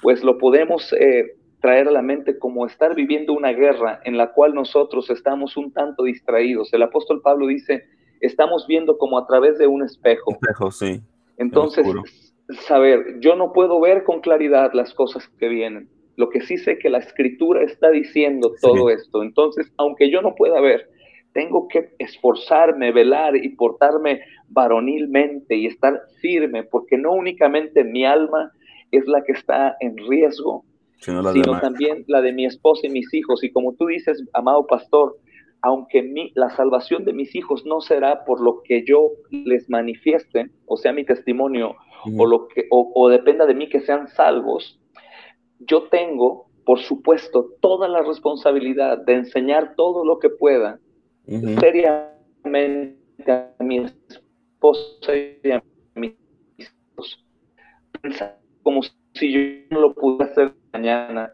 pues 0.03 0.23
lo 0.23 0.37
podemos 0.37 0.93
eh, 0.93 1.39
traer 1.63 1.89
a 1.89 1.93
la 1.93 2.03
mente 2.03 2.39
como 2.39 2.67
estar 2.67 2.95
viviendo 2.95 3.33
una 3.33 3.55
guerra 3.55 4.03
en 4.05 4.19
la 4.19 4.35
cual 4.35 4.55
nosotros 4.55 5.09
estamos 5.09 5.57
un 5.57 5.73
tanto 5.73 6.05
distraídos. 6.05 6.75
El 6.75 6.83
apóstol 6.83 7.23
Pablo 7.23 7.47
dice, 7.47 7.85
estamos 8.21 8.67
viendo 8.67 8.99
como 8.99 9.17
a 9.17 9.27
través 9.27 9.57
de 9.57 9.67
un 9.67 9.83
espejo. 9.83 10.33
Espejo, 10.33 10.71
sí. 10.73 11.01
Entonces, 11.39 11.87
saber, 12.69 13.19
yo 13.21 13.35
no 13.35 13.55
puedo 13.55 13.81
ver 13.81 14.05
con 14.05 14.21
claridad 14.21 14.75
las 14.75 14.93
cosas 14.93 15.27
que 15.39 15.49
vienen. 15.49 15.89
Lo 16.17 16.29
que 16.29 16.43
sí 16.43 16.59
sé 16.59 16.79
que 16.79 16.91
la 16.91 16.99
escritura 16.99 17.63
está 17.63 17.89
diciendo 17.89 18.53
todo 18.61 18.91
esto. 18.91 19.23
Entonces, 19.23 19.73
aunque 19.79 20.11
yo 20.11 20.21
no 20.21 20.35
pueda 20.35 20.61
ver, 20.61 20.91
tengo 21.35 21.67
que 21.69 21.91
esforzarme, 21.99 22.93
velar 22.93 23.37
y 23.37 23.51
portarme 23.51 24.21
varonilmente 24.49 25.57
y 25.57 25.67
estar 25.67 26.01
firme, 26.21 26.63
porque 26.63 26.97
no 26.97 27.13
únicamente 27.13 27.85
mi 27.85 28.07
alma 28.07 28.53
es 28.93 29.07
la 29.07 29.23
que 29.25 29.33
está 29.33 29.77
en 29.81 29.99
riesgo, 29.99 30.65
sino, 31.01 31.61
también 31.61 32.05
la 32.07 32.23
de 32.23 32.33
mi 32.33 32.47
esposa 32.47 32.87
y 32.87 32.91
mis 32.91 33.13
hijos. 33.13 33.43
Y 33.43 33.51
como 33.51 33.75
tú 33.75 33.87
dices, 33.87 34.25
amado 34.33 34.67
pastor, 34.67 35.19
aunque 35.61 36.03
mi, 36.03 36.31
la 36.37 36.51
salvación 36.51 37.05
de 37.05 37.13
mis 37.13 37.35
hijos 37.35 37.67
no 37.67 37.81
será 37.81 38.25
por 38.25 38.41
lo 38.41 38.63
que 38.63 38.85
yo 38.87 39.11
les 39.31 39.69
manifieste, 39.69 40.51
o 40.67 40.77
sea, 40.77 40.93
mi 40.93 41.05
testimonio, 41.05 41.75
o, 42.17 42.27
lo 42.27 42.47
que, 42.47 42.69
o 42.71 43.09
dependa 43.09 43.45
de 43.45 43.55
mí 43.55 43.69
que 43.69 43.81
sean 43.81 44.07
salvos, 44.09 44.79
yo 45.59 45.89
tengo, 45.89 46.47
por 46.65 46.79
supuesto, 46.79 47.51
toda 47.61 47.89
la 47.89 48.03
responsabilidad 48.03 48.99
de 48.99 49.15
enseñar 49.15 49.75
todo 49.75 50.05
lo 50.05 50.21
que 50.21 50.29
pueda 50.29 50.79
seriamente 51.27 52.99
a 53.29 53.55
mi 53.61 53.79
esposa 53.79 55.17
y 55.17 55.51
a 55.51 55.63
mis 55.95 56.15
hijos. 56.59 57.25
como 58.63 58.83
si 59.15 59.33
yo 59.33 59.41
no 59.71 59.81
lo 59.81 59.95
pudiera 59.95 60.27
hacer 60.27 60.55
mañana. 60.73 61.33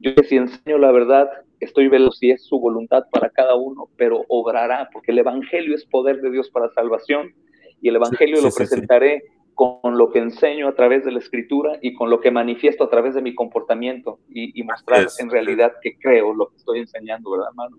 Yo 0.00 0.10
si 0.28 0.36
enseño 0.36 0.78
la 0.78 0.90
verdad, 0.90 1.28
estoy 1.60 1.88
veloz 1.88 2.18
si 2.18 2.30
es 2.30 2.44
su 2.44 2.58
voluntad 2.58 3.04
para 3.10 3.30
cada 3.30 3.54
uno, 3.54 3.88
pero 3.96 4.24
obrará, 4.28 4.88
porque 4.92 5.12
el 5.12 5.18
Evangelio 5.18 5.74
es 5.74 5.84
poder 5.86 6.20
de 6.20 6.30
Dios 6.30 6.50
para 6.50 6.68
salvación 6.70 7.34
y 7.80 7.88
el 7.88 7.96
Evangelio 7.96 8.42
lo 8.42 8.50
presentaré 8.50 9.22
con 9.54 9.98
lo 9.98 10.10
que 10.10 10.18
enseño 10.18 10.66
a 10.66 10.74
través 10.74 11.04
de 11.04 11.12
la 11.12 11.18
escritura 11.18 11.78
y 11.82 11.94
con 11.94 12.10
lo 12.10 12.20
que 12.20 12.30
manifiesto 12.30 12.84
a 12.84 12.90
través 12.90 13.14
de 13.14 13.22
mi 13.22 13.34
comportamiento 13.34 14.18
y, 14.28 14.58
y 14.58 14.64
mostrar 14.64 15.06
en 15.18 15.30
realidad 15.30 15.74
que 15.82 15.98
creo 15.98 16.34
lo 16.34 16.48
que 16.48 16.56
estoy 16.56 16.80
enseñando, 16.80 17.30
¿verdad, 17.30 17.48
hermano? 17.50 17.78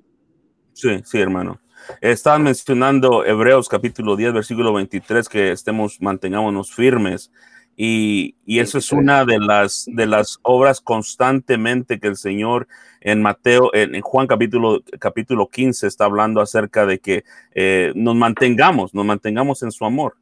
Sí, 0.74 1.02
sí, 1.06 1.20
hermano. 1.20 1.60
Estaban 2.02 2.44
mencionando 2.44 3.26
Hebreos 3.26 3.68
capítulo 3.68 4.16
10, 4.16 4.34
versículo 4.34 4.74
23, 4.74 5.30
que 5.30 5.52
estemos, 5.52 6.02
mantengámonos 6.02 6.74
firmes. 6.74 7.32
Y, 7.76 8.36
y 8.46 8.60
eso 8.60 8.78
es 8.78 8.92
una 8.92 9.26
de 9.26 9.40
las, 9.40 9.86
de 9.88 10.06
las 10.06 10.40
obras 10.44 10.80
constantemente 10.80 12.00
que 12.00 12.08
el 12.08 12.18
Señor 12.18 12.68
en 13.02 13.22
Mateo, 13.22 13.72
en, 13.74 14.00
Juan 14.02 14.28
capítulo, 14.28 14.82
capítulo 15.00 15.50
15 15.50 15.88
está 15.88 16.06
hablando 16.06 16.40
acerca 16.40 16.86
de 16.86 17.00
que 17.00 17.24
eh, 17.54 17.92
nos 17.96 18.16
mantengamos, 18.16 18.94
nos 18.94 19.06
mantengamos 19.06 19.64
en 19.64 19.72
su 19.72 19.86
amor. 19.86 20.16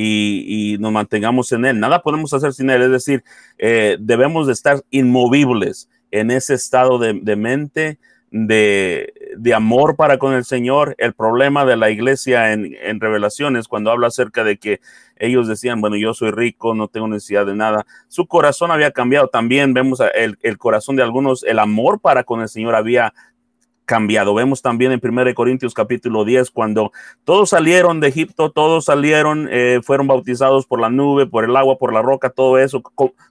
Y, 0.00 0.74
y, 0.74 0.78
nos 0.78 0.92
mantengamos 0.92 1.50
en 1.50 1.64
Él. 1.64 1.80
Nada 1.80 2.02
podemos 2.02 2.32
hacer 2.32 2.52
sin 2.52 2.70
Él, 2.70 2.82
es 2.82 2.90
decir, 2.90 3.24
eh, 3.58 3.96
debemos 3.98 4.46
de 4.46 4.52
estar 4.52 4.80
inmovibles 4.90 5.88
en 6.12 6.30
ese 6.30 6.54
estado 6.54 7.00
de, 7.00 7.14
de 7.20 7.34
mente, 7.34 7.98
de, 8.30 9.12
de, 9.36 9.54
amor 9.54 9.96
para 9.96 10.18
con 10.18 10.34
el 10.34 10.44
Señor. 10.44 10.94
El 10.98 11.14
problema 11.14 11.64
de 11.64 11.76
la 11.76 11.90
iglesia 11.90 12.52
en, 12.52 12.74
en, 12.82 13.00
revelaciones, 13.00 13.68
cuando 13.68 13.90
habla 13.90 14.08
acerca 14.08 14.44
de 14.44 14.58
que 14.58 14.80
ellos 15.16 15.48
decían, 15.48 15.80
bueno, 15.80 15.96
yo 15.96 16.14
soy 16.14 16.30
rico, 16.30 16.74
no 16.74 16.88
tengo 16.88 17.08
necesidad 17.08 17.46
de 17.46 17.54
nada, 17.54 17.86
su 18.08 18.26
corazón 18.26 18.70
había 18.70 18.92
cambiado. 18.92 19.28
También 19.28 19.74
vemos 19.74 20.00
el, 20.14 20.38
el 20.42 20.58
corazón 20.58 20.96
de 20.96 21.02
algunos, 21.02 21.42
el 21.44 21.58
amor 21.58 22.00
para 22.00 22.24
con 22.24 22.40
el 22.40 22.48
Señor 22.48 22.74
había 22.74 23.12
cambiado. 23.88 24.34
Vemos 24.34 24.60
también 24.60 24.92
en 24.92 25.00
1 25.02 25.34
Corintios 25.34 25.72
capítulo 25.72 26.24
10, 26.24 26.50
cuando 26.50 26.92
todos 27.24 27.50
salieron 27.50 28.00
de 28.00 28.08
Egipto, 28.08 28.52
todos 28.52 28.84
salieron, 28.84 29.48
eh, 29.50 29.80
fueron 29.82 30.06
bautizados 30.06 30.66
por 30.66 30.78
la 30.78 30.90
nube, 30.90 31.26
por 31.26 31.44
el 31.44 31.56
agua, 31.56 31.78
por 31.78 31.94
la 31.94 32.02
roca, 32.02 32.28
todo 32.28 32.58
eso, 32.58 32.82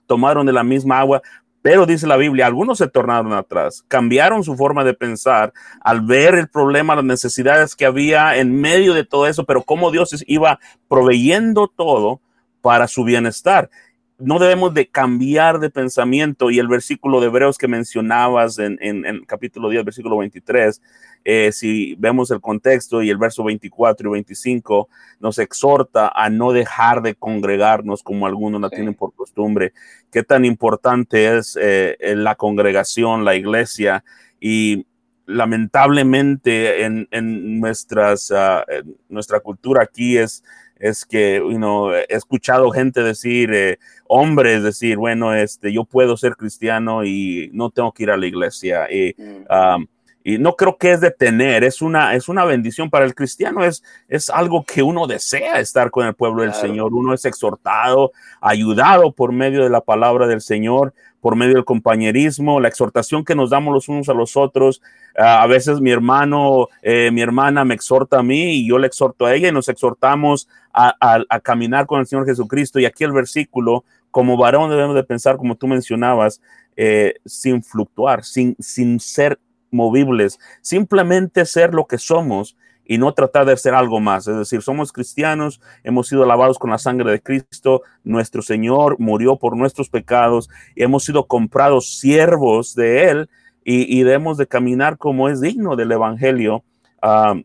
tomaron 0.06 0.46
de 0.46 0.52
la 0.52 0.64
misma 0.64 0.98
agua, 0.98 1.22
pero 1.62 1.86
dice 1.86 2.06
la 2.06 2.16
Biblia, 2.16 2.46
algunos 2.46 2.78
se 2.78 2.88
tornaron 2.88 3.32
atrás, 3.32 3.84
cambiaron 3.88 4.44
su 4.44 4.56
forma 4.56 4.84
de 4.84 4.94
pensar 4.94 5.52
al 5.80 6.02
ver 6.02 6.34
el 6.34 6.48
problema, 6.48 6.94
las 6.94 7.04
necesidades 7.04 7.74
que 7.74 7.86
había 7.86 8.36
en 8.36 8.60
medio 8.60 8.94
de 8.94 9.04
todo 9.04 9.26
eso, 9.26 9.44
pero 9.44 9.62
cómo 9.62 9.90
Dios 9.90 10.24
iba 10.26 10.60
proveyendo 10.88 11.68
todo 11.68 12.20
para 12.60 12.88
su 12.88 13.04
bienestar. 13.04 13.70
No 14.18 14.40
debemos 14.40 14.74
de 14.74 14.88
cambiar 14.88 15.60
de 15.60 15.70
pensamiento. 15.70 16.50
Y 16.50 16.58
el 16.58 16.66
versículo 16.66 17.20
de 17.20 17.28
Hebreos 17.28 17.56
que 17.56 17.68
mencionabas 17.68 18.58
en, 18.58 18.78
en, 18.80 19.24
capítulo 19.26 19.68
10, 19.68 19.84
versículo 19.84 20.18
23, 20.18 20.82
eh, 21.24 21.52
si 21.52 21.94
vemos 21.96 22.30
el 22.32 22.40
contexto 22.40 23.02
y 23.02 23.10
el 23.10 23.16
verso 23.16 23.44
24 23.44 24.08
y 24.08 24.12
25, 24.12 24.88
nos 25.20 25.38
exhorta 25.38 26.08
a 26.08 26.30
no 26.30 26.52
dejar 26.52 27.00
de 27.02 27.14
congregarnos 27.14 28.02
como 28.02 28.26
algunos 28.26 28.60
la 28.60 28.70
tienen 28.70 28.94
por 28.94 29.14
costumbre. 29.14 29.72
Qué 30.10 30.24
tan 30.24 30.44
importante 30.44 31.36
es 31.36 31.56
eh, 31.60 31.96
la 32.00 32.34
congregación, 32.34 33.24
la 33.24 33.36
iglesia. 33.36 34.04
Y 34.40 34.84
lamentablemente 35.28 36.84
en, 36.84 37.06
en 37.10 37.60
nuestras, 37.60 38.30
uh, 38.30 38.62
en 38.68 38.96
nuestra 39.10 39.40
cultura 39.40 39.82
aquí 39.82 40.16
es, 40.16 40.42
es 40.78 41.04
que 41.04 41.36
you 41.36 41.90
he 41.92 42.06
escuchado 42.08 42.70
gente 42.70 43.02
decir, 43.02 43.52
eh, 43.52 43.78
hombres 44.08 44.62
decir, 44.62 44.96
bueno, 44.96 45.34
este, 45.34 45.72
yo 45.72 45.84
puedo 45.84 46.16
ser 46.16 46.36
cristiano 46.36 47.04
y 47.04 47.50
no 47.52 47.70
tengo 47.70 47.92
que 47.92 48.02
ir 48.04 48.10
a 48.10 48.16
la 48.16 48.26
iglesia. 48.26 48.88
Y, 48.90 49.14
um, 49.20 49.86
y 50.24 50.36
no 50.36 50.56
creo 50.56 50.76
que 50.76 50.92
es 50.92 51.00
de 51.00 51.10
tener, 51.10 51.64
es 51.64 51.80
una, 51.80 52.14
es 52.14 52.28
una 52.28 52.44
bendición 52.44 52.90
para 52.90 53.06
el 53.06 53.14
cristiano, 53.14 53.64
es, 53.64 53.82
es 54.08 54.28
algo 54.28 54.62
que 54.62 54.82
uno 54.82 55.06
desea 55.06 55.58
estar 55.58 55.90
con 55.90 56.06
el 56.06 56.14
pueblo 56.14 56.42
del 56.42 56.52
Señor, 56.52 56.92
uno 56.92 57.14
es 57.14 57.24
exhortado, 57.24 58.12
ayudado 58.40 59.12
por 59.12 59.32
medio 59.32 59.62
de 59.62 59.70
la 59.70 59.80
palabra 59.80 60.26
del 60.26 60.42
Señor, 60.42 60.92
por 61.20 61.34
medio 61.34 61.54
del 61.54 61.64
compañerismo, 61.64 62.60
la 62.60 62.68
exhortación 62.68 63.24
que 63.24 63.34
nos 63.34 63.50
damos 63.50 63.72
los 63.72 63.88
unos 63.88 64.08
a 64.08 64.14
los 64.14 64.36
otros. 64.36 64.82
a 65.16 65.46
veces 65.46 65.80
mi 65.80 65.90
hermano, 65.90 66.68
eh, 66.82 67.10
mi 67.10 67.22
hermana 67.22 67.64
me 67.64 67.74
exhorta 67.74 68.18
a 68.18 68.22
mí 68.22 68.52
y 68.52 68.68
yo 68.68 68.78
le 68.78 68.86
exhorto 68.86 69.24
a 69.24 69.34
ella 69.34 69.48
y 69.48 69.52
nos 69.52 69.68
exhortamos 69.68 70.48
a, 70.72 70.94
a, 71.00 71.24
a 71.28 71.40
caminar 71.40 71.86
con 71.86 72.00
el 72.00 72.06
Señor 72.06 72.26
Jesucristo. 72.26 72.78
Y 72.78 72.84
aquí 72.84 73.02
el 73.02 73.12
versículo 73.12 73.84
como 74.18 74.36
varón 74.36 74.68
debemos 74.68 74.96
de 74.96 75.04
pensar, 75.04 75.36
como 75.36 75.54
tú 75.54 75.68
mencionabas, 75.68 76.42
eh, 76.74 77.14
sin 77.24 77.62
fluctuar, 77.62 78.24
sin, 78.24 78.56
sin 78.58 78.98
ser 78.98 79.38
movibles, 79.70 80.40
simplemente 80.60 81.46
ser 81.46 81.72
lo 81.72 81.86
que 81.86 81.98
somos 81.98 82.56
y 82.84 82.98
no 82.98 83.14
tratar 83.14 83.46
de 83.46 83.56
ser 83.56 83.74
algo 83.74 84.00
más. 84.00 84.26
Es 84.26 84.36
decir, 84.36 84.60
somos 84.60 84.90
cristianos, 84.90 85.60
hemos 85.84 86.08
sido 86.08 86.26
lavados 86.26 86.58
con 86.58 86.70
la 86.70 86.78
sangre 86.78 87.12
de 87.12 87.22
Cristo, 87.22 87.82
nuestro 88.02 88.42
Señor 88.42 88.96
murió 88.98 89.36
por 89.36 89.56
nuestros 89.56 89.88
pecados 89.88 90.50
y 90.74 90.82
hemos 90.82 91.04
sido 91.04 91.28
comprados 91.28 92.00
siervos 92.00 92.74
de 92.74 93.10
Él 93.10 93.30
y, 93.64 94.02
debemos 94.02 94.36
de 94.36 94.48
caminar 94.48 94.98
como 94.98 95.28
es 95.28 95.40
digno 95.40 95.76
del 95.76 95.92
Evangelio. 95.92 96.64
Ah, 97.00 97.36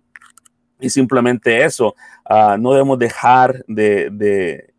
y 0.84 0.89
simplemente 0.89 1.63
eso, 1.63 1.95
ah, 2.25 2.57
no 2.59 2.73
debemos 2.73 2.99
dejar 2.99 3.63
de, 3.67 4.73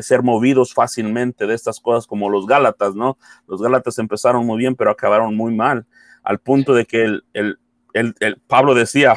ser 0.00 0.22
movidos 0.22 0.72
fácilmente 0.72 1.46
de 1.46 1.54
estas 1.54 1.80
cosas 1.80 2.06
como 2.06 2.30
los 2.30 2.46
Gálatas, 2.46 2.94
¿no? 2.94 3.18
Los 3.46 3.60
Gálatas 3.60 3.98
empezaron 3.98 4.46
muy 4.46 4.58
bien, 4.58 4.76
pero 4.76 4.90
acabaron 4.90 5.36
muy 5.36 5.54
mal, 5.54 5.84
al 6.22 6.38
punto 6.38 6.74
de 6.74 6.86
que 6.86 7.02
el, 7.02 7.24
el 7.92 8.40
Pablo 8.46 8.74
decía, 8.74 9.16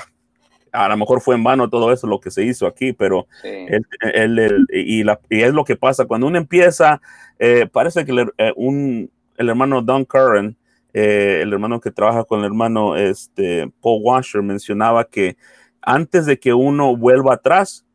a 0.76 0.90
lo 0.90 0.98
mejor 0.98 1.22
fue 1.22 1.36
en 1.36 1.44
vano 1.44 1.70
todo 1.70 1.92
eso 1.92 2.08
lo 2.08 2.20
que 2.20 2.32
se 2.32 2.44
hizo 2.44 2.68
aquí, 2.68 2.94
pero 2.94 3.28
él, 3.44 4.66
y, 4.70 5.04
la, 5.04 5.20
y, 5.30 5.42
es 5.42 5.54
lo 5.54 5.64
que 5.64 5.76
pasa 5.76 6.06
cuando 6.06 6.28
uno 6.28 6.38
empieza, 6.38 7.02
eh, 7.40 7.68
parece 7.72 8.06
que 8.06 8.12
el, 8.12 8.32
eh, 8.38 8.54
un, 8.56 9.10
el 9.38 9.50
hermano 9.50 9.82
Don 9.82 10.06
Curran, 10.06 10.58
eh, 10.94 11.40
el 11.42 11.54
hermano 11.54 11.80
que 11.80 11.92
trabaja 11.92 12.24
con 12.24 12.40
el 12.40 12.46
hermano 12.46 12.96
este, 12.96 13.72
Paul 13.82 14.02
Washer, 14.04 14.42
mencionaba 14.42 15.06
que 15.06 15.38
antes 15.86 16.26
de 16.26 16.40
que 16.40 16.54
uno 16.54 16.96
vuelva 16.98 17.36
atrás, 17.36 17.86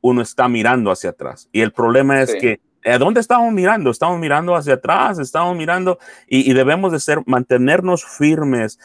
uno 0.00 0.22
está 0.22 0.48
mirando 0.48 0.90
hacia 0.90 1.10
atrás. 1.10 1.48
Y 1.52 1.62
el 1.62 1.72
problema 1.72 2.20
es 2.20 2.34
que 2.34 2.60
¿A 2.84 2.96
dónde 2.96 3.20
estamos 3.20 3.52
mirando? 3.52 3.90
Estamos 3.90 4.18
mirando 4.20 4.54
hacia 4.54 4.74
atrás, 4.74 5.18
estamos 5.18 5.56
mirando 5.56 5.98
y, 6.28 6.48
y, 6.48 6.54
debemos 6.54 6.92
de 6.92 7.00
ser, 7.00 7.22
mantenernos 7.26 8.04
firmes, 8.04 8.78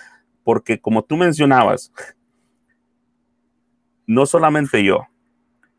porque 0.43 0.81
como 0.81 1.03
tú 1.03 1.15
mencionabas, 1.15 1.93
no 4.07 4.25
solamente 4.25 4.83
yo, 4.83 5.07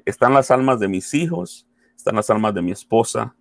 están 0.05 0.33
las 0.33 0.51
almas 0.51 0.81
de 0.81 0.89
mis 0.89 1.13
hijos, 1.13 1.67
están 1.97 2.15
las 2.15 2.31
almas 2.31 2.55
de 2.55 2.63
mi 2.63 2.71
esposa 2.71 3.35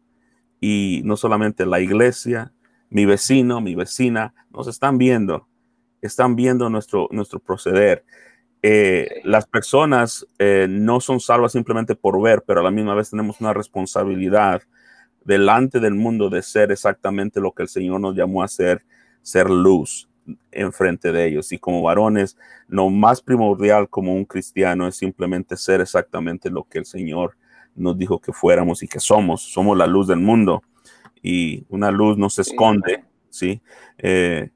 y 0.59 1.01
no 1.05 1.17
solamente 1.17 1.65
la 1.65 1.79
iglesia, 1.79 2.53
mi 2.89 3.05
vecino, 3.05 3.61
mi 3.61 3.75
vecina, 3.75 4.33
nos 4.51 4.67
están 4.67 4.97
viendo, 4.97 5.47
están 6.01 6.35
viendo 6.35 6.69
nuestro, 6.69 7.07
nuestro 7.11 7.39
proceder. 7.39 8.05
Eh, 8.65 9.21
las 9.25 9.45
personas 9.45 10.25
eh, 10.39 10.67
no 10.69 11.01
son 11.01 11.19
salvas 11.19 11.51
simplemente 11.51 11.95
por 11.95 12.21
ver, 12.21 12.43
pero 12.47 12.61
a 12.61 12.63
la 12.63 12.71
misma 12.71 12.95
vez 12.95 13.09
tenemos 13.09 13.41
una 13.41 13.53
responsabilidad 13.53 14.61
delante 15.25 15.81
del 15.81 15.95
mundo 15.95 16.29
de 16.29 16.41
ser 16.41 16.71
exactamente 16.71 17.41
lo 17.41 17.51
que 17.51 17.63
el 17.63 17.67
Señor 17.67 17.99
nos 17.99 18.15
llamó 18.15 18.41
a 18.41 18.47
ser, 18.47 18.85
ser 19.21 19.49
luz, 19.49 20.07
enfrente 20.51 21.11
de 21.11 21.27
ellos. 21.27 21.51
Y 21.51 21.59
como 21.59 21.81
varones, 21.81 22.37
lo 22.69 22.89
más 22.89 23.21
primordial 23.21 23.89
como 23.89 24.15
un 24.15 24.23
cristiano 24.23 24.87
es 24.87 24.95
simplemente 24.95 25.57
ser 25.57 25.81
exactamente 25.81 26.49
lo 26.49 26.63
que 26.63 26.79
el 26.79 26.85
Señor 26.85 27.35
nos 27.75 27.97
dijo 27.97 28.19
que 28.19 28.31
fuéramos 28.31 28.81
y 28.81 28.87
que 28.87 29.01
somos. 29.01 29.41
Somos 29.41 29.77
la 29.77 29.87
luz 29.87 30.07
del 30.07 30.19
mundo 30.19 30.63
y 31.21 31.65
una 31.67 31.91
luz 31.91 32.17
no 32.17 32.29
se 32.29 32.43
esconde, 32.43 33.03
¿sí? 33.29 33.61
Eh, 33.97 34.51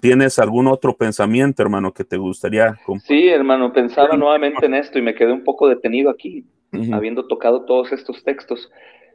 ¿Tienes 0.00 0.38
algún 0.38 0.66
otro 0.66 0.96
pensamiento, 0.96 1.62
hermano, 1.62 1.92
que 1.92 2.04
te 2.04 2.16
gustaría? 2.16 2.76
Sí, 3.04 3.28
hermano, 3.28 3.72
pensaba 3.72 4.16
nuevamente 4.16 4.66
en 4.66 4.74
esto 4.74 4.98
y 4.98 5.02
me 5.02 5.14
quedé 5.14 5.32
un 5.32 5.44
poco 5.44 5.68
detenido 5.68 6.10
aquí, 6.10 6.44
habiendo 6.92 7.26
tocado 7.26 7.64
todos 7.64 7.92
estos 7.92 8.24
textos. 8.24 8.70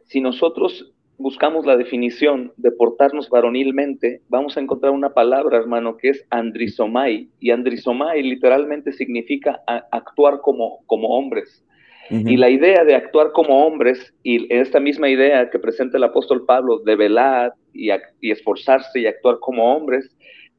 Si 0.06 0.22
nosotros 0.22 0.94
buscamos 1.18 1.66
la 1.66 1.76
definición 1.76 2.54
de 2.58 2.72
portarnos 2.72 3.30
varonilmente, 3.30 4.22
vamos 4.30 4.56
a 4.56 4.62
encontrar 4.62 4.94
una 4.94 5.14
palabra, 5.14 5.58
hermano, 5.58 5.98
que 5.98 6.10
es 6.10 6.26
andrisomai. 6.30 7.30
Y 7.40 7.52
andrisomai 7.52 8.24
literalmente 8.24 8.94
significa 8.94 9.62
actuar 9.92 10.40
como, 10.42 10.80
como 10.86 11.10
hombres. 11.10 11.64
Y 12.10 12.38
la 12.38 12.52
idea 12.52 12.84
de 12.84 12.94
actuar 12.94 13.32
como 13.32 13.66
hombres, 13.66 14.14
y 14.22 14.54
esta 14.54 14.80
misma 14.80 15.10
idea 15.10 15.50
que 15.50 15.58
presenta 15.58 15.98
el 15.98 16.04
apóstol 16.04 16.46
Pablo 16.46 16.78
de 16.78 16.96
velar 16.96 17.54
y, 17.74 17.90
y 18.22 18.32
esforzarse 18.32 19.00
y 19.00 19.08
actuar 19.08 19.40
como 19.40 19.76
hombres, 19.76 20.16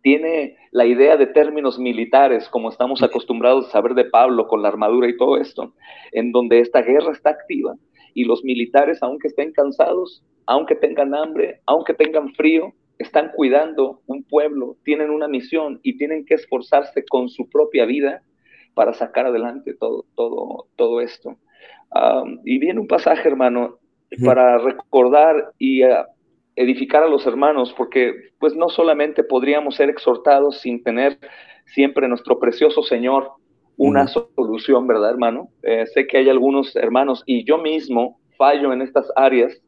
tiene 0.07 0.57
la 0.71 0.87
idea 0.87 1.17
de 1.17 1.27
términos 1.27 1.81
militares, 1.81 2.49
como 2.49 2.69
estamos 2.71 3.03
acostumbrados 3.03 3.67
a 3.67 3.71
saber 3.73 3.95
de 3.95 4.05
Pablo 4.05 4.47
con 4.47 4.63
la 4.63 4.69
armadura 4.69 5.09
y 5.09 5.17
todo 5.17 5.37
esto, 5.37 5.75
en 6.13 6.31
donde 6.31 6.61
esta 6.61 6.81
guerra 6.81 7.11
está 7.11 7.31
activa 7.31 7.75
y 8.15 8.23
los 8.23 8.45
militares, 8.45 9.03
aunque 9.03 9.27
estén 9.27 9.51
cansados, 9.51 10.23
aunque 10.47 10.77
tengan 10.77 11.13
hambre, 11.13 11.61
aunque 11.67 11.93
tengan 11.93 12.33
frío, 12.35 12.73
están 13.01 13.33
cuidando 13.35 14.01
un 14.07 14.23
pueblo, 14.23 14.77
tienen 14.85 15.11
una 15.11 15.27
misión 15.27 15.81
y 15.83 15.99
tienen 15.99 16.25
que 16.25 16.35
esforzarse 16.35 17.05
con 17.05 17.29
su 17.29 17.51
propia 17.51 17.85
vida 17.85 18.23
para 18.75 18.95
sacar 18.95 19.27
adelante 19.27 19.75
todo, 19.75 20.05
todo, 20.15 20.69
todo 20.77 21.01
esto. 21.01 21.37
y 22.45 22.59
viene 22.59 22.79
un 22.79 22.87
pasaje, 22.87 23.29
hermano, 23.29 23.81
para 24.25 24.59
recordar 24.59 25.51
y 25.59 25.83
ah, 25.83 26.07
edificar 26.57 27.03
a 27.03 27.09
los 27.09 27.27
hermanos, 27.27 27.75
porque 27.77 28.31
pues 28.39 28.57
no 28.57 28.69
solamente 28.69 29.23
podríamos 29.23 29.77
ser 29.77 29.91
exhortados 29.91 30.61
sin 30.61 30.83
tener 30.83 31.19
siempre 31.67 32.09
nuestro 32.09 32.39
precioso 32.39 32.83
Señor 32.83 33.31
una 33.77 34.07
solución, 34.09 34.87
¿verdad, 34.87 35.11
hermano? 35.11 35.51
Eh, 35.63 35.85
sé 35.87 36.07
que 36.07 36.17
hay 36.17 36.31
algunos 36.31 36.75
hermanos 36.77 37.23
y 37.27 37.45
yo 37.45 37.59
mismo 37.59 38.19
fallo 38.39 38.73
en 38.73 38.81
estas 38.81 39.07
áreas, 39.17 39.61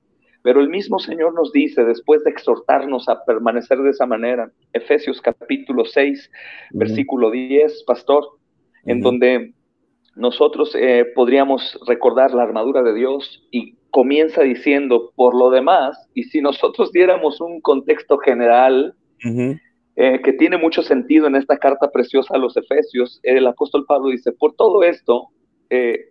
pero 0.42 0.60
el 0.60 0.70
mismo 0.70 0.98
Señor 0.98 1.34
nos 1.34 1.52
dice, 1.52 1.84
después 1.84 2.24
de 2.24 2.30
exhortarnos 2.30 3.08
a 3.08 3.22
permanecer 3.24 3.78
de 3.78 3.90
esa 3.90 4.06
manera, 4.06 4.50
Efesios 4.72 5.20
capítulo 5.20 5.84
6, 5.84 6.30
versículo 6.70 7.30
10, 7.30 7.84
pastor, 7.84 8.24
en 8.84 9.00
donde 9.00 9.52
nosotros 10.16 10.74
eh, 10.74 11.04
podríamos 11.14 11.78
recordar 11.86 12.32
la 12.32 12.44
armadura 12.44 12.82
de 12.82 12.94
Dios 12.94 13.46
y 13.50 13.77
comienza 13.90 14.42
diciendo, 14.42 15.12
por 15.16 15.34
lo 15.34 15.50
demás, 15.50 15.98
y 16.14 16.24
si 16.24 16.40
nosotros 16.40 16.92
diéramos 16.92 17.40
un 17.40 17.60
contexto 17.60 18.18
general, 18.18 18.94
eh, 19.96 20.20
que 20.22 20.32
tiene 20.34 20.58
mucho 20.58 20.82
sentido 20.82 21.26
en 21.26 21.36
esta 21.36 21.58
carta 21.58 21.90
preciosa 21.90 22.34
a 22.34 22.38
los 22.38 22.56
Efesios, 22.56 23.20
el 23.22 23.46
apóstol 23.46 23.84
Pablo 23.86 24.10
dice, 24.10 24.32
por 24.32 24.54
todo 24.54 24.82
esto, 24.82 25.28
eh, 25.70 26.10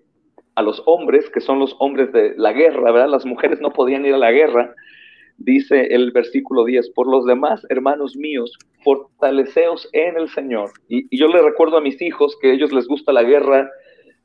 a 0.56 0.62
los 0.62 0.82
hombres, 0.88 1.30
que 1.30 1.40
son 1.40 1.60
los 1.60 1.76
hombres 1.80 2.12
de 2.12 2.34
la 2.36 2.52
guerra, 2.52 2.92
¿verdad? 2.92 3.10
Las 3.10 3.26
mujeres 3.26 3.62
no 3.62 3.72
podían 3.72 4.06
ir 4.06 4.16
a 4.16 4.18
la 4.18 4.32
guerra, 4.32 4.74
dice 5.38 5.94
el 5.94 6.12
versículo 6.12 6.66
10, 6.66 6.90
por 6.92 7.08
los 7.08 7.26
demás, 7.26 7.66
hermanos 7.70 8.16
míos, 8.16 8.58
fortaleceos 8.84 9.88
en 9.94 10.18
el 10.18 10.30
Señor. 10.30 10.72
Y, 10.90 11.06
y, 11.10 11.20
yo 11.20 11.28
le 11.28 11.42
recuerdo 11.42 11.78
a 11.78 11.82
mis 11.82 12.02
hijos 12.02 12.36
que 12.42 12.50
a 12.50 12.54
ellos 12.54 12.74
les 12.74 12.88
gusta 12.88 13.14
la 13.14 13.24
guerra, 13.24 13.70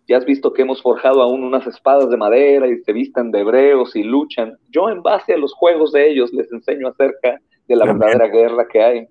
ya 0.09 0.17
has 0.17 0.25
visto 0.25 0.53
que 0.53 0.63
hemos 0.63 0.83
forjado 0.83 1.23
aún 1.23 1.45
unas 1.45 1.67
espadas 1.67 2.11
de 2.11 2.17
madera 2.17 2.67
y 2.69 2.79
se 2.79 2.93
vistan 2.93 3.31
de 3.31 3.41
hebreos 3.41 3.95
y 3.95 4.03
luchan. 4.03 4.59
Yo 4.71 4.89
en 4.89 5.03
base 5.03 5.35
a 5.35 5.39
los 5.39 5.53
juegos 5.55 5.93
de 5.93 6.11
ellos 6.11 6.33
les 6.33 6.51
enseño 6.53 6.89
acerca 6.89 7.41
de 7.69 7.77
la 7.77 7.87
verdadera 7.87 8.27
guerra 8.29 8.67
que 8.69 8.83
hay. 8.83 9.07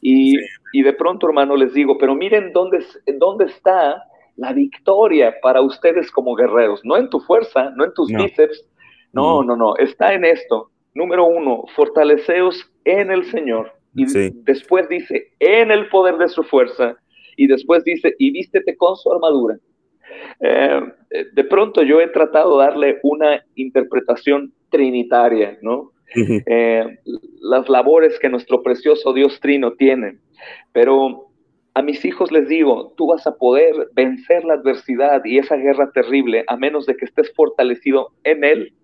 Y, 0.00 0.36
de 0.82 0.92
pronto, 0.94 1.28
hermano, 1.28 1.54
les 1.54 1.72
digo, 1.72 1.96
pero 1.96 2.14
miren 2.14 2.52
dónde, 2.52 2.84
dónde 3.18 3.44
está 3.44 4.02
la 4.36 4.52
victoria 4.52 5.34
para 5.40 5.60
ustedes 5.60 6.10
como 6.10 6.34
guerreros. 6.34 6.80
No 6.84 6.96
en 6.96 7.08
tu 7.08 7.20
fuerza, 7.20 7.70
no 7.76 7.84
en 7.84 7.94
tus 7.94 8.08
bíceps. 8.08 8.66
No, 9.12 9.44
no, 9.44 9.56
no. 9.56 9.76
Está 9.76 10.12
en 10.14 10.24
esto. 10.24 10.70
Número 10.94 11.24
uno, 11.24 11.64
fortaleceos 11.76 12.68
en 12.84 13.12
el 13.12 13.24
Señor. 13.26 13.72
Y 13.94 14.06
después 14.42 14.88
dice, 14.88 15.28
en 15.38 15.70
el 15.70 15.88
poder 15.88 16.16
de 16.16 16.28
su 16.28 16.42
fuerza. 16.42 16.96
Y 17.36 17.46
después 17.46 17.84
dice, 17.84 18.14
y 18.18 18.32
vístete 18.32 18.76
con 18.76 18.96
su 18.96 19.12
armadura. 19.12 19.56
Eh, 20.40 20.80
de 21.32 21.44
pronto 21.44 21.82
yo 21.82 22.00
he 22.00 22.08
tratado 22.08 22.58
de 22.58 22.64
darle 22.64 22.98
una 23.02 23.44
interpretación 23.54 24.52
trinitaria, 24.70 25.58
¿no? 25.62 25.92
Eh, 26.14 26.98
las 27.40 27.68
labores 27.68 28.18
que 28.18 28.28
nuestro 28.28 28.62
precioso 28.62 29.12
Dios 29.12 29.40
Trino 29.40 29.72
tiene. 29.72 30.18
Pero 30.72 31.28
a 31.74 31.82
mis 31.82 32.04
hijos 32.04 32.30
les 32.30 32.48
digo, 32.48 32.92
tú 32.96 33.06
vas 33.06 33.26
a 33.26 33.36
poder 33.36 33.88
vencer 33.94 34.44
la 34.44 34.54
adversidad 34.54 35.24
y 35.24 35.38
esa 35.38 35.56
guerra 35.56 35.90
terrible 35.92 36.44
a 36.48 36.56
menos 36.56 36.86
de 36.86 36.96
que 36.96 37.06
estés 37.06 37.32
fortalecido 37.34 38.08
en 38.24 38.44
Él, 38.44 38.74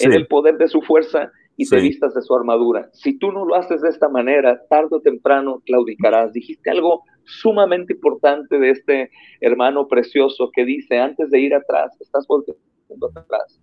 en 0.00 0.12
el 0.12 0.26
poder 0.26 0.56
de 0.58 0.68
su 0.68 0.80
fuerza 0.82 1.32
y 1.56 1.68
te 1.68 1.80
vistas 1.80 2.14
de 2.14 2.22
su 2.22 2.34
armadura. 2.34 2.88
Si 2.92 3.18
tú 3.18 3.32
no 3.32 3.44
lo 3.44 3.54
haces 3.54 3.80
de 3.80 3.88
esta 3.88 4.08
manera, 4.08 4.60
tarde 4.68 4.88
o 4.92 5.00
temprano 5.00 5.62
claudicarás. 5.64 6.32
Dijiste 6.32 6.70
algo 6.70 7.02
sumamente 7.26 7.92
importante 7.92 8.58
de 8.58 8.70
este 8.70 9.10
hermano 9.40 9.86
precioso 9.86 10.50
que 10.52 10.64
dice, 10.64 10.98
antes 10.98 11.30
de 11.30 11.40
ir 11.40 11.54
atrás, 11.54 11.96
estás 12.00 12.26
volviendo 12.26 13.10
atrás. 13.14 13.60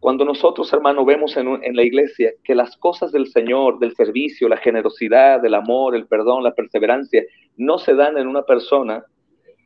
Cuando 0.00 0.24
nosotros, 0.24 0.72
hermano, 0.72 1.04
vemos 1.04 1.36
en, 1.36 1.74
la 1.74 1.82
iglesia 1.82 2.32
que 2.44 2.54
las 2.54 2.76
cosas 2.76 3.12
del 3.12 3.26
Señor, 3.28 3.78
del 3.78 3.94
servicio, 3.94 4.48
la 4.48 4.58
generosidad, 4.58 5.44
el 5.44 5.54
amor, 5.54 5.96
el 5.96 6.06
perdón, 6.06 6.44
la 6.44 6.54
perseverancia, 6.54 7.24
no 7.56 7.78
se 7.78 7.94
dan 7.94 8.18
en 8.18 8.26
una 8.26 8.42
persona, 8.42 9.04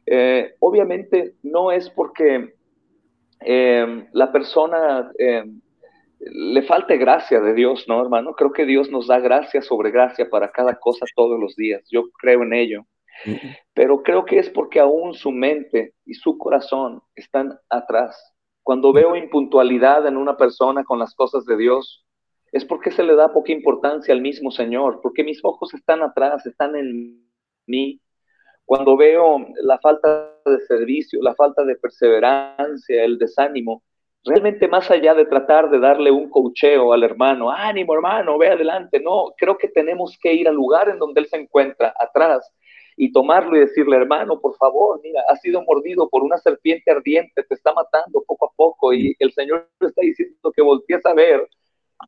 eh, 0.07 0.55
obviamente 0.61 1.35
no 1.43 1.73
es 1.73 1.91
porque 1.91 2.55
eh, 3.41 4.07
la 4.13 4.33
persona 4.33 5.11
eh, 5.19 5.45
le 6.21 6.63
falte 6.63 6.97
gracia 6.99 7.41
de 7.41 7.55
Dios, 7.55 7.87
¿no, 7.89 8.01
hermano? 8.01 8.35
Creo 8.35 8.53
que 8.53 8.67
Dios 8.67 8.91
nos 8.91 9.07
da 9.07 9.19
gracia 9.19 9.63
sobre 9.63 9.91
gracia 9.91 10.29
para 10.29 10.51
cada 10.53 10.75
cosa 10.79 11.07
todos 11.17 11.41
los 11.41 11.57
días. 11.57 11.83
Yo 11.91 12.11
creo 12.19 12.43
en 12.43 12.53
ello. 12.53 12.87
Pero 13.75 14.03
creo 14.03 14.25
que 14.25 14.39
es 14.39 14.51
porque 14.51 14.81
aún 14.81 15.15
su 15.15 15.31
mente 15.31 15.95
y 16.05 16.15
su 16.15 16.39
corazón 16.39 17.03
están 17.15 17.59
atrás. 17.69 18.35
Cuando 18.63 18.93
veo 18.93 19.17
impuntualidad 19.17 20.07
en 20.07 20.17
una 20.17 20.37
persona 20.37 20.85
con 20.85 20.99
las 20.99 21.15
cosas 21.15 21.45
de 21.45 21.57
Dios, 21.57 22.05
es 22.53 22.65
porque 22.65 22.91
se 22.91 23.03
le 23.03 23.15
da 23.15 23.33
poca 23.33 23.53
importancia 23.53 24.13
al 24.13 24.21
mismo 24.21 24.51
Señor, 24.51 25.01
porque 25.03 25.25
mis 25.25 25.41
ojos 25.45 25.73
están 25.75 26.03
atrás, 26.03 26.45
están 26.47 26.77
en 26.77 27.25
mí. 27.67 28.01
Cuando 28.65 28.97
veo 28.97 29.47
la 29.63 29.79
falta 29.79 30.33
de 30.45 30.61
servicio, 30.61 31.21
la 31.23 31.35
falta 31.35 31.65
de 31.65 31.77
perseverancia, 31.77 33.05
el 33.05 33.19
desánimo, 33.19 33.83
realmente 34.25 34.69
más 34.69 34.91
allá 34.91 35.15
de 35.15 35.27
tratar 35.27 35.71
de 35.71 35.79
darle 35.79 36.11
un 36.11 36.29
cocheo 36.29 36.93
al 36.93 37.03
hermano, 37.03 37.51
ánimo 37.51 37.95
hermano, 37.95 38.39
ve 38.39 38.49
adelante, 38.49 39.01
no, 39.01 39.33
creo 39.37 39.57
que 39.57 39.69
tenemos 39.69 40.19
que 40.21 40.33
ir 40.35 40.47
al 40.49 40.55
lugar 40.55 40.89
en 40.89 40.99
donde 40.99 41.21
él 41.21 41.27
se 41.27 41.37
encuentra, 41.37 41.95
atrás, 41.99 42.53
y 43.03 43.11
tomarlo 43.13 43.57
y 43.57 43.61
decirle, 43.61 43.97
hermano, 43.97 44.39
por 44.41 44.55
favor, 44.59 45.01
mira, 45.03 45.23
has 45.31 45.41
sido 45.41 45.63
mordido 45.63 46.11
por 46.11 46.23
una 46.23 46.37
serpiente 46.37 46.91
ardiente, 46.91 47.43
te 47.45 47.55
está 47.55 47.73
matando 47.73 48.23
poco 48.27 48.45
a 48.45 48.51
poco, 48.55 48.93
y 48.93 49.17
el 49.19 49.33
Señor 49.33 49.71
está 49.81 50.03
diciendo 50.03 50.53
que 50.55 50.61
voltees 50.61 51.07
a 51.07 51.15
ver 51.15 51.49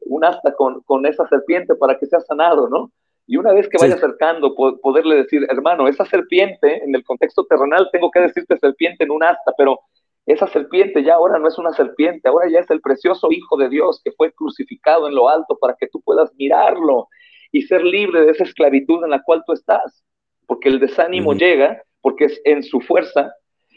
un 0.02 0.22
asta 0.22 0.54
con, 0.54 1.06
esa 1.06 1.26
serpiente 1.28 1.76
para 1.76 1.98
que 1.98 2.04
sea 2.04 2.20
sanado, 2.20 2.68
¿no? 2.68 2.92
Y 3.26 3.38
una 3.38 3.54
vez 3.54 3.70
que 3.70 3.78
vaya 3.78 3.94
acercando, 3.94 4.54
poderle 4.54 5.16
decir, 5.16 5.46
hermano, 5.48 5.88
esa 5.88 6.04
serpiente, 6.04 6.84
en 6.84 6.94
el 6.94 7.02
contexto 7.04 7.46
terrenal, 7.46 7.88
tengo 7.90 8.10
que 8.10 8.20
decirte 8.20 8.58
serpiente 8.58 9.04
en 9.04 9.12
un 9.12 9.24
asta, 9.24 9.54
pero 9.56 9.80
esa 10.26 10.46
serpiente 10.46 11.02
ya 11.02 11.14
ahora 11.14 11.38
no 11.38 11.48
es 11.48 11.56
una 11.56 11.72
serpiente, 11.72 12.28
ahora 12.28 12.50
ya 12.50 12.58
es 12.58 12.70
el 12.70 12.82
precioso 12.82 13.32
Hijo 13.32 13.56
de 13.56 13.70
Dios 13.70 14.02
que 14.04 14.12
fue 14.12 14.30
crucificado 14.30 15.08
en 15.08 15.14
lo 15.14 15.30
alto 15.30 15.56
para 15.58 15.74
que 15.74 15.88
tú 15.88 16.02
puedas 16.02 16.30
mirarlo 16.34 17.08
y 17.50 17.62
ser 17.62 17.82
libre 17.82 18.26
de 18.26 18.32
esa 18.32 18.44
esclavitud 18.44 19.02
en 19.02 19.10
la 19.10 19.22
cual 19.22 19.42
tú 19.46 19.54
estás. 19.54 20.04
Porque 20.46 20.68
el 20.68 20.80
desánimo 20.80 21.34
llega, 21.34 21.82
porque 22.00 22.26
es 22.26 22.40
en 22.44 22.62
su 22.62 22.80
fuerza, 22.80 23.32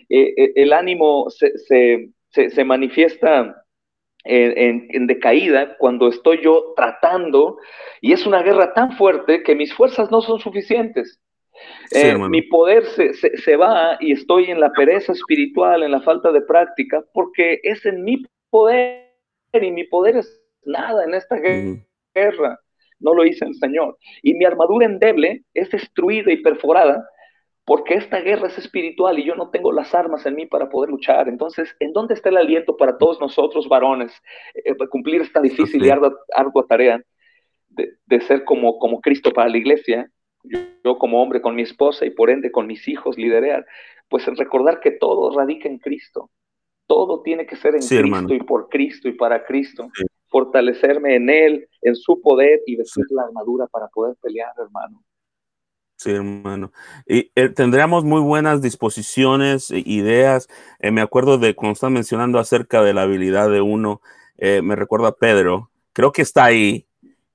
eh, 0.10 0.34
eh, 0.38 0.52
el 0.56 0.74
ánimo 0.74 1.28
se, 1.30 2.64
manifiesta 2.66 3.64
en, 4.24 5.08
decaída 5.08 5.78
cuando 5.78 6.08
estoy 6.08 6.42
yo 6.42 6.74
tratando, 6.76 7.58
y 8.02 8.12
es 8.12 8.26
una 8.26 8.42
guerra 8.42 8.74
tan 8.74 8.98
fuerte 8.98 9.44
que 9.44 9.56
mis 9.56 9.74
fuerzas 9.74 10.12
no 10.12 10.22
son 10.22 10.40
suficientes. 10.40 11.22
Eh, 11.92 12.18
mi 12.30 12.42
poder 12.42 12.86
se, 12.86 13.14
se, 13.14 13.56
va 13.56 13.98
y 14.02 14.12
estoy 14.12 14.52
en 14.52 14.60
la 14.60 14.72
pereza 14.72 15.14
espiritual, 15.14 15.84
en 15.84 15.92
la 15.92 16.02
falta 16.02 16.32
de 16.32 16.42
práctica, 16.42 17.04
porque 17.14 17.62
es 17.64 17.86
en 17.86 18.04
mi 18.04 18.24
poder 18.50 19.06
y 19.54 19.72
mi 19.72 19.86
poder 19.86 20.18
es 20.18 20.42
nada 20.66 21.06
en 21.06 21.14
esta 21.14 21.38
guerra. 21.38 22.60
No 23.00 23.14
lo 23.14 23.26
hice 23.26 23.46
el 23.46 23.56
Señor. 23.56 23.98
Y 24.22 24.34
mi 24.34 24.46
armadura 24.46 24.86
endeble 24.86 25.44
es 25.54 25.70
destruida 25.70 26.32
y 26.32 26.42
perforada 26.42 27.08
porque 27.66 27.96
esta 27.96 28.20
guerra 28.20 28.48
es 28.48 28.58
espiritual 28.60 29.18
y 29.18 29.26
yo 29.26 29.36
no 29.36 29.50
tengo 29.50 29.72
las 29.72 29.96
armas 29.96 30.26
en 30.26 30.36
mí 30.36 30.46
para 30.46 30.70
poder 30.70 30.92
luchar. 30.92 31.28
Entonces, 31.28 31.76
¿en 31.80 31.94
dónde 31.94 32.14
está 32.14 32.30
el 32.30 32.38
aliento 32.38 32.78
para 32.78 32.98
todos 32.98 33.20
nosotros, 33.20 33.68
varones, 33.68 34.14
eh, 34.54 34.76
para 34.76 34.90
cumplir 34.90 35.22
esta 35.22 35.42
difícil 35.42 35.84
y 35.84 35.90
ardua, 35.90 36.66
tarea 36.70 37.02
de, 37.70 37.94
de, 38.06 38.22
ser 38.22 38.44
como, 38.46 38.78
como 38.78 39.02
Cristo 39.02 39.32
para 39.32 39.50
la 39.50 39.58
iglesia? 39.58 40.10
yo, 40.84 40.98
como 40.98 41.22
hombre 41.22 41.42
con 41.42 41.56
mi 41.56 41.64
esposa 41.64 42.06
y 42.06 42.12
por 42.12 42.30
ende 42.30 42.52
con 42.52 42.68
mis 42.68 42.88
hijos 42.88 43.18
liderar, 43.18 43.66
pues 44.10 44.28
en 44.28 44.36
recordar 44.36 44.80
que 44.80 44.92
todo 44.92 45.36
radica 45.36 45.68
en 45.68 45.80
Cristo. 45.80 46.30
Todo 46.88 47.22
tiene 47.24 47.46
que 47.46 47.56
ser 47.56 47.76
en 47.76 47.82
Cristo 47.82 48.34
y 48.34 48.40
por 48.40 48.70
Cristo 48.70 49.08
y 49.08 49.14
para 49.14 49.44
Cristo. 49.44 49.90
Fortalecerme 50.28 51.16
en 51.16 51.30
Él, 51.30 51.70
en 51.82 51.96
su 51.96 52.22
poder 52.22 52.62
y 52.66 52.76
vestir 52.76 53.06
la 53.12 53.24
armadura 53.24 53.68
para 53.68 53.88
poder 53.88 54.16
pelear, 54.22 54.52
hermano. 54.58 55.04
Sí, 55.98 56.12
hermano. 56.12 56.72
Y 57.08 57.32
eh, 57.36 57.50
tendríamos 57.50 58.04
muy 58.04 58.22
buenas 58.22 58.62
disposiciones, 58.62 59.72
e 59.72 59.80
ideas. 59.86 60.50
Eh, 60.80 60.92
me 60.92 61.02
acuerdo 61.02 61.38
de 61.38 61.56
cuando 61.56 61.74
están 61.74 61.94
mencionando 61.94 62.38
acerca 62.38 62.84
de 62.84 62.94
la 62.94 63.04
habilidad 63.04 63.50
de 63.50 63.62
uno, 63.62 64.02
eh, 64.38 64.62
me 64.62 64.76
recuerda 64.76 65.10
a 65.10 65.16
Pedro. 65.16 65.72
Creo 65.94 66.12
que 66.12 66.22
está 66.22 66.46
ahí 66.46 66.86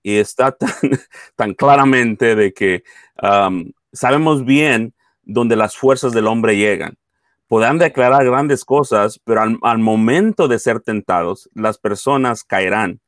y 0.02 0.16
está 0.16 0.56
tan, 1.36 1.54
claramente 1.54 2.36
de 2.36 2.52
que 2.52 2.84
sabemos 3.92 4.44
bien 4.44 4.94
dónde 5.22 5.56
las 5.56 5.76
fuerzas 5.76 6.12
del 6.12 6.26
hombre 6.26 6.56
llegan. 6.56 6.96
Podrán 7.50 7.78
declarar 7.78 8.24
grandes 8.24 8.64
cosas, 8.64 9.20
pero 9.24 9.42
al, 9.60 9.78
momento 9.80 10.46
de 10.46 10.60
ser 10.60 10.78
tentados, 10.78 11.50
las 11.52 11.78
personas 11.78 12.44
caerán 12.44 13.00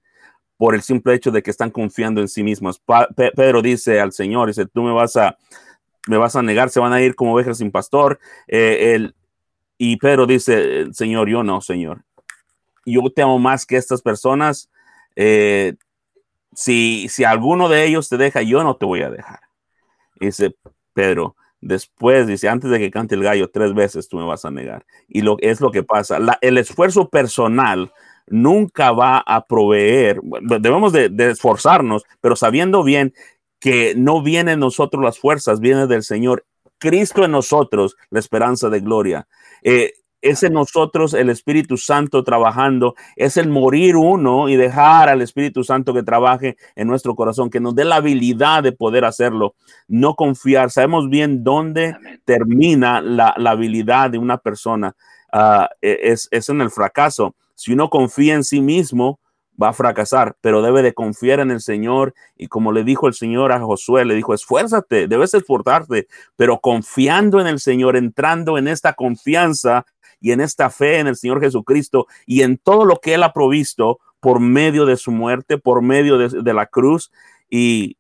por 0.57 0.75
el 0.75 0.83
simple 0.83 1.15
hecho 1.15 1.31
de 1.31 1.45
que 1.45 1.53
están 1.53 1.71
confiando 1.71 2.21
en 2.21 2.27
sí 2.27 2.43
mismos. 2.43 2.83
Pedro 3.37 3.63
dice 3.63 4.01
al 4.01 4.11
Señor, 4.11 4.49
dice, 4.49 4.67
tú 4.67 4.83
me 4.83 4.91
vas 4.91 5.15
a, 5.15 5.39
me 6.09 6.17
vas 6.17 6.35
a 6.35 6.43
negar, 6.43 6.71
se 6.71 6.81
van 6.81 6.93
a 6.93 7.01
ir 7.01 7.15
como 7.15 7.35
ovejas 7.35 7.59
sin 7.59 7.71
pastor. 7.71 8.19
Eh, 8.49 9.13
y 9.79 9.97
Pedro 9.99 10.27
dice, 10.27 10.93
Señor, 10.93 11.29
yo 11.29 11.45
no, 11.45 11.61
Señor. 11.61 12.03
Yo 12.85 13.01
te 13.15 13.23
amo 13.23 13.39
más 13.39 13.65
que 13.65 13.77
estas 13.77 14.03
personas. 14.03 14.69
Eh, 15.15 15.75
si, 16.53 17.09
si 17.11 17.23
alguno 17.23 17.69
de 17.69 17.85
ellos 17.85 18.09
te 18.09 18.17
deja, 18.17 18.43
yo 18.43 18.65
no 18.65 18.75
te 18.75 18.87
voy 18.87 19.03
a 19.03 19.11
dejar. 19.11 19.39
Dice 20.19 20.53
Pedro, 20.95 21.37
después, 21.63 22.27
dice, 22.27 22.49
antes 22.51 22.71
de 22.71 22.79
que 22.79 22.91
cante 22.91 23.15
el 23.15 23.23
gallo 23.23 23.49
tres 23.51 23.73
veces, 23.73 24.09
tú 24.09 24.19
me 24.19 24.27
vas 24.27 24.45
a 24.45 24.51
negar. 24.51 24.85
Y 25.09 25.23
lo, 25.23 25.37
es 25.41 25.61
lo 25.61 25.71
que 25.71 25.83
pasa. 25.83 26.19
el 26.43 26.59
esfuerzo 26.59 27.09
personal 27.09 27.91
nunca 28.27 28.93
va 28.93 29.23
a 29.27 29.47
proveer, 29.47 30.21
debemos 30.43 30.93
de, 30.93 31.11
esforzarnos, 31.31 32.05
pero 32.21 32.37
sabiendo 32.37 32.85
bien 32.85 33.15
que 33.59 33.95
no 33.97 34.23
vienen 34.23 34.59
nosotros 34.59 35.03
las 35.03 35.19
fuerzas, 35.19 35.61
viene 35.61 35.87
del 35.87 36.03
Señor. 36.03 36.45
Cristo 36.79 37.25
en 37.25 37.31
nosotros, 37.31 37.97
la 38.11 38.19
esperanza 38.19 38.69
de 38.69 38.81
gloria. 38.81 39.29
Eh, 39.63 39.93
es 40.23 40.43
en 40.45 40.55
nosotros 40.55 41.13
el 41.15 41.29
Espíritu 41.29 41.77
Santo 41.77 42.25
trabajando, 42.25 42.95
es 43.17 43.37
el 43.37 43.49
morir 43.49 43.97
uno 43.97 44.49
y 44.49 44.57
dejar 44.57 45.09
al 45.09 45.21
Espíritu 45.21 45.65
Santo 45.65 45.93
que 45.93 46.03
trabaje 46.03 46.57
en 46.77 46.87
nuestro 46.87 47.15
corazón, 47.15 47.51
que 47.51 47.61
nos 47.61 47.75
dé 47.75 47.85
la 47.85 47.97
habilidad 47.97 48.63
de 48.63 48.73
poder 48.73 49.05
hacerlo, 49.05 49.55
no 49.89 50.15
confiar. 50.15 50.71
Sabemos 50.71 51.11
bien 51.11 51.43
dónde 51.43 51.97
termina 52.25 53.01
la, 53.01 53.35
habilidad 53.37 54.11
de 54.11 54.19
una 54.19 54.39
persona, 54.39 54.95
ah, 55.33 55.69
e, 55.83 55.99
es, 56.05 56.29
es 56.31 56.49
en 56.49 56.61
el 56.61 56.71
fracaso. 56.71 57.35
Si 57.55 57.73
uno 57.73 57.91
confía 57.91 58.35
en 58.35 58.45
sí 58.45 58.61
mismo, 58.61 59.19
va 59.61 59.69
a 59.69 59.73
fracasar, 59.73 60.37
pero 60.41 60.63
debe 60.63 60.83
de 60.83 60.95
confiar 60.95 61.41
en 61.41 61.51
el 61.51 61.61
Señor. 61.61 62.15
Y 62.37 62.49
como 62.49 62.73
le 62.73 62.85
dijo 62.85 63.07
el 63.07 63.15
Señor 63.15 63.53
a 63.53 63.61
Josué, 63.61 64.05
le 64.05 64.15
dijo, 64.15 64.35
esfuérzate, 64.35 65.09
debes 65.09 65.35
esforzarte, 65.35 66.09
pero 66.37 66.61
confiando 66.61 67.41
en 67.41 67.47
el 67.47 67.61
Señor, 67.61 67.97
entrando 67.97 68.59
en 68.59 68.69
esta 68.69 68.95
confianza, 68.95 69.85
y 70.23 70.31
en 70.31 70.41
esta 70.41 70.71
fe 70.71 71.01
en 71.01 71.09
el 71.09 71.17
Señor 71.17 71.41
Jesucristo 71.41 72.07
y 72.25 72.43
en 72.43 72.57
todo 72.57 72.85
lo 72.87 73.01
que 73.01 73.15
Él 73.15 73.25
ha 73.25 73.33
provisto 73.33 73.99
por 74.21 74.39
medio 74.39 74.87
de 74.87 74.97
su 74.97 75.11
muerte, 75.11 75.59
por 75.59 75.83
medio 75.83 76.17
de, 76.17 76.55
la 76.55 76.67
cruz. 76.67 77.11
Y 77.51 77.97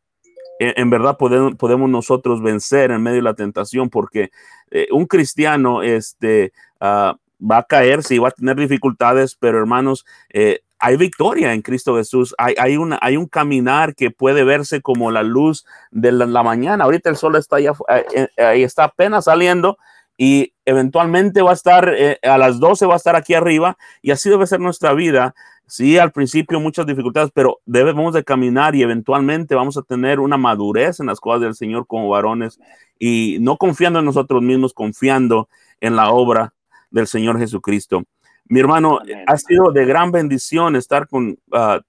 en, 0.60 0.88
verdad 0.88 1.16
podemos, 1.18 1.56
podemos, 1.56 1.90
nosotros 1.90 2.40
vencer 2.40 2.92
en 2.92 3.02
medio 3.02 3.16
de 3.16 3.22
la 3.22 3.34
tentación 3.34 3.90
porque 3.90 4.30
eh, 4.70 4.86
un 4.92 5.06
cristiano 5.06 5.82
este, 5.82 6.52
ah, 6.80 7.16
va 7.40 7.58
a 7.58 7.64
caer, 7.64 8.04
sí, 8.04 8.18
va 8.18 8.28
a 8.28 8.30
tener 8.30 8.56
dificultades, 8.56 9.34
pero 9.34 9.58
hermanos, 9.58 10.06
eh, 10.30 10.60
hay 10.78 10.96
victoria 10.96 11.52
en 11.54 11.62
Cristo 11.62 11.96
Jesús. 11.96 12.34
Hay, 12.38 12.54
hay, 12.56 12.76
una, 12.76 13.00
hay 13.02 13.16
un 13.16 13.26
caminar 13.26 13.96
que 13.96 14.12
puede 14.12 14.44
verse 14.44 14.80
como 14.80 15.10
la 15.10 15.24
luz 15.24 15.64
de 15.90 16.12
la, 16.12 16.42
mañana. 16.44 16.84
Ahorita 16.84 17.10
el 17.10 17.16
sol 17.16 17.34
está 17.34 17.56
allá, 17.56 17.72
eh, 18.14 18.28
ahí 18.36 18.62
está 18.62 18.84
apenas 18.84 19.24
saliendo 19.24 19.76
y 20.16 20.51
eventualmente 20.64 21.42
va 21.42 21.50
a 21.50 21.54
estar 21.54 21.92
eh, 21.96 22.18
a 22.22 22.38
las 22.38 22.60
12 22.60 22.86
va 22.86 22.94
a 22.94 22.96
estar 22.96 23.16
aquí 23.16 23.34
arriba 23.34 23.76
y 24.00 24.10
así 24.10 24.30
debe 24.30 24.46
ser 24.46 24.60
nuestra 24.60 24.92
vida. 24.94 25.34
Sí, 25.66 25.96
al 25.96 26.12
principio 26.12 26.60
muchas 26.60 26.86
dificultades, 26.86 27.30
pero 27.32 27.60
debemos 27.64 28.12
de 28.12 28.24
caminar 28.24 28.74
y 28.74 28.82
eventualmente 28.82 29.54
vamos 29.54 29.76
a 29.78 29.82
tener 29.82 30.20
una 30.20 30.36
madurez 30.36 31.00
en 31.00 31.06
las 31.06 31.18
cosas 31.18 31.40
del 31.40 31.54
Señor 31.54 31.86
como 31.86 32.10
varones 32.10 32.60
y 32.98 33.38
no 33.40 33.56
confiando 33.56 34.00
en 34.00 34.04
nosotros 34.04 34.42
mismos, 34.42 34.74
confiando 34.74 35.48
en 35.80 35.96
la 35.96 36.10
obra 36.10 36.52
del 36.90 37.06
Señor 37.06 37.38
Jesucristo. 37.38 38.02
Mi 38.44 38.60
hermano, 38.60 38.98
ha 39.26 39.36
sido 39.38 39.72
de 39.72 39.86
gran 39.86 40.12
bendición 40.12 40.76
estar 40.76 41.08
con, 41.08 41.38
uh, 41.52 41.80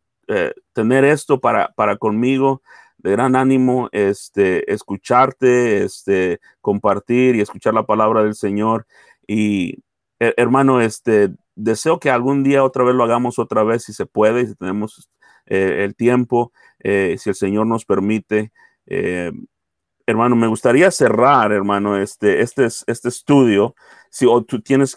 tener 0.72 1.04
esto 1.04 1.42
para, 1.42 1.74
para 1.76 1.98
conmigo 1.98 2.62
de 3.04 3.12
gran 3.12 3.36
ánimo 3.36 3.90
este, 3.92 4.72
escucharte, 4.72 5.84
este, 5.84 6.40
compartir 6.62 7.36
y 7.36 7.42
escuchar 7.42 7.74
la 7.74 7.86
palabra 7.86 8.24
del 8.24 8.34
Señor. 8.34 8.88
Y 9.28 9.84
hermano, 10.20 10.82
este, 10.82 11.30
deseo 11.56 12.00
que 12.00 12.10
algún 12.10 12.44
día 12.44 12.64
otra 12.64 12.84
vez 12.84 12.96
lo 12.96 13.04
hagamos 13.04 13.40
otra 13.40 13.64
vez, 13.64 13.84
si 13.84 13.94
se 13.94 14.06
puede, 14.06 14.46
si 14.46 14.56
tenemos 14.56 15.10
eh, 15.46 15.84
el 15.84 15.96
tiempo, 15.96 16.52
eh, 16.80 17.16
si 17.18 17.30
el 17.30 17.36
Señor 17.36 17.68
nos 17.68 17.86
permite. 17.86 18.52
Eh, 18.88 19.32
hermano, 20.06 20.36
me 20.36 20.48
gustaría 20.48 20.90
cerrar, 20.92 21.52
hermano, 21.52 21.98
este, 21.98 22.42
este, 22.42 22.66
este 22.66 23.10
estudio. 23.10 23.76
Si 24.10 24.26
o 24.26 24.44
tú 24.44 24.62
tienes, 24.62 24.96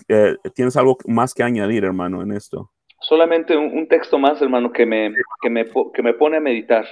tienes 0.54 0.76
algo 0.76 0.98
más 1.06 1.34
que 1.34 1.42
añadir, 1.42 1.84
hermano, 1.84 2.22
en 2.22 2.32
esto. 2.32 2.70
solamente 3.00 3.56
un, 3.56 3.88
texto 3.88 4.18
más, 4.18 4.40
hermano, 4.42 4.72
que 4.72 4.84
me, 4.84 5.12
que 5.40 5.50
me, 5.50 5.64
que 5.94 6.02
me 6.02 6.14
pone 6.14 6.36
a 6.36 6.40
meditar. 6.40 6.86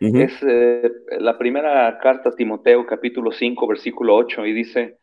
Es 0.00 0.32
eh, 0.42 0.90
la 1.18 1.36
primera 1.36 1.98
carta 1.98 2.30
a 2.30 2.32
Timoteo, 2.32 2.86
capítulo 2.86 3.32
5, 3.32 3.66
versículo 3.66 4.16
8, 4.16 4.46
y 4.46 4.54
dice, 4.54 4.98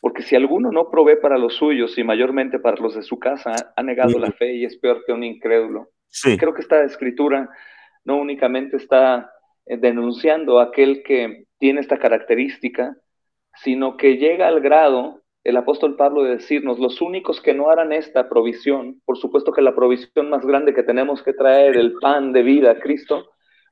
porque 0.00 0.22
si 0.22 0.34
alguno 0.34 0.72
no 0.72 0.88
provee 0.90 1.20
para 1.20 1.36
los 1.36 1.54
suyos 1.54 1.98
y 1.98 2.04
mayormente 2.04 2.58
para 2.58 2.80
los 2.80 2.94
de 2.94 3.02
su 3.02 3.18
casa, 3.18 3.52
ha 3.76 3.82
negado 3.82 4.18
la 4.18 4.32
fe 4.32 4.54
y 4.54 4.64
es 4.64 4.78
peor 4.78 5.04
que 5.04 5.12
un 5.12 5.24
incrédulo. 5.24 5.90
Creo 6.38 6.54
que 6.54 6.62
esta 6.62 6.82
escritura 6.84 7.50
no 8.04 8.16
únicamente 8.16 8.78
está 8.78 9.30
eh, 9.66 9.76
denunciando 9.76 10.58
a 10.58 10.64
aquel 10.64 11.02
que 11.02 11.44
tiene 11.58 11.80
esta 11.80 11.98
característica, 11.98 12.96
sino 13.62 13.98
que 13.98 14.16
llega 14.16 14.48
al 14.48 14.60
grado, 14.60 15.20
el 15.44 15.58
apóstol 15.58 15.96
Pablo, 15.96 16.22
de 16.22 16.36
decirnos, 16.36 16.78
los 16.78 17.02
únicos 17.02 17.42
que 17.42 17.52
no 17.52 17.68
harán 17.68 17.92
esta 17.92 18.28
provisión, 18.30 19.02
por 19.04 19.18
supuesto 19.18 19.52
que 19.52 19.60
la 19.60 19.74
provisión 19.74 20.30
más 20.30 20.46
grande 20.46 20.72
que 20.72 20.82
tenemos 20.82 21.22
que 21.22 21.34
traer, 21.34 21.76
el 21.76 21.94
pan 22.00 22.32
de 22.32 22.42
vida 22.42 22.70
a 22.70 22.80
Cristo, 22.80 23.30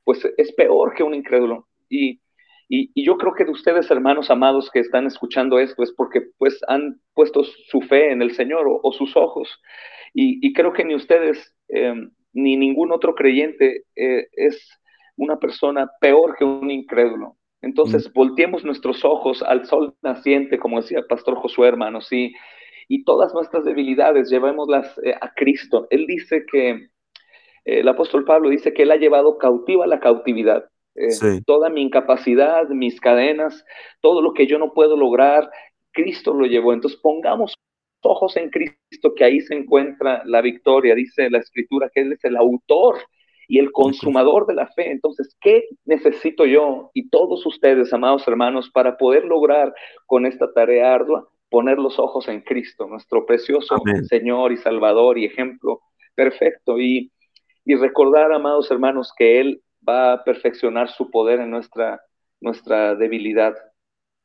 pues 0.09 0.27
es 0.37 0.51
peor 0.53 0.95
que 0.95 1.03
un 1.03 1.13
incrédulo. 1.13 1.67
Y, 1.87 2.19
y, 2.67 2.89
yo 3.05 3.15
creo 3.19 3.35
que 3.35 3.45
de 3.45 3.51
ustedes, 3.51 3.91
hermanos 3.91 4.31
amados 4.31 4.71
que 4.71 4.79
están 4.79 5.05
escuchando 5.05 5.59
esto, 5.59 5.83
es 5.83 5.91
porque 5.91 6.23
pues 6.39 6.59
han 6.67 6.99
puesto 7.13 7.43
su 7.43 7.79
fe 7.81 8.11
en 8.11 8.23
el 8.23 8.31
Señor 8.31 8.65
o, 8.67 8.91
sus 8.91 9.15
ojos. 9.15 9.47
Y, 10.15 10.51
creo 10.53 10.73
que 10.73 10.83
ni 10.83 10.95
ustedes 10.95 11.55
em, 11.67 12.09
ni 12.33 12.57
ningún 12.57 12.91
otro 12.91 13.13
creyente 13.13 13.83
eh, 13.95 14.25
es 14.31 14.67
una 15.15 15.37
persona 15.37 15.87
peor 16.01 16.35
que 16.39 16.43
un 16.43 16.71
incrédulo. 16.71 17.37
Entonces, 17.61 18.09
mm. 18.09 18.13
volteemos 18.15 18.65
nuestros 18.65 19.05
ojos 19.05 19.43
al 19.43 19.67
sol 19.67 19.93
naciente, 20.01 20.57
como 20.57 20.81
decía 20.81 20.97
el 20.97 21.05
pastor 21.05 21.35
Josué, 21.35 21.67
hermanos, 21.67 22.11
y, 22.11 22.33
y 22.87 23.03
todas 23.03 23.31
nuestras 23.35 23.63
debilidades 23.63 24.31
llevémoslas 24.31 24.99
eh, 25.03 25.13
a 25.21 25.31
Cristo. 25.35 25.85
Él 25.91 26.07
dice 26.07 26.47
que, 26.51 26.89
el 27.65 27.87
apóstol 27.87 28.25
Pablo 28.25 28.49
dice 28.49 28.73
que 28.73 28.83
él 28.83 28.91
ha 28.91 28.97
llevado 28.97 29.37
cautiva 29.37 29.87
la 29.87 29.99
cautividad. 29.99 30.65
Eh, 30.95 31.41
toda 31.45 31.69
mi 31.69 31.81
incapacidad, 31.81 32.67
mis 32.69 32.99
cadenas, 32.99 33.63
todo 34.01 34.21
lo 34.21 34.33
que 34.33 34.47
yo 34.47 34.59
no 34.59 34.73
puedo 34.73 34.97
lograr, 34.97 35.49
Cristo 35.91 36.33
lo 36.33 36.45
llevó. 36.45 36.73
Entonces, 36.73 36.99
pongamos 36.99 37.53
ojos 38.01 38.35
en 38.37 38.49
Cristo, 38.49 39.13
que 39.15 39.23
ahí 39.23 39.39
se 39.41 39.55
encuentra 39.55 40.23
la 40.25 40.41
victoria. 40.41 40.95
Dice 40.95 41.29
la 41.29 41.39
escritura 41.39 41.89
que 41.93 42.01
Él 42.01 42.13
es 42.13 42.23
el 42.25 42.35
autor 42.35 42.97
y 43.47 43.59
el 43.59 43.71
consumador 43.71 44.45
de 44.45 44.55
la 44.55 44.67
fe. 44.67 44.91
Entonces, 44.91 45.35
¿qué 45.41 45.65
necesito 45.85 46.45
yo 46.45 46.91
y 46.93 47.09
todos 47.09 47.45
ustedes, 47.45 47.91
amados 47.93 48.27
hermanos, 48.27 48.69
para 48.69 48.97
poder 48.97 49.25
lograr 49.25 49.73
con 50.05 50.25
esta 50.25 50.51
tarea 50.53 50.93
ardua? 50.93 51.27
Poner 51.49 51.79
los 51.79 51.97
ojos 51.97 52.27
en 52.27 52.41
Cristo, 52.41 52.87
nuestro 52.87 53.25
precioso 53.25 53.75
Señor 54.07 54.51
y 54.51 54.57
Salvador 54.57 55.17
y 55.17 55.25
ejemplo 55.25 55.81
perfecto. 56.13 56.79
Y, 56.79 57.11
y 57.69 57.75
recordar, 57.75 58.31
amados 58.33 58.71
hermanos, 58.71 59.13
que 59.15 59.39
Él 59.39 59.61
va 59.87 60.13
a 60.13 60.23
perfeccionar 60.23 60.89
su 60.89 61.11
poder 61.11 61.39
en 61.39 61.51
nuestra, 61.51 62.01
nuestra 62.41 62.95
debilidad. 62.95 63.53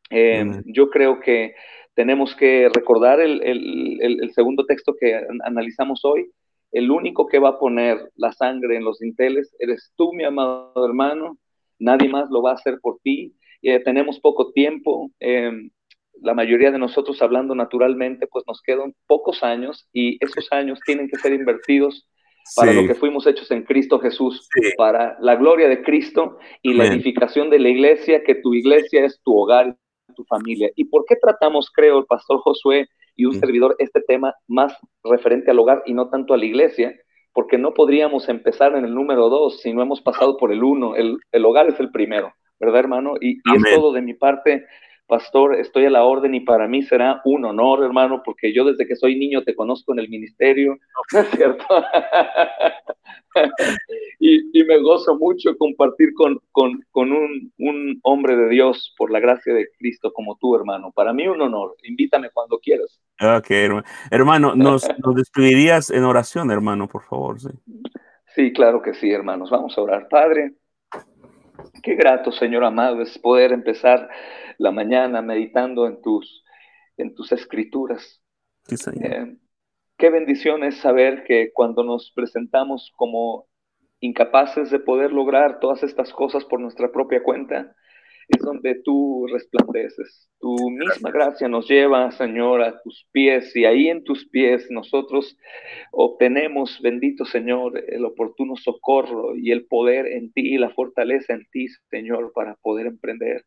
Em, 0.09 0.63
yo 0.65 0.89
creo 0.89 1.21
que 1.21 1.55
tenemos 1.93 2.35
que 2.35 2.71
recordar 2.73 3.21
el, 3.21 3.43
el, 3.43 3.99
el, 4.23 4.33
segundo 4.33 4.65
texto 4.65 4.97
que 4.99 5.21
analizamos 5.45 6.07
hoy, 6.07 6.31
el 6.73 6.91
único 6.91 7.27
que 7.27 7.39
va 7.39 7.51
a 7.51 7.59
poner 7.59 8.11
la 8.17 8.33
sangre 8.33 8.79
en 8.79 8.85
los 8.85 8.99
dinteles 8.99 9.55
eres 9.59 9.93
tú, 9.95 10.15
mi 10.15 10.25
amado 10.25 10.73
hermano. 10.83 11.37
Nadie 11.79 12.09
más 12.09 12.31
lo 12.31 12.41
va 12.41 12.53
a 12.53 12.55
hacer 12.55 12.79
por 12.81 12.99
ti. 13.03 13.37
Eh, 13.61 13.79
tenemos 13.81 14.21
poco 14.21 14.53
tiempo. 14.53 15.11
Em, 15.21 15.69
la 16.23 16.33
mayoría 16.33 16.71
de 16.71 16.79
nosotros, 16.79 17.21
hablando 17.21 17.55
naturalmente, 17.55 18.27
pues 18.27 18.47
nos 18.47 18.63
quedan 18.63 18.95
pocos 19.07 19.43
años 19.43 19.87
y 19.93 20.17
esos 20.25 20.51
años 20.51 20.81
tienen 20.87 21.11
que 21.11 21.19
ser 21.19 21.35
invertidos 21.35 22.09
para 22.57 22.73
lo 22.73 22.87
que 22.87 22.95
fuimos 22.95 23.27
hechos 23.27 23.51
en 23.51 23.63
Cristo 23.63 23.99
Jesús, 23.99 24.49
para 24.77 25.17
la 25.21 25.37
gloria 25.37 25.69
de 25.69 25.83
Cristo 25.83 26.39
y 26.63 26.75
la 26.75 26.87
edificación 26.87 27.51
de 27.51 27.59
la 27.59 27.69
iglesia, 27.69 28.23
que 28.23 28.35
tu 28.37 28.55
iglesia 28.55 29.05
es 29.05 29.21
tu 29.23 29.37
hogar, 29.37 29.77
tu 30.15 30.25
familia. 30.25 30.71
¿Y 30.77 30.85
por 30.85 31.05
qué 31.07 31.17
tratamos, 31.17 31.71
creo, 31.71 31.99
el 31.99 32.07
pastor 32.07 32.39
Josué 32.39 32.89
y 33.17 33.25
un 33.25 33.37
mm. 33.37 33.41
servidor 33.41 33.77
este 33.79 34.01
tema 34.01 34.35
más 34.47 34.77
referente 35.03 35.51
al 35.51 35.59
hogar 35.59 35.83
y 35.87 35.95
no 35.95 36.09
tanto 36.11 36.35
a 36.35 36.37
la 36.37 36.45
iglesia, 36.45 36.95
porque 37.33 37.59
no 37.59 37.75
podríamos 37.75 38.29
empezar 38.29 38.77
en 38.77 38.85
el 38.85 38.95
número 38.95 39.29
dos 39.29 39.61
si 39.61 39.73
no 39.73 39.83
hemos 39.83 40.01
pasado 40.01 40.37
por 40.37 40.53
el 40.53 40.63
uno. 40.63 40.95
El, 40.97 41.19
el 41.33 41.45
hogar 41.45 41.69
es 41.69 41.81
el 41.81 41.91
primero, 41.91 42.33
¿verdad, 42.61 42.81
hermano? 42.81 43.15
Y, 43.21 43.37
y 43.37 43.57
es 43.57 43.75
todo 43.75 43.93
de 43.93 44.03
mi 44.03 44.15
parte. 44.15 44.67
Pastor, 45.07 45.57
estoy 45.57 45.85
a 45.85 45.91
la 45.91 46.05
orden 46.05 46.35
y 46.35 46.41
para 46.41 46.67
mí 46.67 46.83
será 46.83 47.21
un 47.25 47.45
honor, 47.45 47.85
hermano, 47.85 48.23
porque 48.25 48.55
yo 48.55 48.65
desde 48.65 48.87
que 48.87 48.97
soy 48.97 49.19
niño 49.19 49.43
te 49.45 49.55
conozco 49.55 49.93
en 49.93 49.99
el 49.99 50.09
ministerio, 50.09 50.79
¿no 51.13 51.21
es 51.21 51.31
cierto? 51.31 51.65
y, 54.19 54.65
me 54.65 54.79
gozo 54.81 55.17
mucho 55.17 55.57
compartir 55.59 56.15
con, 56.15 56.41
un, 56.95 58.01
hombre 58.03 58.35
de 58.35 58.49
Dios 58.49 58.95
por 58.97 59.11
la 59.11 59.21
gracia 59.21 59.53
de 59.53 59.69
Cristo 59.79 60.11
como 60.13 60.37
tú, 60.41 60.57
hermano. 60.57 60.91
Para 60.95 61.13
mí 61.13 61.29
un 61.29 61.43
honor. 61.43 61.77
Invítame 61.83 62.31
cuando 62.33 62.59
quieras. 62.59 62.99
Ok, 63.21 63.51
hermano. 64.11 64.55
¿nos, 64.55 64.89
nos 65.05 65.15
despedirías 65.15 65.91
en 65.91 66.05
oración, 66.05 66.51
hermano, 66.51 66.89
por 66.89 67.03
favor? 67.03 67.41
Sí. 67.41 67.51
sí, 68.35 68.53
claro 68.55 68.81
que 68.81 68.95
sí, 68.95 69.11
hermanos. 69.11 69.51
Vamos 69.51 69.77
a 69.77 69.83
orar. 69.83 70.09
Padre, 70.09 70.55
qué 71.83 71.95
grato, 71.95 72.33
Señor 72.33 72.65
amado, 72.65 73.01
es 73.03 73.19
poder 73.19 73.53
empezar 73.53 74.09
la 74.59 74.71
mañana 74.71 75.23
meditando 75.23 75.87
en 75.87 76.01
tus, 76.01 76.45
en 76.97 77.15
tus 77.15 77.33
escrituras. 77.33 78.23
Sí, 78.65 78.77
Señor. 78.77 79.13
Eh, 79.13 79.37
qué 79.97 80.11
bendición 80.11 80.65
es 80.65 80.79
saber 80.79 81.25
que 81.25 81.51
cuando 81.53 81.85
nos 81.85 82.13
presentamos 82.15 82.93
como 82.97 83.47
incapaces 84.01 84.71
de 84.71 84.79
poder 84.79 85.13
lograr 85.13 85.61
todas 85.61 85.83
estas 85.83 86.13
cosas 86.13 86.45
por 86.45 86.61
nuestra 86.61 86.93
propia 86.93 87.23
cuenta, 87.23 87.75
es 88.29 88.43
donde 88.43 88.77
tú 88.83 89.27
resplandeces. 89.31 90.29
Tu 90.41 90.55
misma 90.71 91.11
gracia 91.11 91.49
nos 91.49 91.69
lleva, 91.69 92.11
Señor, 92.13 92.63
a 92.63 92.81
tus 92.83 93.07
pies 93.13 93.55
y 93.57 93.65
ahí 93.65 93.89
en 93.89 94.05
tus 94.05 94.29
pies 94.29 94.71
nosotros 94.71 95.37
obtenemos, 95.93 96.81
bendito 96.83 97.25
Señor, 97.25 97.83
el 97.89 98.05
oportuno 98.05 98.57
socorro 98.57 99.37
y 99.37 99.51
el 99.51 99.67
poder 99.67 100.07
en 100.07 100.33
ti 100.33 100.55
y 100.55 100.59
la 100.59 100.71
fortaleza 100.71 101.35
en 101.35 101.47
ti, 101.51 101.67
Señor, 101.91 102.33
para 102.35 102.57
poder 102.57 102.87
emprender. 102.87 103.45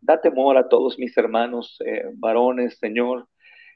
Da 0.00 0.20
temor 0.20 0.58
a 0.58 0.68
todos 0.68 0.98
mis 0.98 1.16
hermanos 1.16 1.78
eh, 1.84 2.04
varones, 2.14 2.78
Señor, 2.78 3.26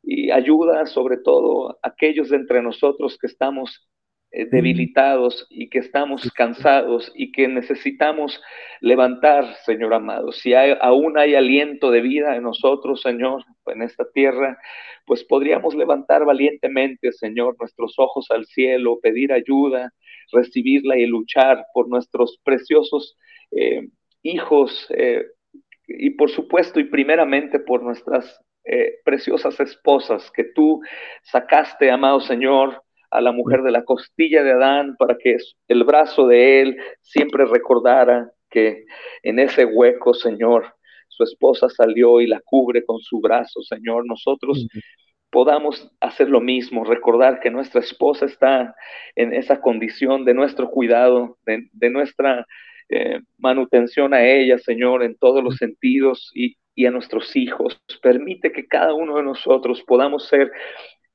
y 0.03 0.31
ayuda 0.31 0.87
sobre 0.87 1.19
todo 1.19 1.71
a 1.71 1.89
aquellos 1.89 2.31
de 2.31 2.37
entre 2.37 2.63
nosotros 2.63 3.19
que 3.19 3.27
estamos 3.27 3.89
debilitados 4.31 5.47
y 5.49 5.69
que 5.71 5.79
estamos 5.79 6.31
cansados 6.33 7.11
y 7.15 7.33
que 7.33 7.49
necesitamos 7.49 8.41
levantar, 8.81 9.57
Señor 9.65 9.95
amado. 9.95 10.33
Si 10.33 10.55
hay, 10.55 10.77
aún 10.81 11.19
hay 11.19 11.35
aliento 11.35 11.91
de 11.91 12.03
vida 12.03 12.37
en 12.37 12.43
nosotros, 12.43 13.01
Señor, 13.01 13.45
en 13.67 13.83
esta 13.83 14.05
tierra, 14.13 14.59
pues 15.07 15.25
podríamos 15.25 15.75
levantar 15.75 16.25
valientemente, 16.25 17.13
Señor, 17.13 17.57
nuestros 17.59 17.95
ojos 17.99 18.27
al 18.31 18.45
cielo, 18.45 19.01
pedir 19.03 19.33
ayuda, 19.33 19.93
recibirla 20.33 20.99
y 20.99 21.07
luchar 21.07 21.65
por 21.73 21.89
nuestros 21.89 22.39
preciosos 22.45 23.17
eh, 23.51 23.89
hijos, 24.23 24.89
y 25.89 26.11
por 26.11 26.31
supuesto 26.31 26.79
y 26.79 26.85
primeramente 26.85 27.59
por 27.59 27.83
nuestras 27.83 28.39
eh, 28.65 29.01
preciosas 29.05 29.59
esposas 29.61 30.31
que 30.31 30.45
tú 30.45 30.81
sacaste, 31.23 31.91
amado 31.91 32.21
Señor, 32.21 32.83
a 33.11 33.21
la 33.21 33.33
mujer 33.33 33.63
de 33.63 33.71
la 33.71 33.85
costilla 33.85 34.43
de 34.43 34.53
Adán 34.53 34.97
para 34.99 35.17
que 35.17 35.37
el 35.69 35.85
brazo 35.85 36.27
de 36.27 36.61
él 36.61 36.77
siempre 37.01 37.45
recordara 37.47 38.31
que 38.51 38.85
en 39.23 39.39
ese 39.39 39.65
hueco, 39.65 40.15
Señor, 40.15 40.75
su 41.09 41.25
esposa 41.25 41.69
salió 41.69 42.21
y 42.21 42.27
la 42.27 42.41
cubre 42.41 42.85
con 42.85 43.01
su 43.01 43.21
brazo, 43.21 43.63
Señor. 43.63 44.07
Nosotros 44.07 44.67
podamos 45.31 45.91
hacer 46.01 46.29
lo 46.29 46.41
mismo, 46.41 46.85
recordar 46.85 47.41
que 47.41 47.51
nuestra 47.51 47.81
esposa 47.81 48.27
está 48.27 48.75
en 49.15 49.33
esa 49.35 49.61
condición 49.61 50.25
de 50.25 50.35
nuestro 50.35 50.71
cuidado, 50.71 51.39
de 51.45 51.91
nuestra 51.91 52.47
eh, 52.91 53.21
manutención 53.37 54.15
a 54.15 54.27
ella, 54.27 54.59
Señor, 54.59 55.03
en 55.03 55.15
todos 55.17 55.45
los 55.45 55.57
sentidos 55.57 56.31
y, 56.35 56.57
a 56.87 56.91
nuestros 56.91 57.35
hijos. 57.35 57.83
Permite 58.01 58.53
que 58.53 58.67
cada 58.67 58.95
uno 58.95 59.17
de 59.17 59.25
nosotros 59.25 59.83
podamos 59.83 60.29
ser 60.29 60.51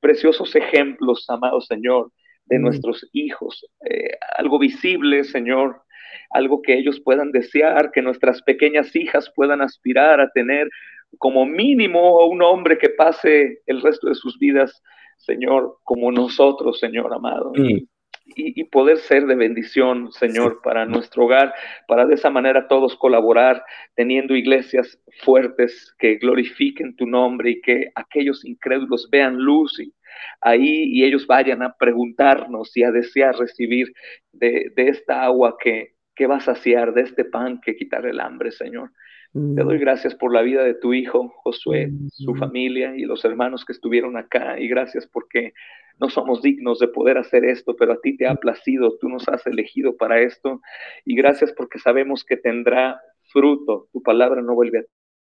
preciosos 0.04 0.54
ejemplos, 0.56 1.26
amado 1.30 1.62
Señor, 1.62 2.12
de 2.46 2.60
nuestros 2.60 3.10
hijos. 3.14 3.66
Eh, 3.90 4.12
algo 4.38 4.60
visible, 4.60 5.24
Señor, 5.24 5.82
algo 6.30 6.62
que 6.62 6.78
ellos 6.78 7.00
puedan 7.00 7.32
desear, 7.32 7.92
que 7.92 8.02
nuestras 8.02 8.42
pequeñas 8.42 8.94
hijas 8.96 9.32
puedan 9.34 9.62
aspirar 9.62 10.20
a 10.20 10.30
tener 10.32 10.70
como 11.18 11.46
mínimo 11.46 12.28
un 12.28 12.42
hombre 12.42 12.78
que 12.78 12.90
pase 12.90 13.62
el 13.66 13.82
resto 13.82 14.10
de 14.10 14.16
sus 14.16 14.38
vidas, 14.38 14.84
Señor, 15.18 15.78
como 15.84 16.12
nosotros, 16.12 16.80
Señor 16.80 17.14
amado. 17.14 17.54
Mm 17.56 17.93
y, 18.26 18.64
poder 18.66 18.98
ser 18.98 19.26
de 19.26 19.36
bendición, 19.36 20.12
Señor, 20.12 20.62
para 20.64 20.86
nuestro 20.86 21.26
hogar, 21.26 21.54
para 21.88 22.06
de 22.06 22.16
esa 22.16 22.30
manera 22.30 22.68
todos 22.68 22.96
colaborar, 22.96 23.64
teniendo 23.96 24.36
iglesias 24.36 25.00
fuertes 25.24 25.94
que 26.00 26.16
glorifiquen 26.16 26.96
tu 26.96 27.06
nombre 27.06 27.52
y 27.52 27.62
que 27.62 27.92
aquellos 27.96 28.46
incrédulos 28.46 29.10
vean 29.12 29.38
luz 29.38 29.80
y 29.80 29.94
ahí 30.42 30.86
y 30.86 31.04
ellos 31.04 31.28
vayan 31.28 31.64
a 31.64 31.76
preguntarnos 31.76 32.76
y 32.78 32.84
a 32.84 32.92
desear 32.92 33.36
recibir 33.38 33.94
de, 34.32 34.72
esta 34.76 35.24
agua 35.24 35.58
que, 35.60 35.96
que 36.16 36.28
va 36.28 36.38
a 36.38 36.42
saciar, 36.42 36.94
de 36.94 37.02
este 37.02 37.26
pan 37.26 37.60
que 37.62 37.76
quitar 37.76 38.06
el 38.06 38.20
hambre, 38.20 38.52
Señor. 38.52 38.92
Te 39.34 39.64
doy 39.64 39.78
mm. 39.78 39.82
gracias 39.82 40.14
por 40.14 40.32
la 40.32 40.44
vida 40.44 40.64
de 40.64 40.76
tu 40.76 40.94
hijo, 40.94 41.34
Josué, 41.38 41.92
su 42.12 42.34
mm. 42.34 42.38
familia 42.38 42.96
y 42.96 43.02
los 43.02 43.26
hermanos 43.26 43.66
que 43.66 43.74
estuvieron 43.74 44.16
acá. 44.16 44.60
Y 44.60 44.68
gracias 44.68 45.08
porque 45.08 45.54
no 46.00 46.10
somos 46.10 46.44
dignos 46.44 46.78
de 46.78 46.88
poder 46.88 47.18
hacer 47.18 47.44
esto, 47.44 47.76
pero 47.76 47.94
a 47.94 48.02
ti 48.02 48.16
te 48.16 48.28
ha 48.28 48.36
placido, 48.36 48.96
tú 49.00 49.10
nos 49.10 49.28
has 49.28 49.46
elegido 49.48 49.98
para 49.98 50.22
esto. 50.22 50.62
Y 51.04 51.16
gracias 51.16 51.52
porque 51.58 51.80
sabemos 51.80 52.24
que 52.24 52.38
tendrá 52.38 53.02
fruto. 53.32 53.88
Tu 53.92 54.04
palabra 54.04 54.44
no 54.44 54.54
vuelve 54.54 54.80
a 54.80 54.84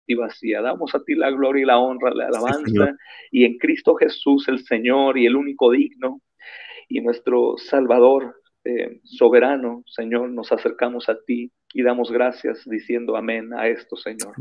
ti 0.04 0.14
vacía. 0.14 0.62
Damos 0.62 0.96
a 0.96 1.04
ti 1.04 1.14
la 1.14 1.30
gloria 1.30 1.62
y 1.62 1.66
la 1.66 1.78
honra, 1.78 2.12
la 2.12 2.26
alabanza. 2.26 2.96
y 3.30 3.44
en 3.44 3.56
Cristo 3.58 3.94
Jesús, 3.94 4.48
el 4.48 4.64
Señor 4.64 5.16
y 5.16 5.26
el 5.26 5.36
único 5.36 5.70
digno 5.70 6.20
y 6.88 7.00
nuestro 7.00 7.54
Salvador 7.56 8.41
eh, 8.64 9.00
soberano, 9.04 9.82
Señor, 9.86 10.30
nos 10.30 10.52
acercamos 10.52 11.08
a 11.08 11.16
ti 11.26 11.52
y 11.74 11.82
damos 11.82 12.10
gracias 12.10 12.62
diciendo 12.68 13.16
amén 13.16 13.52
a 13.54 13.66
esto, 13.66 13.96
Señor. 13.96 14.34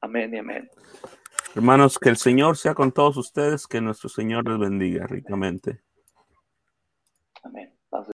Amén, 0.00 0.34
y 0.34 0.38
amén. 0.38 0.68
Hermanos, 1.54 1.98
que 1.98 2.08
el 2.08 2.16
Señor 2.16 2.56
sea 2.56 2.74
con 2.74 2.92
todos 2.92 3.16
ustedes, 3.16 3.66
que 3.66 3.80
nuestro 3.80 4.08
Señor 4.08 4.48
les 4.48 4.58
bendiga 4.58 5.06
ricamente. 5.06 5.80
Amén. 7.42 7.72